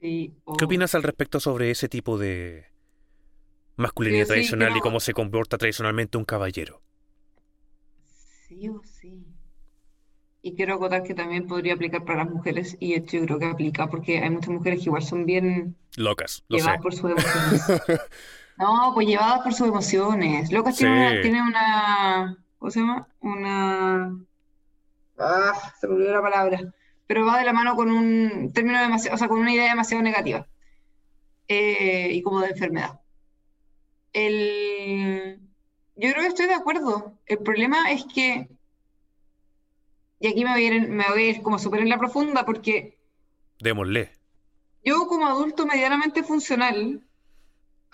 Sí, 0.00 0.34
¿Qué 0.58 0.64
opinas 0.64 0.94
al 0.94 1.02
respecto 1.02 1.38
sobre 1.40 1.70
ese 1.70 1.88
tipo 1.88 2.18
de 2.18 2.66
masculinidad 3.76 4.26
Sí, 4.26 4.32
sí, 4.32 4.34
tradicional 4.34 4.76
y 4.76 4.80
cómo 4.82 5.00
se 5.00 5.14
comporta 5.14 5.56
tradicionalmente 5.56 6.18
un 6.18 6.26
caballero? 6.26 6.82
Sí 8.46 8.68
o 8.68 8.82
sí. 8.84 9.24
Y 10.40 10.54
quiero 10.54 10.74
acotar 10.76 11.02
que 11.02 11.12
también 11.14 11.46
podría 11.46 11.74
aplicar 11.74 12.04
para 12.04 12.24
las 12.24 12.32
mujeres, 12.32 12.76
y 12.80 12.94
hecho 12.94 13.18
yo 13.18 13.26
creo 13.26 13.38
que 13.38 13.44
aplica 13.46 13.88
porque 13.90 14.18
hay 14.18 14.30
muchas 14.30 14.50
mujeres 14.50 14.78
que 14.80 14.86
igual 14.86 15.02
son 15.02 15.26
bien 15.26 15.76
Locas, 15.96 16.44
lo 16.48 16.58
sé. 16.58 16.70
por. 16.82 16.92
No, 18.58 18.92
pues 18.94 19.06
llevadas 19.06 19.40
por 19.40 19.52
sus 19.52 19.68
emociones. 19.68 20.50
Locas 20.50 20.76
tiene 20.76 21.10
una, 21.10 21.22
tiene 21.22 21.42
una, 21.42 22.36
¿cómo 22.58 22.70
se 22.70 22.80
llama? 22.80 23.08
Una, 23.20 24.18
ah, 25.18 25.72
se 25.78 25.86
me 25.86 25.94
olvidó 25.94 26.14
la 26.14 26.22
palabra, 26.22 26.60
pero 27.06 27.26
va 27.26 27.38
de 27.38 27.44
la 27.44 27.52
mano 27.52 27.76
con 27.76 27.90
un 27.90 28.52
término 28.54 28.80
demasiado, 28.80 29.14
o 29.14 29.18
sea, 29.18 29.28
con 29.28 29.40
una 29.40 29.52
idea 29.52 29.68
demasiado 29.70 30.02
negativa 30.02 30.46
eh, 31.48 32.08
y 32.12 32.22
como 32.22 32.40
de 32.40 32.48
enfermedad. 32.48 33.00
El, 34.12 35.38
yo 35.96 36.10
creo 36.10 36.22
que 36.22 36.28
estoy 36.28 36.46
de 36.46 36.54
acuerdo. 36.54 37.12
El 37.26 37.38
problema 37.38 37.90
es 37.92 38.04
que, 38.06 38.48
y 40.18 40.26
aquí 40.28 40.44
me 40.44 40.52
voy 40.52 40.64
a 40.64 40.74
ir, 40.74 40.88
me 40.88 41.04
voy 41.08 41.22
a 41.22 41.30
ir 41.30 41.42
como 41.42 41.58
súper 41.58 41.80
en 41.80 41.90
la 41.90 41.98
profunda, 41.98 42.44
porque 42.46 42.96
Démosle. 43.60 44.12
yo 44.82 45.06
como 45.06 45.26
adulto 45.26 45.66
medianamente 45.66 46.22
funcional, 46.22 47.02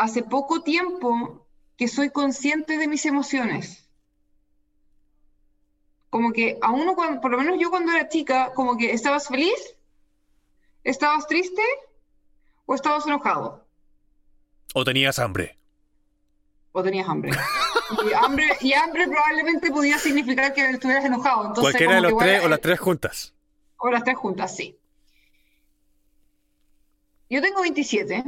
hace 0.02 0.24
poco 0.24 0.62
tiempo 0.62 1.46
que 1.76 1.86
soy 1.86 2.10
consciente 2.10 2.76
de 2.76 2.88
mis 2.88 3.06
emociones. 3.06 3.88
Como 6.10 6.32
que 6.32 6.58
a 6.60 6.72
uno, 6.72 6.94
cuando, 6.96 7.20
por 7.20 7.30
lo 7.30 7.38
menos 7.38 7.58
yo 7.60 7.70
cuando 7.70 7.92
era 7.92 8.08
chica, 8.08 8.52
como 8.52 8.76
que 8.76 8.92
estabas 8.92 9.28
feliz, 9.28 9.76
estabas 10.82 11.26
triste 11.28 11.62
o 12.66 12.74
estabas 12.74 13.06
enojado 13.06 13.64
O 14.74 14.84
tenías 14.84 15.18
hambre. 15.20 15.56
o 16.72 16.82
tenías 16.82 17.08
hambre. 17.08 17.30
Y 18.10 18.12
hambre, 18.14 18.46
y 18.60 18.72
hambre 18.72 19.06
probablemente 19.06 19.70
podía 19.70 19.98
significar 19.98 20.52
que 20.52 20.68
estuvieras 20.70 21.04
enojado. 21.04 21.42
Entonces, 21.48 21.62
Cualquiera 21.62 21.94
de 21.96 22.00
los 22.00 22.18
tres 22.18 22.44
o 22.44 22.48
las 22.48 22.60
tres 22.60 22.80
juntas. 22.80 23.34
O 23.76 23.90
las 23.90 24.02
tres 24.02 24.16
juntas, 24.16 24.56
sí. 24.56 24.78
Yo 27.30 27.40
tengo 27.40 27.62
27. 27.62 28.24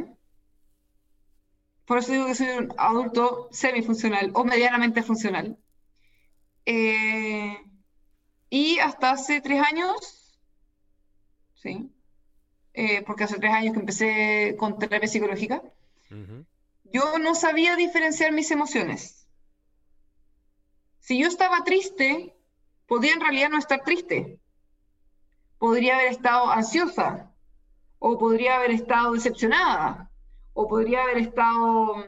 Por 1.86 1.98
eso 1.98 2.12
digo 2.12 2.26
que 2.26 2.34
soy 2.34 2.48
un 2.48 2.72
adulto 2.78 3.48
semifuncional 3.52 4.30
o 4.34 4.44
medianamente 4.44 5.02
funcional. 5.02 5.58
Eh, 6.64 7.58
y 8.48 8.78
hasta 8.78 9.10
hace 9.10 9.40
tres 9.40 9.60
años, 9.60 10.38
sí, 11.54 11.90
eh, 12.72 13.02
porque 13.02 13.24
hace 13.24 13.38
tres 13.38 13.52
años 13.52 13.74
que 13.74 13.80
empecé 13.80 14.56
con 14.58 14.78
terapia 14.78 15.08
psicológica, 15.08 15.62
yo 16.84 17.18
no 17.18 17.34
sabía 17.34 17.76
diferenciar 17.76 18.32
mis 18.32 18.50
emociones. 18.50 19.26
Si 21.00 21.20
yo 21.20 21.28
estaba 21.28 21.64
triste, 21.64 22.34
podía 22.86 23.12
en 23.12 23.20
realidad 23.20 23.50
no 23.50 23.58
estar 23.58 23.82
triste. 23.82 24.38
Podría 25.58 25.96
haber 25.96 26.12
estado 26.12 26.50
ansiosa, 26.50 27.30
o 27.98 28.18
podría 28.18 28.56
haber 28.56 28.70
estado 28.70 29.12
decepcionada, 29.12 30.10
o 30.54 30.68
podría 30.68 31.02
haber 31.02 31.18
estado, 31.18 32.06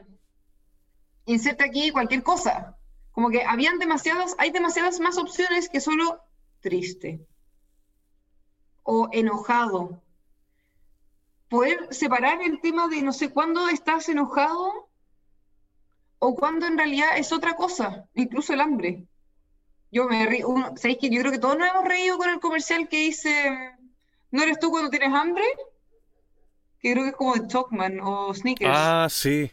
inserta 1.25 1.65
aquí 1.65 1.91
cualquier 1.91 2.23
cosa. 2.23 2.77
Como 3.11 3.29
que 3.29 3.43
habían 3.43 3.77
demasiadas, 3.77 4.35
hay 4.37 4.51
demasiadas 4.51 4.99
más 4.99 5.17
opciones 5.17 5.69
que 5.69 5.81
solo 5.81 6.21
triste 6.61 7.25
o 8.83 9.09
enojado. 9.11 10.01
Poder 11.49 11.93
separar 11.93 12.41
el 12.41 12.61
tema 12.61 12.87
de 12.87 13.01
no 13.01 13.13
sé 13.13 13.31
cuándo 13.31 13.69
estás 13.69 14.09
enojado 14.09 14.89
o 16.19 16.35
cuándo 16.35 16.65
en 16.65 16.77
realidad 16.77 17.17
es 17.17 17.31
otra 17.31 17.55
cosa, 17.55 18.07
incluso 18.15 18.53
el 18.53 18.61
hambre. 18.61 19.07
Yo 19.91 20.07
me 20.07 20.25
río, 20.25 20.47
¿sabéis 20.75 20.97
que 20.99 21.09
yo 21.09 21.19
creo 21.21 21.31
que 21.31 21.39
todos 21.39 21.57
nos 21.57 21.69
hemos 21.69 21.85
reído 21.85 22.17
con 22.17 22.29
el 22.29 22.39
comercial 22.39 22.87
que 22.87 22.97
dice, 22.97 23.75
¿no 24.31 24.43
eres 24.43 24.59
tú 24.59 24.69
cuando 24.69 24.89
tienes 24.89 25.13
hambre? 25.13 25.45
Que 26.81 26.91
creo 26.93 27.03
que 27.03 27.09
es 27.09 27.15
como 27.15 27.33
de 27.35 27.47
Chocman 27.47 27.99
o 28.01 28.33
Snickers. 28.33 28.71
Ah, 28.73 29.07
sí. 29.09 29.51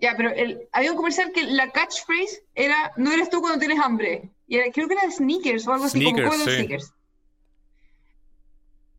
Ya, 0.00 0.14
pero 0.16 0.30
el, 0.30 0.68
había 0.72 0.90
un 0.90 0.96
comercial 0.96 1.30
que 1.32 1.44
la 1.44 1.70
catchphrase 1.70 2.44
era, 2.56 2.92
¿no 2.96 3.12
eres 3.12 3.30
tú 3.30 3.40
cuando 3.40 3.58
tienes 3.60 3.78
hambre? 3.78 4.30
Y 4.48 4.56
era- 4.56 4.72
creo 4.72 4.88
que 4.88 4.94
era 4.94 5.04
de 5.06 5.12
Snickers 5.12 5.66
o 5.68 5.72
algo 5.72 5.84
así, 5.84 6.04
como 6.04 6.32
sí. 6.32 6.56
Snickers. 6.56 6.92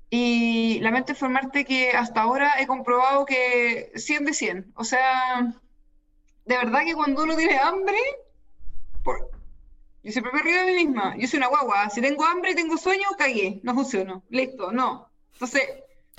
Y 0.10 0.80
lamento 0.82 1.12
informarte 1.12 1.66
que 1.66 1.91
hasta 1.91 2.22
ahora 2.22 2.54
he 2.60 2.68
comprobado 2.68 3.26
que 3.26 3.91
100 3.95 4.26
de 4.26 4.34
100. 4.34 4.72
O 4.76 4.84
sea, 4.84 5.54
de 6.45 6.58
verdad 6.58 6.84
que 6.86 6.93
cuando 6.93 7.24
uno 7.24 7.36
tiene 7.36 7.58
hambre, 7.58 7.97
por- 9.04 9.32
yo 10.04 10.12
siempre 10.12 10.32
me 10.34 10.41
río 10.43 10.58
de 10.66 10.72
mí 10.72 10.86
misma. 10.86 11.16
Yo 11.18 11.28
soy 11.28 11.38
una 11.38 11.47
guagua. 11.47 11.89
Si 11.89 11.99
tengo 11.99 12.24
hambre 12.26 12.51
y 12.51 12.56
tengo 12.56 12.78
sueño, 12.78 13.08
cagué. 13.18 13.60
No 13.64 13.74
funciono. 13.74 14.24
Listo, 14.30 14.72
no. 14.72 15.10
Entonces, 15.34 15.64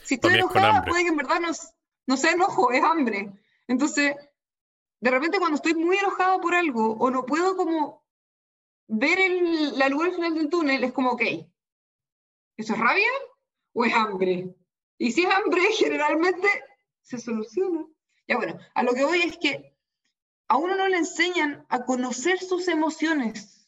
si 0.03 0.15
estoy 0.15 0.35
enojada, 0.35 0.85
puede 0.85 1.05
que 1.05 1.09
en 1.09 1.17
verdad 1.17 1.41
no, 2.07 2.17
sea 2.17 2.33
enojo, 2.33 2.73
es 2.73 2.83
hambre. 2.83 3.33
Entonces, 3.69 4.15
de 5.01 5.11
repente 5.11 5.39
cuando 5.39 5.57
estoy 5.57 5.75
muy 5.75 5.97
enojada 5.97 6.39
por 6.41 6.55
algo 6.55 6.93
o 6.95 7.11
no 7.11 7.25
puedo 7.25 7.57
como 7.57 8.05
ver 8.87 9.19
el, 9.19 9.79
la 9.79 9.89
luz 9.89 10.05
al 10.05 10.15
final 10.15 10.35
del 10.35 10.51
túnel, 10.51 10.85
es 10.85 10.93
como, 10.93 11.11
ok, 11.11 11.23
¿eso 12.57 12.73
es 12.75 12.79
rabia 12.79 13.11
o 13.73 13.85
es 13.85 13.95
hambre? 13.95 14.55
Y 14.99 15.13
si 15.13 15.25
es 15.25 15.31
hambre, 15.31 15.63
generalmente 15.79 16.49
se 17.03 17.19
soluciona. 17.19 17.87
Ya 18.27 18.37
bueno, 18.37 18.59
a 18.75 18.83
lo 18.83 18.95
que 18.95 19.05
voy 19.05 19.21
es 19.23 19.37
que 19.39 19.77
a 20.49 20.57
uno 20.57 20.77
no 20.77 20.89
le 20.89 20.99
enseñan 20.99 21.67
a 21.69 21.85
conocer 21.85 22.39
sus 22.39 22.69
emociones. 22.69 23.67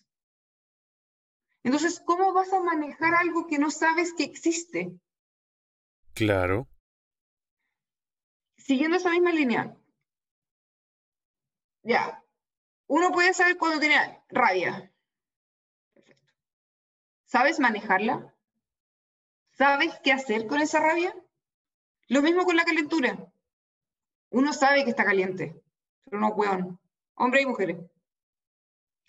Entonces, 1.62 2.00
¿cómo 2.04 2.32
vas 2.32 2.52
a 2.52 2.60
manejar 2.60 3.14
algo 3.14 3.46
que 3.46 3.58
no 3.58 3.70
sabes 3.70 4.12
que 4.14 4.24
existe? 4.24 4.98
Claro. 6.16 6.66
Siguiendo 8.56 8.96
esa 8.96 9.10
misma 9.10 9.32
línea. 9.32 9.76
Ya. 11.82 12.24
Uno 12.86 13.12
puede 13.12 13.34
saber 13.34 13.58
cuando 13.58 13.80
tiene 13.80 14.22
rabia. 14.30 14.90
Perfecto. 15.92 16.32
¿Sabes 17.26 17.60
manejarla? 17.60 18.34
¿Sabes 19.58 20.00
qué 20.02 20.12
hacer 20.12 20.46
con 20.46 20.62
esa 20.62 20.80
rabia? 20.80 21.14
Lo 22.08 22.22
mismo 22.22 22.46
con 22.46 22.56
la 22.56 22.64
calentura. 22.64 23.30
Uno 24.30 24.54
sabe 24.54 24.84
que 24.84 24.90
está 24.90 25.04
caliente, 25.04 25.62
pero 26.04 26.18
no 26.18 26.28
weón. 26.28 26.80
Hombres 27.16 27.42
y 27.42 27.46
mujeres. 27.46 27.76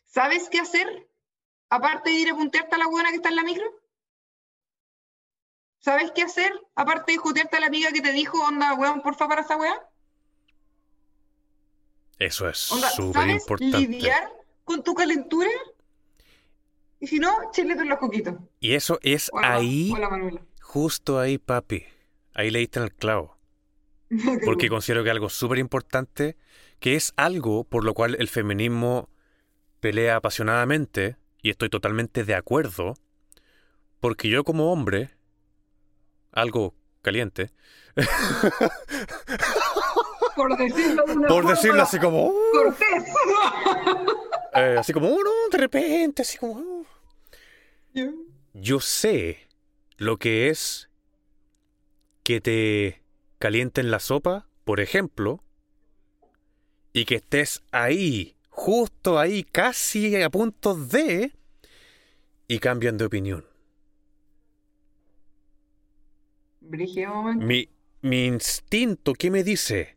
¿Sabes 0.03 0.49
qué 0.49 0.59
hacer? 0.59 1.09
Aparte 1.69 2.09
de 2.09 2.17
ir 2.17 2.31
a 2.31 2.35
puntearte 2.35 2.75
a 2.75 2.79
la 2.79 2.87
buena 2.87 3.11
que 3.11 3.15
está 3.15 3.29
en 3.29 3.37
la 3.37 3.43
micro. 3.43 3.86
¿Sabes 5.79 6.11
qué 6.13 6.23
hacer? 6.23 6.51
Aparte 6.75 7.13
de 7.13 7.17
jutearte 7.17 7.57
a 7.57 7.59
la 7.61 7.67
amiga 7.67 7.91
que 7.91 8.01
te 8.01 8.11
dijo, 8.11 8.37
onda, 8.45 8.73
weón, 8.75 9.01
porfa, 9.01 9.27
para 9.27 9.41
esa 9.41 9.57
weá. 9.57 9.75
Eso 12.19 12.49
es 12.49 12.57
súper 12.57 13.13
¿sabes 13.13 13.41
importante. 13.41 13.77
lidiar 13.77 14.29
con 14.63 14.83
tu 14.83 14.93
calentura? 14.93 15.49
Y 16.99 17.07
si 17.07 17.19
no, 17.19 17.31
chilete 17.51 17.81
en 17.81 17.89
los 17.89 17.99
coquitos. 17.99 18.35
Y 18.59 18.73
eso 18.73 18.99
es 19.03 19.29
Hola, 19.31 19.53
ahí, 19.55 19.91
Hola, 19.93 20.09
Manuela. 20.09 20.41
justo 20.61 21.19
ahí, 21.19 21.37
papi. 21.37 21.85
Ahí 22.33 22.49
le 22.49 22.59
diste 22.59 22.79
en 22.79 22.85
el 22.85 22.93
clavo. 22.93 23.37
Porque 24.45 24.69
considero 24.69 25.03
que 25.03 25.11
algo 25.11 25.29
súper 25.29 25.59
importante, 25.59 26.37
que 26.79 26.95
es 26.95 27.13
algo 27.17 27.63
por 27.65 27.83
lo 27.83 27.93
cual 27.93 28.15
el 28.19 28.29
feminismo 28.29 29.09
pelea 29.79 30.15
apasionadamente, 30.15 31.17
y 31.41 31.51
estoy 31.51 31.69
totalmente 31.69 32.23
de 32.23 32.33
acuerdo, 32.35 32.95
porque 33.99 34.29
yo 34.29 34.43
como 34.43 34.71
hombre, 34.71 35.11
algo 36.37 36.75
caliente, 37.01 37.51
Por 40.35 40.55
decirlo 40.55 41.03
de 41.05 41.13
una 41.13 41.27
por 41.27 41.37
forma 41.43 41.49
decirlo 41.51 41.81
así 41.81 41.99
como, 41.99 42.27
uh, 42.27 42.35
Cortés. 42.53 43.03
eh, 44.53 44.75
así 44.77 44.93
como, 44.93 45.07
oh, 45.09 45.23
no, 45.23 45.31
de 45.51 45.57
repente, 45.57 46.21
así 46.21 46.37
como, 46.37 46.53
uh. 46.53 46.85
yo 48.53 48.79
sé 48.79 49.47
lo 49.97 50.17
que 50.17 50.49
es 50.49 50.91
que 52.21 52.39
te 52.39 53.01
calienten 53.39 53.89
la 53.89 53.99
sopa, 53.99 54.47
por 54.63 54.79
ejemplo, 54.79 55.43
y 56.93 57.05
que 57.05 57.15
estés 57.15 57.63
ahí, 57.71 58.37
justo 58.49 59.17
ahí, 59.17 59.43
casi 59.43 60.21
a 60.21 60.29
punto 60.29 60.75
de, 60.75 61.33
y 62.47 62.59
cambian 62.59 62.97
de 62.97 63.05
opinión. 63.05 63.56
Mi, 67.39 67.69
mi 68.01 68.25
instinto, 68.25 69.13
¿qué 69.13 69.31
me 69.31 69.43
dice? 69.43 69.95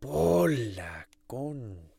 Pola 0.00 1.08
con... 1.26 1.90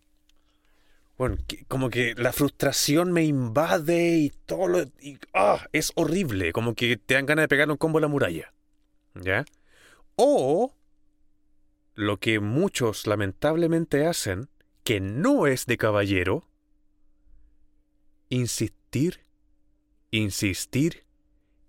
Bueno, 1.18 1.38
como 1.68 1.90
que 1.92 2.16
la 2.16 2.34
frustración 2.34 3.12
me 3.12 3.24
invade 3.24 4.18
y 4.18 4.30
todo 4.46 4.68
lo... 4.68 4.82
y, 5.00 5.20
¡ah! 5.34 5.68
es 5.72 5.92
horrible, 5.96 6.52
como 6.52 6.74
que 6.74 6.98
te 6.98 7.14
dan 7.14 7.28
ganas 7.28 7.44
de 7.44 7.48
pegarle 7.48 7.74
un 7.74 7.78
combo 7.78 8.00
a 8.00 8.02
la 8.02 8.08
muralla. 8.08 8.54
¿Ya? 9.14 9.46
O 10.16 10.74
lo 11.94 12.20
que 12.20 12.40
muchos 12.40 13.06
lamentablemente 13.06 14.08
hacen, 14.08 14.50
que 14.84 15.00
no 15.00 15.46
es 15.46 15.68
de 15.68 15.78
caballero, 15.78 16.48
insistir, 18.30 19.20
insistir 20.10 21.06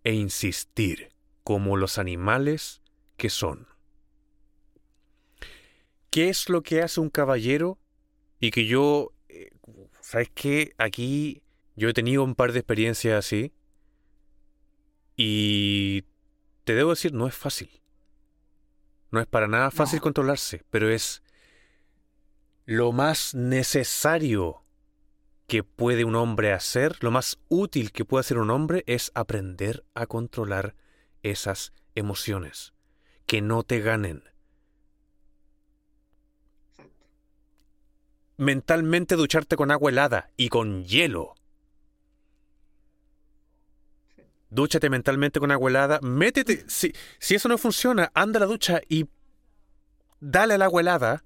e 0.05 0.13
insistir 0.15 1.11
como 1.45 1.77
los 1.77 1.99
animales 1.99 2.83
que 3.17 3.31
son. 3.31 3.69
¿Qué 6.11 6.29
es 6.29 6.49
lo 6.49 6.63
que 6.63 6.83
hace 6.83 7.01
un 7.01 7.11
caballero? 7.11 7.79
Y 8.39 8.51
que 8.51 8.67
yo, 8.67 9.13
eh, 9.29 9.51
¿sabes 10.01 10.31
qué? 10.35 10.75
Aquí 10.77 11.43
yo 11.77 11.89
he 11.89 11.95
tenido 11.95 12.23
un 12.25 12.35
par 12.35 12.53
de 12.53 12.59
experiencias 12.59 13.19
así. 13.19 13.53
Y 15.17 16.03
te 16.65 16.75
debo 16.75 16.91
decir, 16.91 17.13
no 17.13 17.27
es 17.27 17.35
fácil. 17.35 17.71
No 19.11 19.21
es 19.21 19.27
para 19.27 19.47
nada 19.47 19.71
fácil 19.71 19.99
No. 19.99 20.03
controlarse, 20.03 20.65
pero 20.71 20.89
es 20.91 21.23
lo 22.65 22.93
más 22.93 23.35
necesario 23.35 24.62
que 25.53 25.65
puede 25.65 26.07
un 26.07 26.15
hombre 26.15 26.55
hacer, 26.55 26.97
lo 27.05 27.11
más 27.11 27.39
útil 27.51 27.93
que 27.93 28.07
puede 28.07 28.21
hacer 28.21 28.39
un 28.39 28.49
hombre 28.49 28.85
es 28.87 29.13
aprender 29.15 29.85
a 29.93 30.07
controlar 30.07 30.75
esas 31.23 31.75
emociones, 31.95 32.73
que 33.27 33.43
no 33.43 33.63
te 33.63 33.81
ganen. 33.81 34.25
Mentalmente 38.39 39.15
ducharte 39.15 39.57
con 39.57 39.71
agua 39.71 39.91
helada 39.91 40.31
y 40.39 40.49
con 40.49 40.85
hielo. 40.85 41.35
Dúchate 44.49 44.89
mentalmente 44.89 45.39
con 45.39 45.51
agua 45.51 45.69
helada, 45.69 46.01
métete, 46.01 46.65
si, 46.67 46.95
si 47.19 47.35
eso 47.35 47.51
no 47.51 47.59
funciona, 47.59 48.11
anda 48.15 48.39
a 48.39 48.41
la 48.41 48.47
ducha 48.47 48.81
y 48.89 49.07
dale 50.19 50.55
al 50.55 50.63
agua 50.63 50.81
helada, 50.81 51.23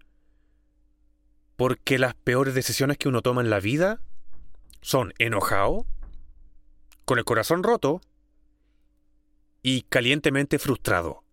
porque 1.55 2.01
las 2.01 2.17
peores 2.17 2.57
decisiones 2.57 2.99
que 2.99 3.07
uno 3.07 3.23
toma 3.23 3.41
en 3.41 3.51
la 3.51 3.61
vida 3.61 4.01
son 4.87 5.13
enojado, 5.19 5.85
con 7.05 7.19
el 7.19 7.25
corazón 7.25 7.65
roto 7.65 8.01
y 9.61 9.83
calientemente 9.83 10.61
frustrado. 10.61 11.25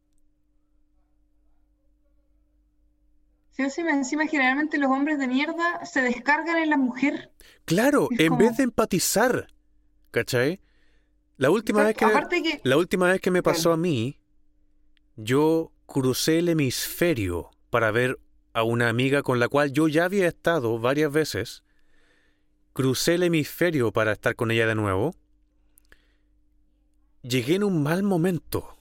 Sí 3.52 3.62
encima 3.62 4.26
generalmente 4.26 4.80
los 4.80 4.90
hombres 4.90 5.20
de 5.20 5.28
mierda 5.28 5.86
se 5.86 6.02
descargan 6.02 6.58
en 6.58 6.72
la 6.72 6.78
mujer. 6.78 7.32
Claro, 7.66 8.08
Es 8.10 8.22
en 8.22 8.30
como- 8.30 8.40
vez 8.40 8.58
de 8.58 8.64
empatizar, 8.64 9.54
¿cachai? 10.10 10.60
La 11.38 11.52
última 11.52 11.84
vez 11.84 11.96
que 11.96 12.60
la 12.64 12.78
última 12.78 13.12
vez 13.12 13.22
que 13.22 13.30
me 13.30 13.44
pasó 13.44 13.70
Bueno. 13.70 13.74
a 13.82 13.84
mí, 13.84 14.20
yo 15.16 15.72
crucé 15.86 16.40
el 16.40 16.50
hemisferio 16.50 17.52
para 17.70 17.92
ver 17.92 18.20
a 18.54 18.64
una 18.64 18.90
amiga 18.90 19.22
con 19.22 19.40
la 19.40 19.48
cual 19.48 19.72
yo 19.74 19.88
ya 19.88 20.06
había 20.06 20.28
estado 20.28 20.80
varias 20.80 21.12
veces. 21.12 21.63
Crucé 22.74 23.16
el 23.16 23.24
hemisferio 23.24 23.92
para 23.92 24.12
estar 24.14 24.36
con 24.36 24.50
ella 24.52 24.66
de 24.66 24.76
nuevo. 24.76 25.14
Llegué 27.22 27.56
en 27.56 27.64
un 27.64 27.84
mal 27.84 28.04
momento. 28.04 28.76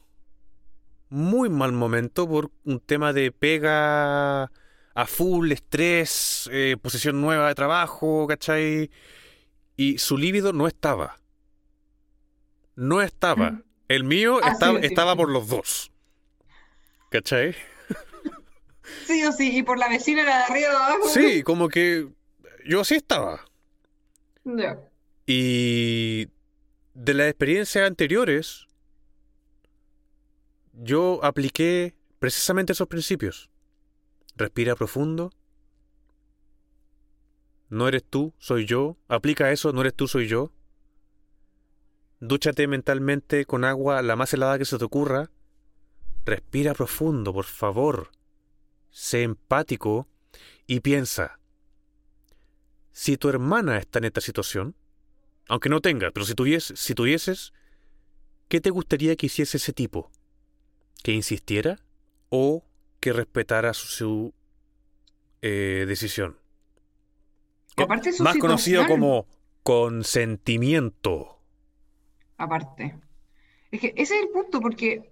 Muy 1.11 1.51
mal 1.51 1.72
momento 1.72 2.26
por 2.26 2.51
un 2.64 2.80
tema 2.80 3.12
de 3.12 3.30
pega 3.32 4.45
a 4.45 5.07
full, 5.07 5.53
estrés, 5.53 6.49
eh, 6.53 6.76
posición 6.80 7.20
nueva 7.20 7.49
de 7.49 7.55
trabajo, 7.55 8.26
¿cachai? 8.26 8.90
Y 9.76 9.99
su 9.99 10.16
líbido 10.16 10.55
no 10.55 10.66
estaba. 10.66 11.18
No 12.74 13.03
estaba. 13.03 13.51
Mm. 13.51 13.62
El 13.88 14.05
mío 14.05 14.38
Ah, 14.43 14.49
sí, 14.49 14.53
estaba, 14.55 14.80
sí, 14.80 14.86
estaba 14.86 15.12
sí. 15.12 15.16
por 15.18 15.28
los 15.30 15.49
dos. 15.49 15.93
¿Cachai? 17.11 17.55
sí 19.07 19.22
o 19.24 19.32
sí, 19.32 19.59
y 19.59 19.62
por 19.62 19.78
la 19.78 19.88
vecina 19.90 20.22
era 20.22 20.38
de 20.38 20.45
arriba 20.45 20.70
de 20.70 20.76
abajo. 20.76 21.09
Sí, 21.11 21.43
como 21.43 21.68
que 21.68 22.09
yo 22.64 22.80
así 22.80 22.95
estaba. 22.95 23.45
Y 25.26 26.28
de 26.95 27.14
las 27.14 27.28
experiencias 27.28 27.86
anteriores, 27.86 28.66
yo 30.72 31.20
apliqué 31.22 31.95
precisamente 32.18 32.72
esos 32.72 32.88
principios. 32.88 33.51
Respira 34.36 34.74
profundo. 34.74 35.32
No 37.68 37.88
eres 37.88 38.05
tú, 38.05 38.34
soy 38.38 38.66
yo. 38.66 38.97
Aplica 39.09 39.51
eso, 39.51 39.72
no 39.72 39.80
eres 39.80 39.95
tú, 39.95 40.09
soy 40.09 40.26
yo. 40.28 40.53
Dúchate 42.20 42.66
mentalmente 42.66 43.45
con 43.47 43.64
agua 43.64 44.03
la 44.03 44.14
más 44.16 44.32
helada 44.32 44.59
que 44.59 44.64
se 44.64 44.78
te 44.78 44.84
ocurra. 44.84 45.30
Respira 46.24 46.74
profundo, 46.74 47.32
por 47.32 47.47
favor. 47.47 48.11
Sé 48.90 49.22
empático 49.22 50.07
y 50.66 50.80
piensa. 50.80 51.40
Si 52.93 53.16
tu 53.16 53.28
hermana 53.28 53.78
está 53.78 53.99
en 53.99 54.05
esta 54.07 54.20
situación, 54.20 54.74
aunque 55.49 55.68
no 55.68 55.80
tenga, 55.80 56.11
pero 56.11 56.26
si, 56.26 56.34
tuvies- 56.34 56.74
si 56.76 56.95
tuvieses, 56.95 57.53
¿qué 58.49 58.61
te 58.61 58.70
gustaría 58.70 59.16
que 59.16 59.26
hiciese 59.26 59.57
ese 59.57 59.72
tipo? 59.72 60.11
¿Que 61.03 61.12
insistiera 61.12 61.80
o 62.28 62.64
que 63.01 63.12
respetara 63.12 63.74
su, 63.74 63.86
su, 63.88 64.34
eh, 65.40 65.84
decisión? 65.88 66.38
Y 67.76 67.82
aparte 67.82 68.12
su 68.12 68.22
Más 68.22 68.36
conocido 68.36 68.86
como 68.86 69.26
consentimiento. 69.62 71.40
Aparte. 72.36 72.99
Es 73.70 73.80
que 73.80 73.95
ese 73.97 74.16
es 74.18 74.22
el 74.24 74.28
punto, 74.28 74.61
porque. 74.61 75.11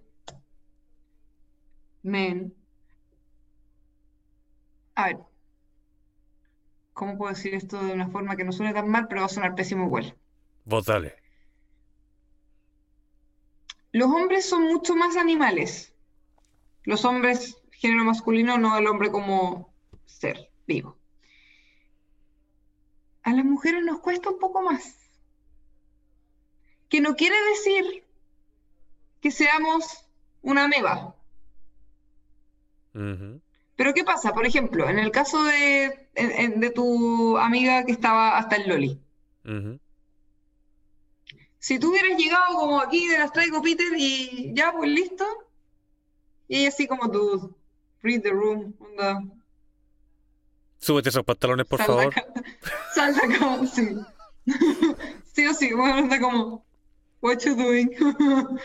Men. 2.03 2.55
A 4.95 5.07
ver, 5.07 5.19
¿cómo 7.01 7.17
puedo 7.17 7.33
decir 7.33 7.55
esto 7.55 7.83
de 7.83 7.95
una 7.95 8.11
forma 8.11 8.37
que 8.37 8.45
no 8.45 8.53
suene 8.53 8.75
tan 8.75 8.87
mal, 8.87 9.09
pero 9.09 9.23
va 9.23 9.27
a 9.27 9.31
sonar 9.31 9.55
pésimo 9.55 9.87
igual? 9.87 10.15
Vos 10.67 10.85
dale. 10.85 11.17
Los 13.91 14.11
hombres 14.11 14.47
son 14.47 14.65
mucho 14.65 14.95
más 14.95 15.17
animales. 15.17 15.95
Los 16.83 17.07
hombres, 17.07 17.57
género 17.71 18.05
masculino, 18.05 18.59
no 18.59 18.77
el 18.77 18.87
hombre 18.87 19.11
como 19.11 19.73
ser 20.05 20.51
vivo. 20.67 20.99
A 23.23 23.33
las 23.33 23.47
mujeres 23.47 23.83
nos 23.83 24.01
cuesta 24.01 24.29
un 24.29 24.39
poco 24.39 24.61
más. 24.61 24.95
Que 26.91 27.01
no 27.01 27.15
quiere 27.15 27.37
decir 27.49 28.05
que 29.23 29.31
seamos 29.31 30.07
una 30.43 30.69
meba. 30.69 31.17
Ujú. 32.93 33.41
Pero 33.81 33.95
¿qué 33.95 34.05
pasa? 34.05 34.35
Por 34.35 34.45
ejemplo, 34.45 34.91
en 34.91 34.99
el 34.99 35.11
caso 35.11 35.43
de, 35.43 36.11
de 36.15 36.71
tu 36.71 37.39
amiga 37.39 37.83
que 37.87 37.93
estaba 37.93 38.37
hasta 38.37 38.57
el 38.57 38.69
Loli. 38.69 39.01
Si 41.59 41.79
tú 41.79 41.89
hubieras 41.89 42.19
llegado 42.19 42.57
como 42.57 42.79
aquí, 42.79 43.09
te 43.09 43.17
las 43.19 43.33
traigo, 43.33 43.63
Peter, 43.63 43.87
y 43.97 44.53
ya, 44.55 44.71
pues 44.77 44.91
listo. 44.91 45.25
Y 46.47 46.59
ella 46.59 46.69
así 46.69 46.87
como 46.87 47.11
tú, 47.11 47.57
read 48.03 48.21
the 48.21 48.29
room, 48.29 48.75
onda, 48.81 49.23
Súbete 50.79 51.09
esos 51.09 51.25
pantalones, 51.25 51.65
por 51.65 51.79
de 51.79 51.85
favor. 51.87 52.07
acá, 52.09 52.27
sal 52.95 53.15
de 53.15 53.35
acá, 53.35 53.67
sí. 53.67 53.97
Sí 55.33 55.47
o 55.47 55.55
sí, 55.55 55.73
bueno, 55.73 56.01
onda 56.01 56.21
como, 56.21 56.67
what 57.23 57.39
you 57.47 57.55
doing? 57.55 57.89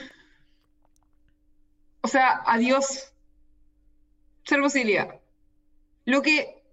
O 2.01 2.07
sea, 2.09 2.41
adiós. 2.45 3.14
Ser 4.45 4.61
posibilidad. 4.61 5.19
Lo 6.05 6.21
que 6.21 6.63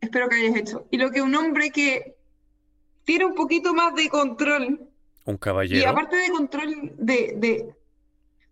espero 0.00 0.28
que 0.28 0.36
hayas 0.36 0.56
hecho. 0.56 0.86
Y 0.90 0.96
lo 0.98 1.10
que 1.10 1.22
un 1.22 1.34
hombre 1.34 1.70
que 1.70 2.16
tiene 3.04 3.24
un 3.26 3.34
poquito 3.34 3.74
más 3.74 3.94
de 3.94 4.08
control 4.08 4.88
Un 5.24 5.34
Y 5.34 5.38
caballero. 5.38 5.88
aparte 5.90 6.16
de 6.16 6.30
control 6.30 6.92
de, 6.96 7.34
de- 7.36 7.74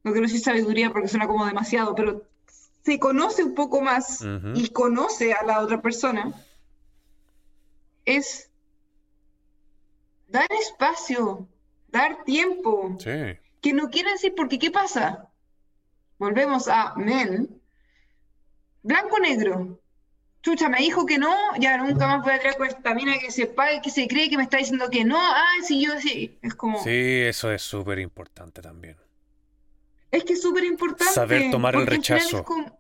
no 0.05 0.13
quiero 0.13 0.27
decir 0.27 0.41
sabiduría 0.41 0.91
porque 0.91 1.09
suena 1.09 1.27
como 1.27 1.45
demasiado, 1.47 1.95
pero 1.95 2.23
se 2.85 2.99
conoce 2.99 3.43
un 3.45 3.55
poco 3.55 3.81
más 3.83 4.25
y 4.55 4.69
conoce 4.71 5.33
a 5.35 5.43
la 5.45 5.61
otra 5.61 5.83
persona, 5.83 6.33
es 8.05 8.51
dar 10.29 10.47
espacio, 10.53 11.47
dar 11.89 12.25
tiempo, 12.25 12.97
Sí. 13.01 13.11
que 13.61 13.73
no 13.73 13.91
quiere 13.91 14.13
decir, 14.13 14.35
porque 14.37 14.59
¿qué 14.59 14.71
pasa? 14.71 15.29
Volvemos 16.19 16.69
a 16.69 16.95
men, 16.97 17.58
blanco-negro. 18.89 19.81
Chucha, 20.43 20.69
me 20.69 20.79
dijo 20.79 21.05
que 21.05 21.19
no, 21.19 21.35
ya 21.59 21.77
nunca 21.79 22.07
más 22.07 22.23
voy 22.23 22.33
a 22.33 22.39
traer 22.41 22.57
con 22.57 22.67
esta 22.69 22.95
mina 22.95 23.19
que 23.19 23.31
se 23.31 23.47
pague, 23.47 23.81
que 23.83 23.91
se 23.91 24.07
cree 24.09 24.31
que 24.31 24.37
me 24.37 24.45
está 24.45 24.57
diciendo 24.57 24.89
que 24.91 25.05
no, 25.05 25.19
ah, 25.21 25.45
si 25.63 25.85
yo 25.85 25.99
sí, 26.01 26.39
es 26.43 26.55
como... 26.55 26.83
Sí, 26.83 26.91
eso 27.27 27.51
es 27.53 27.61
súper 27.63 27.99
importante 27.99 28.63
también. 28.63 28.97
Es 30.11 30.25
que 30.25 30.35
es 30.35 30.43
súper 30.43 30.65
importante. 30.65 31.13
Saber 31.13 31.51
tomar 31.51 31.75
el 31.77 31.87
rechazo. 31.87 32.45
como- 32.45 32.79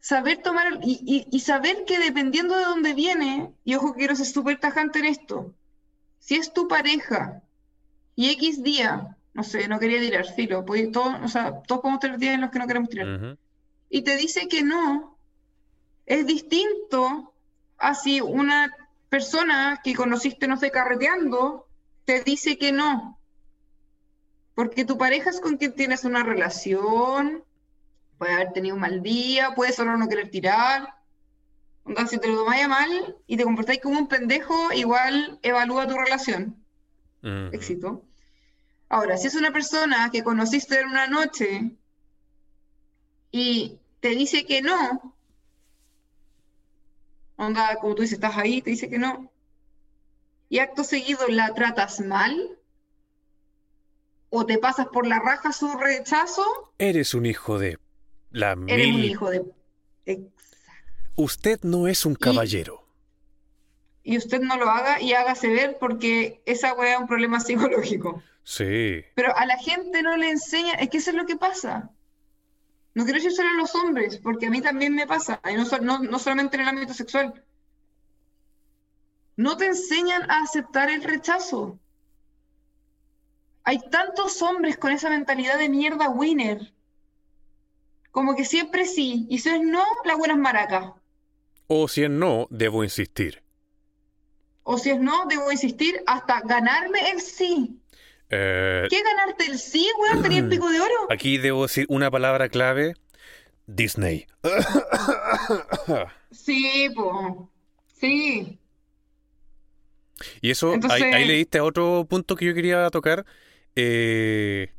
saber 0.00 0.38
tomar 0.38 0.66
el- 0.66 0.80
y, 0.82 0.98
y- 1.06 1.26
y 1.30 1.40
saber 1.40 1.84
que 1.86 1.98
dependiendo 2.00 2.56
de 2.56 2.64
dónde 2.64 2.94
viene, 2.94 3.52
y 3.64 3.74
ojo 3.76 3.92
que 3.92 4.00
quiero 4.00 4.16
ser 4.16 4.26
súper 4.26 4.58
tajante 4.58 4.98
en 4.98 5.04
esto, 5.04 5.54
si 6.18 6.34
es 6.36 6.52
tu 6.52 6.66
pareja 6.66 7.42
y 8.16 8.30
X 8.30 8.62
día, 8.64 9.16
no 9.34 9.44
sé, 9.44 9.68
no 9.68 9.78
quería 9.78 10.00
tirar, 10.00 10.24
filo, 10.26 10.64
todo, 10.92 11.18
o 11.22 11.28
sea, 11.28 11.62
todos 11.68 11.82
podemos 11.82 12.00
tener 12.00 12.18
días 12.18 12.34
en 12.34 12.40
los 12.40 12.50
que 12.50 12.58
no 12.58 12.66
queremos 12.66 12.88
tirar, 12.88 13.36
y 13.88 14.02
te 14.02 14.16
dice 14.16 14.48
que 14.48 14.62
no, 14.64 15.11
es 16.06 16.26
distinto 16.26 17.34
a 17.78 17.94
si 17.94 18.20
una 18.20 18.74
persona 19.08 19.80
que 19.82 19.94
conociste, 19.94 20.48
no 20.48 20.56
sé, 20.56 20.70
carreteando, 20.70 21.66
te 22.04 22.22
dice 22.22 22.58
que 22.58 22.72
no. 22.72 23.20
Porque 24.54 24.84
tu 24.84 24.98
pareja 24.98 25.30
es 25.30 25.40
con 25.40 25.56
quien 25.56 25.74
tienes 25.74 26.04
una 26.04 26.22
relación, 26.22 27.44
puede 28.18 28.34
haber 28.34 28.52
tenido 28.52 28.74
un 28.74 28.80
mal 28.80 29.02
día, 29.02 29.54
puede 29.54 29.72
solo 29.72 29.96
no 29.96 30.08
querer 30.08 30.30
tirar. 30.30 30.94
Onda, 31.84 32.06
si 32.06 32.18
te 32.18 32.28
lo 32.28 32.36
tomáis 32.36 32.64
a 32.64 32.68
mal 32.68 33.16
y 33.26 33.36
te 33.36 33.44
comportáis 33.44 33.80
como 33.80 33.98
un 33.98 34.08
pendejo, 34.08 34.72
igual 34.72 35.38
evalúa 35.42 35.88
tu 35.88 35.96
relación. 35.96 36.56
Éxito. 37.52 38.04
Ahora, 38.88 39.16
si 39.16 39.26
es 39.26 39.34
una 39.34 39.52
persona 39.52 40.10
que 40.12 40.22
conociste 40.22 40.80
en 40.80 40.88
una 40.88 41.06
noche 41.06 41.76
y 43.30 43.78
te 44.00 44.10
dice 44.10 44.44
que 44.44 44.60
no, 44.60 45.16
onda, 47.36 47.76
como 47.76 47.94
tú 47.94 48.02
dices, 48.02 48.14
estás 48.18 48.36
ahí, 48.36 48.62
te 48.62 48.70
dice 48.70 48.88
que 48.88 48.98
no, 48.98 49.30
y 50.48 50.58
acto 50.58 50.84
seguido 50.84 51.26
la 51.28 51.54
tratas 51.54 52.00
mal, 52.00 52.58
o 54.30 54.46
te 54.46 54.58
pasas 54.58 54.86
por 54.88 55.06
la 55.06 55.18
raja 55.20 55.52
su 55.52 55.76
rechazo, 55.76 56.44
Eres 56.78 57.14
un 57.14 57.26
hijo 57.26 57.58
de 57.58 57.78
la 58.30 58.52
eres 58.52 58.86
un 58.88 58.96
mil. 58.96 59.04
hijo 59.04 59.30
de... 59.30 59.42
Exacto. 60.06 60.42
Usted 61.16 61.60
no 61.62 61.86
es 61.86 62.06
un 62.06 62.14
caballero. 62.14 62.86
Y 64.02 64.16
usted 64.16 64.40
no 64.40 64.56
lo 64.56 64.68
haga 64.70 65.00
y 65.00 65.12
hágase 65.12 65.48
ver 65.48 65.76
porque 65.78 66.42
esa 66.46 66.72
weá 66.74 66.94
es 66.94 67.00
un 67.00 67.06
problema 67.06 67.40
psicológico. 67.40 68.22
Sí. 68.42 69.04
Pero 69.14 69.36
a 69.36 69.46
la 69.46 69.56
gente 69.58 70.02
no 70.02 70.16
le 70.16 70.30
enseña, 70.30 70.72
es 70.74 70.88
que 70.88 70.98
eso 70.98 71.10
es 71.10 71.16
lo 71.16 71.26
que 71.26 71.36
pasa. 71.36 71.90
No 72.94 73.04
quiero 73.04 73.18
decir 73.18 73.32
solo 73.32 73.48
a 73.50 73.54
los 73.54 73.74
hombres, 73.74 74.18
porque 74.18 74.46
a 74.46 74.50
mí 74.50 74.60
también 74.60 74.94
me 74.94 75.06
pasa, 75.06 75.40
y 75.50 75.54
no, 75.54 75.64
no, 75.80 75.98
no 76.00 76.18
solamente 76.18 76.56
en 76.56 76.62
el 76.62 76.68
ámbito 76.68 76.92
sexual. 76.92 77.42
No 79.36 79.56
te 79.56 79.66
enseñan 79.66 80.30
a 80.30 80.42
aceptar 80.42 80.90
el 80.90 81.02
rechazo. 81.02 81.78
Hay 83.64 83.78
tantos 83.90 84.42
hombres 84.42 84.76
con 84.76 84.92
esa 84.92 85.08
mentalidad 85.08 85.58
de 85.58 85.68
mierda 85.68 86.10
winner. 86.10 86.72
Como 88.10 88.36
que 88.36 88.44
siempre 88.44 88.84
sí, 88.84 89.26
y 89.30 89.38
si 89.38 89.48
es 89.48 89.62
no, 89.62 89.84
la 90.04 90.16
buena 90.16 90.34
es 90.34 90.40
maraca. 90.40 90.94
O 91.66 91.88
si 91.88 92.02
es 92.02 92.10
no, 92.10 92.46
debo 92.50 92.84
insistir. 92.84 93.42
O 94.64 94.76
si 94.76 94.90
es 94.90 95.00
no, 95.00 95.24
debo 95.26 95.50
insistir 95.50 96.02
hasta 96.06 96.42
ganarme 96.42 97.10
el 97.10 97.20
sí. 97.20 97.81
Eh, 98.34 98.86
¿Qué 98.88 99.02
ganarte 99.02 99.44
el 99.46 99.58
sí, 99.58 99.88
weón? 100.00 100.22
¿Tenía 100.22 100.38
el 100.38 100.48
pico 100.48 100.70
de 100.70 100.80
oro? 100.80 100.94
aquí 101.10 101.36
debo 101.38 101.62
decir 101.62 101.84
una 101.88 102.10
palabra 102.10 102.48
clave. 102.48 102.94
Disney. 103.66 104.26
Sí, 106.30 106.88
po. 106.94 107.50
Sí. 108.00 108.58
Y 110.40 110.50
eso, 110.50 110.74
ahí, 110.90 111.02
ahí 111.02 111.24
leíste 111.26 111.58
a 111.58 111.64
otro 111.64 112.06
punto 112.08 112.34
que 112.36 112.46
yo 112.46 112.54
quería 112.54 112.88
tocar. 112.90 113.24
Eh, 113.76 114.72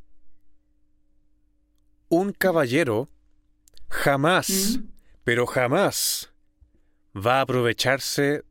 un 2.10 2.32
caballero 2.34 3.10
jamás, 3.90 4.78
Mm. 4.80 4.84
pero 5.24 5.46
jamás 5.46 6.32
va 7.16 7.38
a 7.40 7.42
aprovecharse 7.42 8.44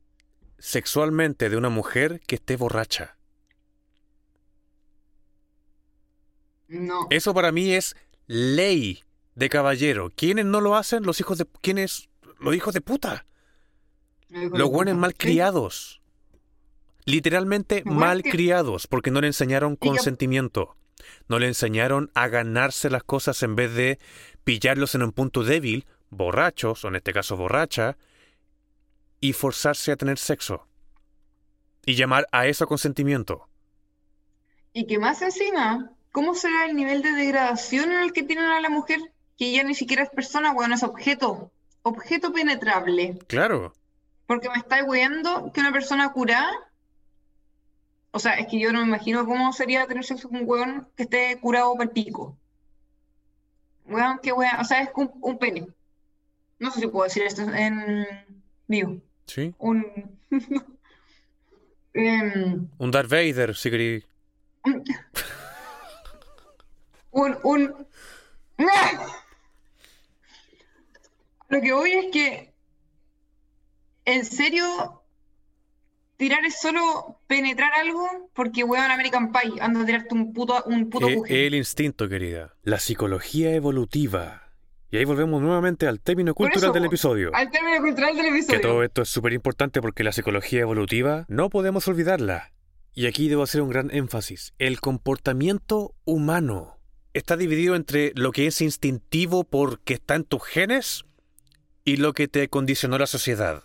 sexualmente 0.59 1.49
de 1.51 1.57
una 1.57 1.69
mujer 1.69 2.21
que 2.27 2.37
esté 2.37 2.57
borracha. 2.57 3.17
No. 6.81 7.07
Eso 7.11 7.35
para 7.35 7.53
mí 7.53 7.73
es 7.75 7.97
ley 8.27 9.03
de 9.35 9.49
caballero. 9.49 10.11
¿Quiénes 10.15 10.47
no 10.47 10.61
lo 10.61 10.75
hacen? 10.77 11.05
Los 11.05 11.21
hijos 11.21 11.39
de... 11.39 11.47
¿Quiénes? 11.61 12.09
Los 12.41 12.55
hijos 12.55 12.75
de 12.75 12.81
puta. 12.81 13.27
Los 14.29 14.71
buenos 14.71 14.97
malcriados. 14.97 16.01
Literalmente 17.05 17.79
Igual 17.81 17.95
que- 17.95 18.01
malcriados, 18.01 18.87
porque 18.87 19.11
no 19.11 19.21
le 19.21 19.27
enseñaron 19.27 19.77
consentimiento. 19.77 20.77
No 21.29 21.39
le 21.39 21.49
enseñaron 21.49 22.11
a 22.15 22.29
ganarse 22.29 22.89
las 22.89 23.03
cosas 23.03 23.43
en 23.43 23.57
vez 23.57 23.75
de 23.75 23.99
pillarlos 24.45 24.95
en 24.95 25.03
un 25.03 25.13
punto 25.13 25.45
débil, 25.45 25.85
borrachos, 26.11 26.85
o 26.85 26.89
en 26.89 26.97
este 26.97 27.13
caso 27.13 27.37
borracha, 27.37 27.97
y 29.21 29.33
forzarse 29.35 29.93
a 29.93 29.97
tener 29.97 30.19
sexo. 30.19 30.67
Y 31.85 31.97
llamar 31.97 32.27
a 32.33 32.47
eso 32.47 32.67
consentimiento. 32.67 33.49
Y 34.73 34.87
que 34.87 34.99
más 34.99 35.21
encima, 35.23 35.93
¿cómo 36.13 36.35
será 36.35 36.67
el 36.67 36.77
nivel 36.77 37.03
de 37.03 37.13
degradación 37.13 37.91
en 37.91 37.99
el 37.99 38.13
que 38.13 38.23
tienen 38.23 38.45
a 38.47 38.61
la 38.61 38.69
mujer? 38.69 39.01
Que 39.37 39.53
ya 39.53 39.65
ni 39.65 39.75
siquiera 39.75 40.03
es 40.03 40.11
persona, 40.11 40.53
weón, 40.53 40.73
es 40.73 40.83
objeto. 40.83 41.51
Objeto 41.83 42.33
penetrable. 42.33 43.19
Claro. 43.27 43.73
Porque 44.27 44.49
me 44.49 44.57
estáis 44.59 44.85
weando 44.87 45.51
que 45.53 45.61
una 45.61 45.73
persona 45.73 46.13
curada. 46.13 46.53
O 48.13 48.19
sea, 48.19 48.35
es 48.35 48.47
que 48.47 48.61
yo 48.61 48.73
no 48.73 48.81
me 48.81 48.87
imagino 48.87 49.27
cómo 49.27 49.53
sería 49.53 49.87
tener 49.87 50.05
sexo 50.05 50.29
con 50.29 50.39
un 50.43 50.49
weón 50.49 50.89
que 50.97 51.05
esté 51.05 51.39
curado 51.41 51.73
para 51.73 51.85
el 51.85 51.91
pico. 51.91 52.37
Weón, 53.87 54.21
qué 54.23 54.33
weón. 54.33 54.61
O 54.61 54.65
sea, 54.65 54.83
es 54.83 54.91
un, 54.95 55.11
un 55.21 55.39
pene. 55.39 55.67
No 56.59 56.71
sé 56.71 56.81
si 56.81 56.87
puedo 56.87 57.05
decir 57.05 57.25
esto 57.25 57.43
en 57.43 58.07
vivo. 58.69 59.01
¿Sí? 59.27 59.55
Un. 59.59 59.87
Em, 61.95 62.69
Un 62.79 62.91
Darth 62.91 63.11
Vader, 63.11 63.55
si 63.55 63.71
queréis. 63.71 64.07
Un, 67.13 67.39
un... 67.45 67.87
Lo 71.49 71.61
que 71.61 71.73
voy 71.73 71.93
es 71.93 72.07
que, 72.13 72.55
en 74.05 74.25
serio, 74.25 75.03
tirar 76.17 76.45
es 76.45 76.61
solo 76.61 77.21
penetrar 77.27 77.73
algo 77.75 78.31
porque, 78.35 78.65
weón, 78.65 78.91
American 78.91 79.33
Pie, 79.33 79.61
anda 79.61 79.83
a 79.83 79.87
tirarte 79.87 80.15
un 80.15 80.33
puto, 80.33 80.63
un 80.67 80.89
puto 80.89 81.09
Eh, 81.09 81.47
el 81.47 81.55
instinto, 81.55 82.09
querida. 82.09 82.55
La 82.63 82.79
psicología 82.79 83.55
evolutiva. 83.55 84.51
Y 84.91 84.99
ahí 84.99 85.05
volvemos 85.05 85.41
nuevamente 85.41 85.87
al 85.87 86.01
término 86.01 86.35
cultural 86.35 86.65
eso, 86.65 86.73
del 86.73 86.85
episodio. 86.85 87.31
Al 87.35 87.51
término 87.51 87.79
cultural 87.79 88.15
del 88.15 88.25
Que 88.27 88.31
episodio. 88.31 88.61
todo 88.61 88.83
esto 88.83 89.03
es 89.03 89.09
súper 89.09 89.33
importante 89.33 89.81
porque 89.81 90.05
la 90.05 90.13
psicología 90.13 90.61
evolutiva 90.61 91.25
no 91.29 91.49
podemos 91.51 91.89
olvidarla. 91.89 92.53
Y 92.95 93.07
aquí 93.07 93.29
debo 93.29 93.43
hacer 93.43 93.63
un 93.63 93.71
gran 93.71 93.91
énfasis. 93.91 94.53
El 94.59 94.81
comportamiento 94.81 95.95
humano 96.05 96.79
está 97.15 97.37
dividido 97.37 97.75
entre 97.77 98.13
lo 98.15 98.33
que 98.33 98.47
es 98.47 98.61
instintivo 98.61 99.45
porque 99.45 99.95
está 99.95 100.15
en 100.15 100.25
tus 100.25 100.43
genes 100.45 101.05
y 101.85 101.97
lo 101.97 102.13
que 102.13 102.29
te 102.29 102.49
condicionó 102.49 102.99
la 102.99 103.07
sociedad. 103.07 103.63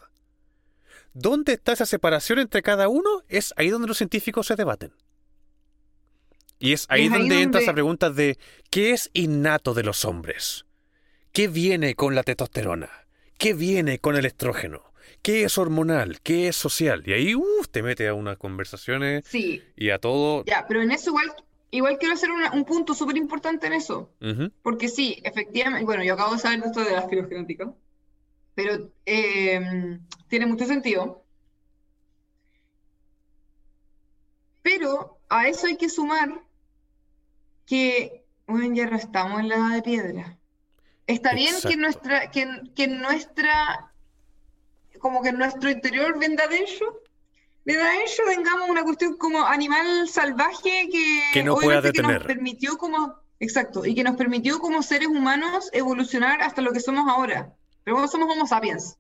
¿Dónde 1.13 1.53
está 1.53 1.71
esa 1.73 1.85
separación 1.85 2.39
entre 2.39 2.61
cada 2.61 2.87
uno? 2.89 3.23
Es 3.27 3.53
ahí 3.57 3.69
donde 3.69 3.87
los 3.87 3.97
científicos 3.97 4.47
se 4.47 4.55
debaten. 4.55 4.91
Y 6.59 6.73
es 6.73 6.85
ahí 6.89 7.05
Es 7.05 7.11
ahí 7.11 7.19
donde 7.19 7.35
entra 7.35 7.59
donde- 7.59 7.63
esa 7.63 7.73
pregunta 7.73 8.09
de 8.09 8.37
¿qué 8.69 8.91
es 8.91 9.09
innato 9.13 9.73
de 9.73 9.83
los 9.83 10.05
hombres? 10.05 10.65
¿Qué 11.31 11.47
viene 11.47 11.95
con 11.95 12.15
la 12.15 12.23
testosterona? 12.23 12.89
¿Qué 13.37 13.53
viene 13.53 13.99
con 13.99 14.15
el 14.15 14.25
estrógeno? 14.25 14.83
¿Qué 15.21 15.43
es 15.43 15.57
hormonal? 15.57 16.19
¿Qué 16.21 16.47
es 16.47 16.55
social? 16.55 17.03
Y 17.05 17.13
ahí 17.13 17.35
uf, 17.35 17.67
te 17.69 17.83
mete 17.83 18.07
a 18.07 18.13
unas 18.13 18.37
conversaciones 18.37 19.23
Sí, 19.27 19.63
y 19.75 19.91
a 19.91 19.99
todo. 19.99 20.43
ya, 20.45 20.65
pero 20.67 20.81
en 20.81 20.91
eso 20.91 21.11
igual, 21.11 21.31
igual 21.71 21.97
quiero 21.97 22.13
hacer 22.13 22.31
una- 22.31 22.51
un 22.51 22.65
punto 22.65 22.93
súper 22.93 23.17
importante 23.17 23.67
en 23.67 23.73
eso. 23.73 24.11
Porque 24.61 24.87
sí, 24.89 25.21
efectivamente, 25.23 25.85
bueno, 25.85 26.03
yo 26.03 26.13
acabo 26.13 26.33
de 26.33 26.39
saber 26.39 26.61
esto 26.65 26.83
de 26.83 26.91
la 26.93 27.07
filogenética, 27.07 27.73
pero 28.55 28.91
eh, 29.05 29.99
tiene 30.27 30.45
mucho 30.45 30.65
sentido. 30.65 31.23
Pero 34.61 35.19
a 35.29 35.47
eso 35.47 35.67
hay 35.67 35.77
que 35.77 35.89
sumar 35.89 36.41
que, 37.65 38.23
bueno, 38.47 38.73
ya 38.73 38.89
no 38.89 38.95
estamos 38.97 39.39
en 39.39 39.49
la 39.49 39.55
edad 39.55 39.73
de 39.75 39.81
piedra. 39.81 40.37
Está 41.05 41.33
bien 41.33 41.55
que 41.69 41.77
nuestra, 41.77 42.31
que, 42.31 42.47
que 42.75 42.87
nuestra, 42.87 43.91
como 44.99 45.21
que 45.21 45.31
nuestro 45.31 45.69
interior 45.69 46.17
venda 46.19 46.47
dentro, 46.47 47.01
de 47.75 47.81
adentro 47.83 48.25
tengamos 48.27 48.69
una 48.69 48.83
cuestión 48.83 49.17
como 49.17 49.45
animal 49.45 50.07
salvaje 50.07 50.87
que 50.91 51.21
Que 51.33 51.43
no 51.43 51.55
pueda 51.55 51.81
que 51.81 51.87
nos 51.87 51.93
detener. 51.93 52.25
permitió 52.25 52.77
como, 52.77 53.15
exacto, 53.39 53.85
y 53.85 53.93
que 53.95 54.03
nos 54.03 54.15
permitió 54.15 54.59
como 54.59 54.81
seres 54.81 55.07
humanos 55.07 55.69
evolucionar 55.73 56.41
hasta 56.41 56.61
lo 56.61 56.71
que 56.71 56.79
somos 56.79 57.07
ahora. 57.09 57.53
Pero 57.83 57.95
bueno, 57.95 58.07
somos 58.07 58.33
Homo 58.33 58.47
sapiens. 58.47 58.97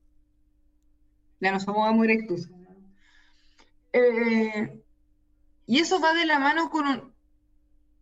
Ya 1.39 1.51
no 1.51 1.59
somos 1.59 1.89
Homo 1.89 2.03
erectus. 2.03 2.49
Eh, 3.93 4.81
y 5.65 5.79
eso 5.79 5.99
va 5.99 6.13
de 6.13 6.25
la 6.25 6.39
mano 6.39 6.69
con 6.69 6.87
un 6.87 7.13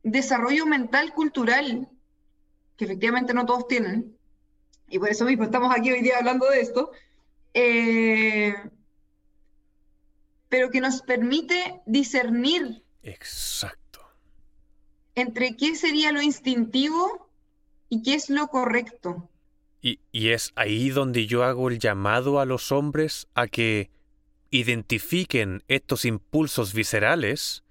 desarrollo 0.03 0.65
mental 0.65 1.13
cultural 1.13 1.89
que 2.77 2.85
efectivamente 2.85 3.33
no 3.33 3.45
todos 3.45 3.67
tienen, 3.67 4.17
y 4.87 4.99
por 4.99 5.09
eso 5.09 5.25
mismo 5.25 5.45
estamos 5.45 5.73
aquí 5.73 5.91
hoy 5.91 6.01
día 6.01 6.17
hablando 6.17 6.49
de 6.49 6.59
esto, 6.59 6.91
eh, 7.53 8.53
pero 10.55 10.71
que 10.71 10.79
nos 10.79 11.01
permite 11.01 11.81
discernir 11.85 12.81
Exacto. 13.03 13.99
entre 15.13 15.57
qué 15.57 15.75
sería 15.75 16.13
lo 16.13 16.21
instintivo 16.21 17.29
y 17.89 18.01
qué 18.03 18.13
es 18.13 18.29
lo 18.29 18.47
correcto. 18.47 19.29
Y, 19.81 19.99
y 20.13 20.29
es 20.29 20.53
ahí 20.55 20.91
donde 20.91 21.27
yo 21.27 21.43
hago 21.43 21.67
el 21.67 21.77
llamado 21.77 22.39
a 22.39 22.45
los 22.45 22.71
hombres 22.71 23.27
a 23.33 23.47
que 23.47 23.89
identifiquen 24.49 25.61
estos 25.67 26.05
impulsos 26.05 26.73
viscerales 26.73 27.65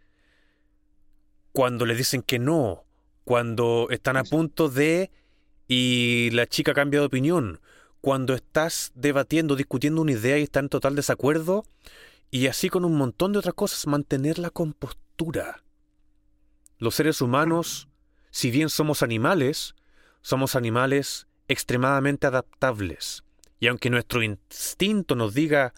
cuando 1.53 1.87
le 1.87 1.95
dicen 1.95 2.21
que 2.21 2.39
no, 2.39 2.85
cuando 3.25 3.89
están 3.89 4.19
a 4.19 4.25
punto 4.25 4.69
de 4.69 5.11
y 5.69 6.29
la 6.33 6.47
chica 6.47 6.75
cambia 6.75 7.01
de 7.01 7.07
opinión, 7.07 7.63
cuando 8.03 8.35
estás 8.35 8.93
debatiendo, 8.95 9.57
discutiendo 9.57 10.03
una 10.03 10.13
idea 10.13 10.37
y 10.37 10.43
está 10.43 10.61
en 10.61 10.69
total 10.69 10.95
desacuerdo, 10.95 11.65
y 12.35 12.49
así 12.49 12.69
con 12.69 12.85
un 12.85 12.97
montón 12.97 13.33
de 13.33 13.39
otras 13.39 13.55
cosas, 13.55 13.87
mantener 13.87 14.41
la 14.41 14.51
compostura. 14.51 15.63
Los 16.79 16.97
seres 16.97 17.21
humanos, 17.21 17.87
si 18.33 18.51
bien 18.51 18.71
somos 18.71 19.05
animales, 19.05 19.77
somos 20.21 20.57
animales 20.57 21.29
extremadamente 21.47 22.27
adaptables. 22.27 23.23
Y 23.61 23.69
aunque 23.69 23.89
nuestro 23.89 24.21
instinto 24.21 25.15
nos 25.15 25.33
diga, 25.33 25.75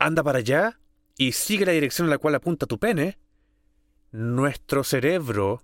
anda 0.00 0.24
para 0.24 0.40
allá 0.40 0.80
y 1.16 1.30
sigue 1.30 1.64
la 1.64 1.70
dirección 1.70 2.06
en 2.06 2.10
la 2.10 2.18
cual 2.18 2.34
apunta 2.34 2.66
tu 2.66 2.80
pene, 2.80 3.20
nuestro 4.10 4.82
cerebro 4.82 5.62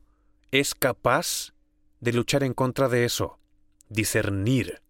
es 0.52 0.76
capaz 0.76 1.54
de 1.98 2.12
luchar 2.12 2.44
en 2.44 2.54
contra 2.54 2.88
de 2.88 3.04
eso, 3.04 3.40
discernir. 3.88 4.80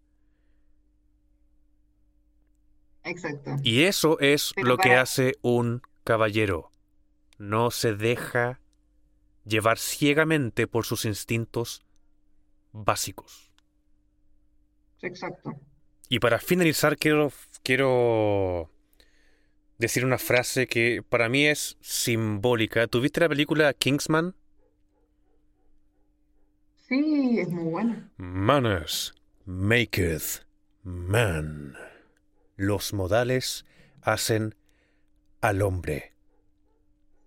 Exacto. 3.09 3.55
Y 3.63 3.83
eso 3.83 4.19
es 4.19 4.53
Pero 4.55 4.67
lo 4.67 4.77
que 4.77 4.95
hace 4.95 5.35
un 5.41 5.81
caballero. 6.03 6.71
No 7.37 7.71
se 7.71 7.95
deja 7.95 8.59
llevar 9.45 9.79
ciegamente 9.79 10.67
por 10.67 10.85
sus 10.85 11.05
instintos 11.05 11.85
básicos. 12.71 13.51
Exacto. 15.01 15.55
Y 16.09 16.19
para 16.19 16.39
finalizar, 16.39 16.97
quiero, 16.97 17.31
quiero 17.63 18.69
decir 19.77 20.05
una 20.05 20.17
frase 20.17 20.67
que 20.67 21.01
para 21.07 21.29
mí 21.29 21.45
es 21.45 21.77
simbólica. 21.81 22.87
¿Tuviste 22.87 23.21
la 23.21 23.29
película 23.29 23.73
Kingsman? 23.73 24.35
Sí, 26.87 27.39
es 27.39 27.49
muy 27.49 27.65
bueno. 27.65 28.09
Manners 28.17 29.13
maketh 29.45 30.43
man. 30.83 31.77
Los 32.59 32.91
modales 32.91 33.63
hacen 34.01 34.53
al 35.39 35.61
hombre. 35.61 36.13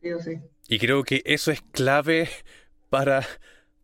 Sí 0.02 0.12
o 0.12 0.20
sí. 0.20 0.32
Y 0.68 0.78
creo 0.78 1.04
que 1.04 1.22
eso 1.24 1.50
es 1.50 1.62
clave 1.72 2.28
para 2.90 3.26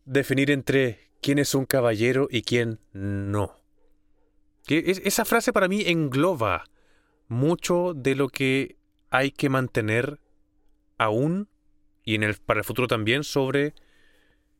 definir 0.05 0.51
entre 0.51 1.11
quién 1.23 1.39
es 1.39 1.55
un 1.55 1.65
caballero 1.65 2.29
y 2.31 2.43
quién 2.43 2.81
no. 2.93 3.57
Que 4.67 4.85
es- 4.91 5.01
esa 5.07 5.25
frase 5.25 5.55
para 5.55 5.69
mí 5.69 5.85
engloba 5.87 6.65
mucho 7.29 7.95
de 7.95 8.15
lo 8.15 8.29
que 8.29 8.77
hay 9.09 9.31
que 9.31 9.49
mantener 9.49 10.21
aún 10.99 11.49
y 12.05 12.15
en 12.15 12.25
el, 12.25 12.35
para 12.37 12.61
el 12.61 12.65
futuro 12.65 12.89
también 12.89 13.25
sobre 13.25 13.73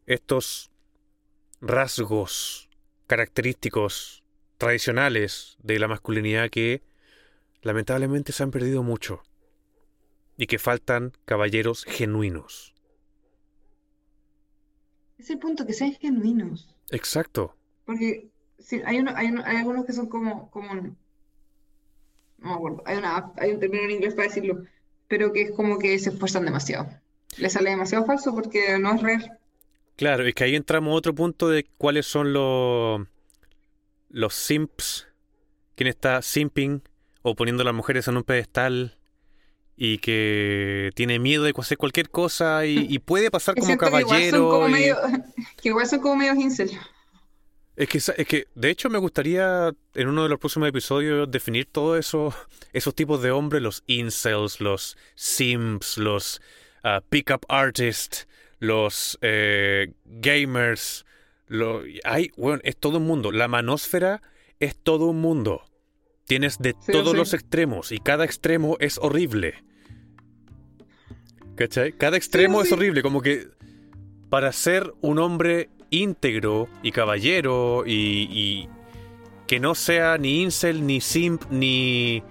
estos 0.07 0.71
rasgos 1.61 2.71
característicos 3.07 4.25
tradicionales 4.59 5.57
de 5.63 5.79
la 5.79 5.89
masculinidad 5.89 6.51
que 6.51 6.83
lamentablemente 7.63 8.33
se 8.33 8.43
han 8.43 8.51
perdido 8.51 8.83
mucho 8.83 9.23
y 10.37 10.47
que 10.47 10.59
faltan 10.59 11.13
caballeros 11.25 11.85
genuinos. 11.85 12.75
Es 15.19 15.31
el 15.31 15.39
punto, 15.39 15.67
que 15.67 15.73
sean 15.73 15.93
genuinos. 15.95 16.69
Exacto. 16.91 17.57
Porque 17.85 18.29
sí, 18.59 18.81
hay, 18.85 18.99
uno- 18.99 19.13
hay, 19.17 19.29
uno- 19.29 19.43
hay 19.45 19.57
algunos 19.57 19.85
que 19.85 19.93
son 19.93 20.09
como, 20.09 20.51
como 20.51 20.71
un- 20.73 20.97
no 22.39 22.49
me 22.51 22.55
acuerdo, 22.55 22.83
hay, 22.87 22.99
una, 22.99 23.33
hay 23.37 23.51
un 23.51 23.61
término 23.61 23.83
en 23.85 23.91
inglés 23.93 24.15
para 24.15 24.29
decirlo, 24.29 24.65
pero 25.09 25.33
que 25.33 25.43
es 25.43 25.51
como 25.53 25.79
que 25.79 25.99
se 25.99 26.11
esfuerzan 26.11 26.45
demasiado. 26.45 26.89
Le 27.37 27.51
sale 27.51 27.71
demasiado 27.71 28.05
falso 28.07 28.35
porque 28.35 28.79
no 28.79 28.95
es 28.95 29.03
real. 29.03 29.39
Claro, 29.97 30.25
es 30.27 30.35
que 30.35 30.45
ahí 30.45 30.55
entramos 30.55 30.93
a 30.93 30.97
otro 30.97 31.15
punto 31.15 31.49
de 31.49 31.67
cuáles 31.77 32.07
son 32.07 32.33
los 32.33 33.01
los 34.09 34.35
simps, 34.35 35.09
quién 35.75 35.89
está 35.89 36.23
simping 36.23 36.83
o 37.23 37.35
poniendo 37.35 37.63
a 37.63 37.67
las 37.67 37.75
mujeres 37.75 38.09
en 38.09 38.17
un 38.17 38.25
pedestal 38.25 38.99
y 39.77 39.99
que 39.99 40.91
tiene 40.97 41.19
miedo 41.19 41.45
de 41.45 41.55
hacer 41.57 41.79
cualquier 41.79 42.11
cosa 42.11 42.67
y, 42.67 42.87
y 42.89 42.99
puede 43.01 43.31
pasar 43.31 43.55
como 43.55 43.67
siento 43.67 43.87
que 43.91 43.99
igual 44.01 44.05
son 44.05 44.11
caballero. 44.11 44.51
como 44.51 44.69
y- 44.69 44.73
medio, 44.73 44.97
que 45.63 45.69
igual 45.69 45.87
son 45.87 46.01
como 46.01 46.17
medio 46.17 46.35
incel. 46.35 46.71
Es 47.77 47.89
que, 47.89 47.99
es 47.99 48.27
que, 48.27 48.49
de 48.57 48.71
hecho, 48.71 48.91
me 48.91 48.99
gustaría 48.99 49.73
en 49.95 50.09
uno 50.09 50.25
de 50.25 50.29
los 50.29 50.41
próximos 50.41 50.69
episodios 50.69 51.31
definir 51.31 51.67
todos 51.67 51.97
eso, 51.97 52.35
esos 52.73 52.93
tipos 52.93 53.23
de 53.23 53.31
hombres, 53.31 53.63
los 53.63 53.85
incels, 53.87 54.61
los 54.61 54.97
simps, 55.15 55.97
los 55.97 56.43
ah, 56.83 57.03
pick-up 57.09 57.47
artists, 57.49 58.27
los 58.59 59.17
eh, 59.23 59.93
gamers. 60.05 61.05
Lo, 61.49 61.83
hay, 62.05 62.31
bueno, 62.37 62.61
es 62.65 62.77
todo 62.77 62.99
un 62.99 63.07
mundo. 63.07 63.33
La 63.33 63.49
manósfera 63.49 64.23
es 64.61 64.77
todo 64.77 65.07
un 65.07 65.21
mundo. 65.21 65.63
Tienes 66.27 66.59
de 66.59 66.75
Sí, 66.81 66.93
todos 66.93 67.13
sí. 67.13 67.17
los 67.17 67.35
extremos 67.35 67.91
y 67.93 67.99
cada 67.99 68.25
extremo 68.25 68.77
es 68.81 68.99
horrible. 68.99 69.65
¿Cachai? 71.57 71.93
Cada 71.93 72.17
extremo 72.17 72.63
es 72.63 72.71
horrible, 72.71 73.03
como 73.03 73.21
que 73.21 73.49
para 74.29 74.53
ser 74.53 74.93
un 75.01 75.19
hombre 75.19 75.71
íntegro 75.91 76.69
y 76.83 76.93
caballero 76.93 77.85
y, 77.87 78.29
y 78.31 78.69
que 79.47 79.59
no 79.59 79.75
sea 79.75 80.19
ni 80.19 80.43
incel, 80.43 80.87
ni 80.87 81.01
simp, 81.01 81.45
ni, 81.51 82.23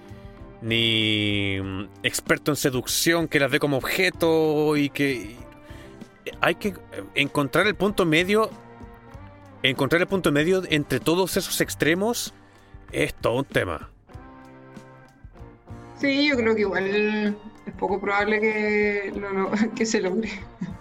ni 0.62 1.58
mm, 1.60 1.88
experto 2.04 2.52
en 2.52 2.56
seducción 2.56 3.28
que 3.28 3.40
las 3.40 3.50
ve 3.50 3.58
como 3.58 3.76
objeto 3.76 4.76
y 4.76 4.88
que 4.90 5.36
hay 6.40 6.54
que 6.54 6.74
encontrar 7.14 7.66
el 7.66 7.74
punto 7.74 8.06
medio 8.06 8.50
encontrar 9.62 10.02
el 10.02 10.08
punto 10.08 10.32
medio 10.32 10.62
entre 10.68 11.00
todos 11.00 11.36
esos 11.36 11.60
extremos 11.60 12.34
es 12.92 13.14
todo 13.14 13.38
un 13.38 13.44
tema. 13.44 13.90
Sí, 16.00 16.28
yo 16.28 16.36
creo 16.36 16.54
que 16.54 16.60
igual 16.60 17.34
es 17.66 17.74
poco 17.74 18.00
probable 18.00 18.40
que, 18.40 19.12
que 19.76 19.86
se 19.86 20.00
logre. 20.00 20.30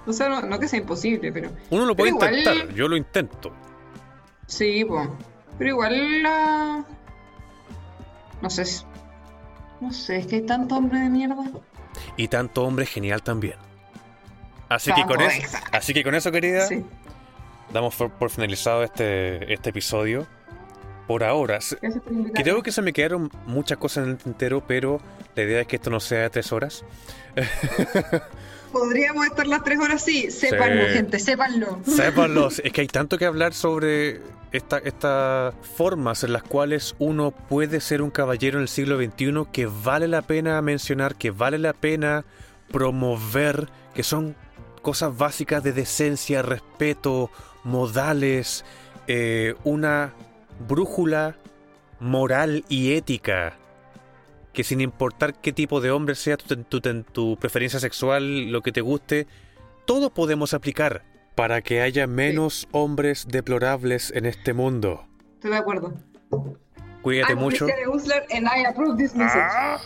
O 0.06 0.14
sea, 0.14 0.30
no, 0.30 0.60
que 0.60 0.68
sea 0.68 0.80
imposible, 0.80 1.32
pero... 1.32 1.50
Uno 1.70 1.86
lo 1.86 1.96
puede 1.96 2.12
intentar, 2.12 2.74
yo 2.74 2.88
lo 2.88 2.96
intento. 2.96 3.52
Sí, 4.46 4.86
pues. 4.86 5.08
Pero 5.58 5.72
igual 5.72 6.24
la... 6.24 6.86
No 8.42 8.50
sé. 8.50 8.64
No 9.82 9.92
sé, 9.92 10.18
es 10.18 10.28
que 10.28 10.38
hay 10.38 10.42
tanto 10.44 10.76
hombre 10.76 11.00
de 11.00 11.10
mierda. 11.10 11.44
Y 12.16 12.28
tanto 12.28 12.64
hombre 12.64 12.86
genial 12.86 13.22
también. 13.22 13.56
Así, 14.70 14.94
que 14.94 15.04
con, 15.04 15.22
eso, 15.22 15.58
así 15.72 15.94
que 15.94 16.04
con 16.04 16.14
eso, 16.14 16.32
querida, 16.32 16.68
damos 17.72 17.96
por, 17.96 18.30
finalizado 18.30 18.84
este, 18.84 19.54
este 19.54 19.70
episodio. 19.70 20.28
Por 21.08 21.24
ahora. 21.24 21.60
Creo 22.34 22.62
que 22.62 22.74
se 22.74 22.82
me 22.82 22.92
quedaron 22.92 23.32
muchas 23.46 23.78
cosas 23.78 24.04
en 24.04 24.12
el 24.12 24.18
tintero, 24.18 24.62
pero 24.68 25.00
la 25.36 25.44
idea 25.44 25.62
es 25.62 25.68
que 25.68 25.78
esto 25.78 25.90
no 25.90 26.02
sea 26.02 26.24
de 26.24 26.30
tres 26.30 26.52
horas. 26.52 26.84
Podríamos 28.74 29.26
estar 29.26 29.48
las 29.48 29.64
tres 29.64 29.80
horas, 29.80 30.04
sí. 30.04 30.30
Sépanlo, 30.30 30.86
gente, 30.88 31.20
sépanlo. 31.20 31.80
Sépanlo. 31.86 32.50
Es 32.50 32.74
que 32.74 32.82
hay 32.82 32.88
tanto 32.88 33.18
que 33.18 33.26
hablar 33.26 33.54
sobre 33.54 34.20
estas 34.52 35.54
formas 35.76 36.24
en 36.24 36.34
las 36.34 36.44
cuales 36.44 36.96
uno 37.00 37.32
puede 37.32 37.80
ser 37.80 38.02
un 38.02 38.10
caballero 38.10 38.58
en 38.58 38.64
el 38.64 38.68
siglo 38.68 38.98
XXI 38.98 39.46
que 39.52 39.66
vale 39.66 40.08
la 40.08 40.22
pena 40.22 40.62
mencionar, 40.62 41.16
que 41.16 41.32
vale 41.32 41.58
la 41.58 41.74
pena 41.74 42.26
promover, 42.72 43.70
que 43.94 44.04
son 44.04 44.36
cosas 44.82 45.18
básicas 45.18 45.64
de 45.64 45.74
decencia, 45.74 46.42
respeto, 46.42 47.30
modales, 47.68 48.66
eh, 49.08 49.54
una 49.64 50.14
brújula 50.68 51.36
moral 52.00 52.64
y 52.70 52.94
ética 52.94 53.58
que 54.54 54.64
sin 54.64 54.82
importar 54.82 55.36
qué 55.36 55.54
tipo 55.54 55.82
de 55.82 55.92
hombre 55.92 56.16
sea 56.16 56.36
tu, 56.38 56.82
tu, 57.12 57.38
preferencia 57.38 57.80
sexual, 57.80 58.50
lo 58.52 58.62
que 58.64 58.72
te 58.72 58.82
guste, 58.82 59.28
todo 59.86 60.10
podemos 60.10 60.56
aplicar 60.56 61.04
para 61.36 61.62
que 61.62 61.82
haya 61.82 62.08
menos 62.08 62.68
hombres 62.72 63.28
deplorables 63.30 64.12
en 64.16 64.26
este 64.26 64.54
mundo. 64.54 65.06
Estoy 65.36 65.52
de 65.52 65.58
acuerdo. 65.58 65.94
Cuídate 67.04 67.36
mucho. 67.36 67.68
Ah. 69.20 69.78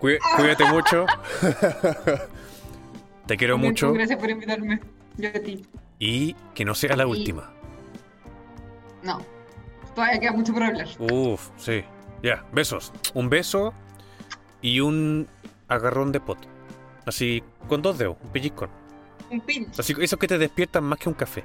Cuídate 0.00 0.64
mucho. 0.64 1.06
Te 3.26 3.36
quiero 3.36 3.56
mucho. 3.56 3.92
Gracias 3.92 4.18
por 4.18 4.30
invitarme. 4.30 4.80
Yo 5.16 5.28
a 5.28 5.32
ti. 5.32 5.64
Y 5.98 6.34
que 6.54 6.64
no 6.64 6.74
sea 6.74 6.96
la 6.96 7.06
última. 7.06 7.50
No. 9.02 9.18
Todavía 9.94 10.20
queda 10.20 10.32
mucho 10.32 10.52
por 10.52 10.62
hablar. 10.62 10.88
Uf, 10.98 11.48
sí. 11.56 11.84
Ya, 12.22 12.44
besos. 12.52 12.92
Un 13.14 13.30
beso 13.30 13.72
y 14.60 14.80
un 14.80 15.26
agarrón 15.68 16.12
de 16.12 16.20
pot. 16.20 16.38
Así, 17.06 17.42
con 17.68 17.82
dos 17.82 17.98
dedos, 17.98 18.16
un 18.22 18.30
pellizcón. 18.30 18.68
Un 19.30 19.40
pin. 19.40 19.68
Así, 19.78 19.94
eso 20.00 20.18
que 20.18 20.28
te 20.28 20.38
despiertan 20.38 20.84
más 20.84 20.98
que 20.98 21.08
un 21.08 21.14
café. 21.14 21.44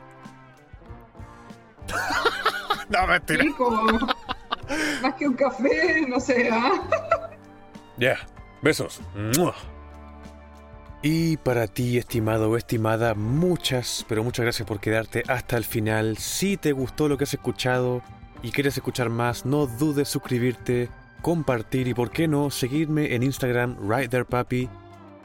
no, 2.89 3.08
mentira. 3.08 3.43
más 5.02 5.14
que 5.16 5.28
un 5.28 5.34
café, 5.36 6.06
no 6.08 6.20
sé. 6.20 6.49
¿ah? 6.52 7.30
Ya, 7.97 8.18
besos. 8.62 9.02
Y 11.04 11.38
para 11.38 11.66
ti, 11.66 11.97
estimado 11.97 12.52
o 12.52 12.58
estimada, 12.58 13.16
muchas, 13.16 14.06
pero 14.08 14.24
muchas 14.24 14.43
gracias 14.43 14.68
por 14.68 14.80
quedarte 14.80 15.24
hasta 15.28 15.58
el 15.58 15.64
final. 15.64 16.18
Si 16.18 16.58
te 16.58 16.74
gustó 16.74 17.10
lo 17.10 17.18
que 17.18 17.24
has 17.24 17.34
escuchado 17.34 18.04
y 18.43 18.52
quieres 18.52 18.78
escuchar 18.78 19.10
más, 19.10 19.43
no 19.43 19.66
dudes 19.66 20.10
suscribirte, 20.10 20.89
compartir 21.24 21.88
y, 21.88 21.95
por 21.95 22.12
qué 22.12 22.28
no, 22.28 22.52
seguirme 22.52 23.16
en 23.16 23.24
Instagram, 23.24 23.78
Right 23.89 24.14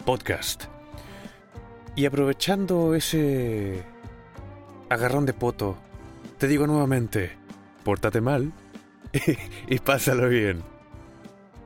Podcast. 0.07 0.65
Y 1.95 2.07
aprovechando 2.07 2.95
ese 2.95 3.83
agarrón 4.89 5.27
de 5.27 5.35
poto, 5.35 5.77
te 6.39 6.49
digo 6.49 6.67
nuevamente, 6.67 7.33
pórtate 7.85 8.23
mal 8.23 8.51
y 9.69 9.79
pásalo 9.79 10.31
bien. 10.31 10.63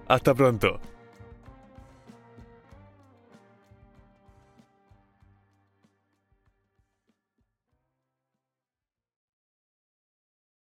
Hasta 0.08 0.34
pronto. 0.34 0.80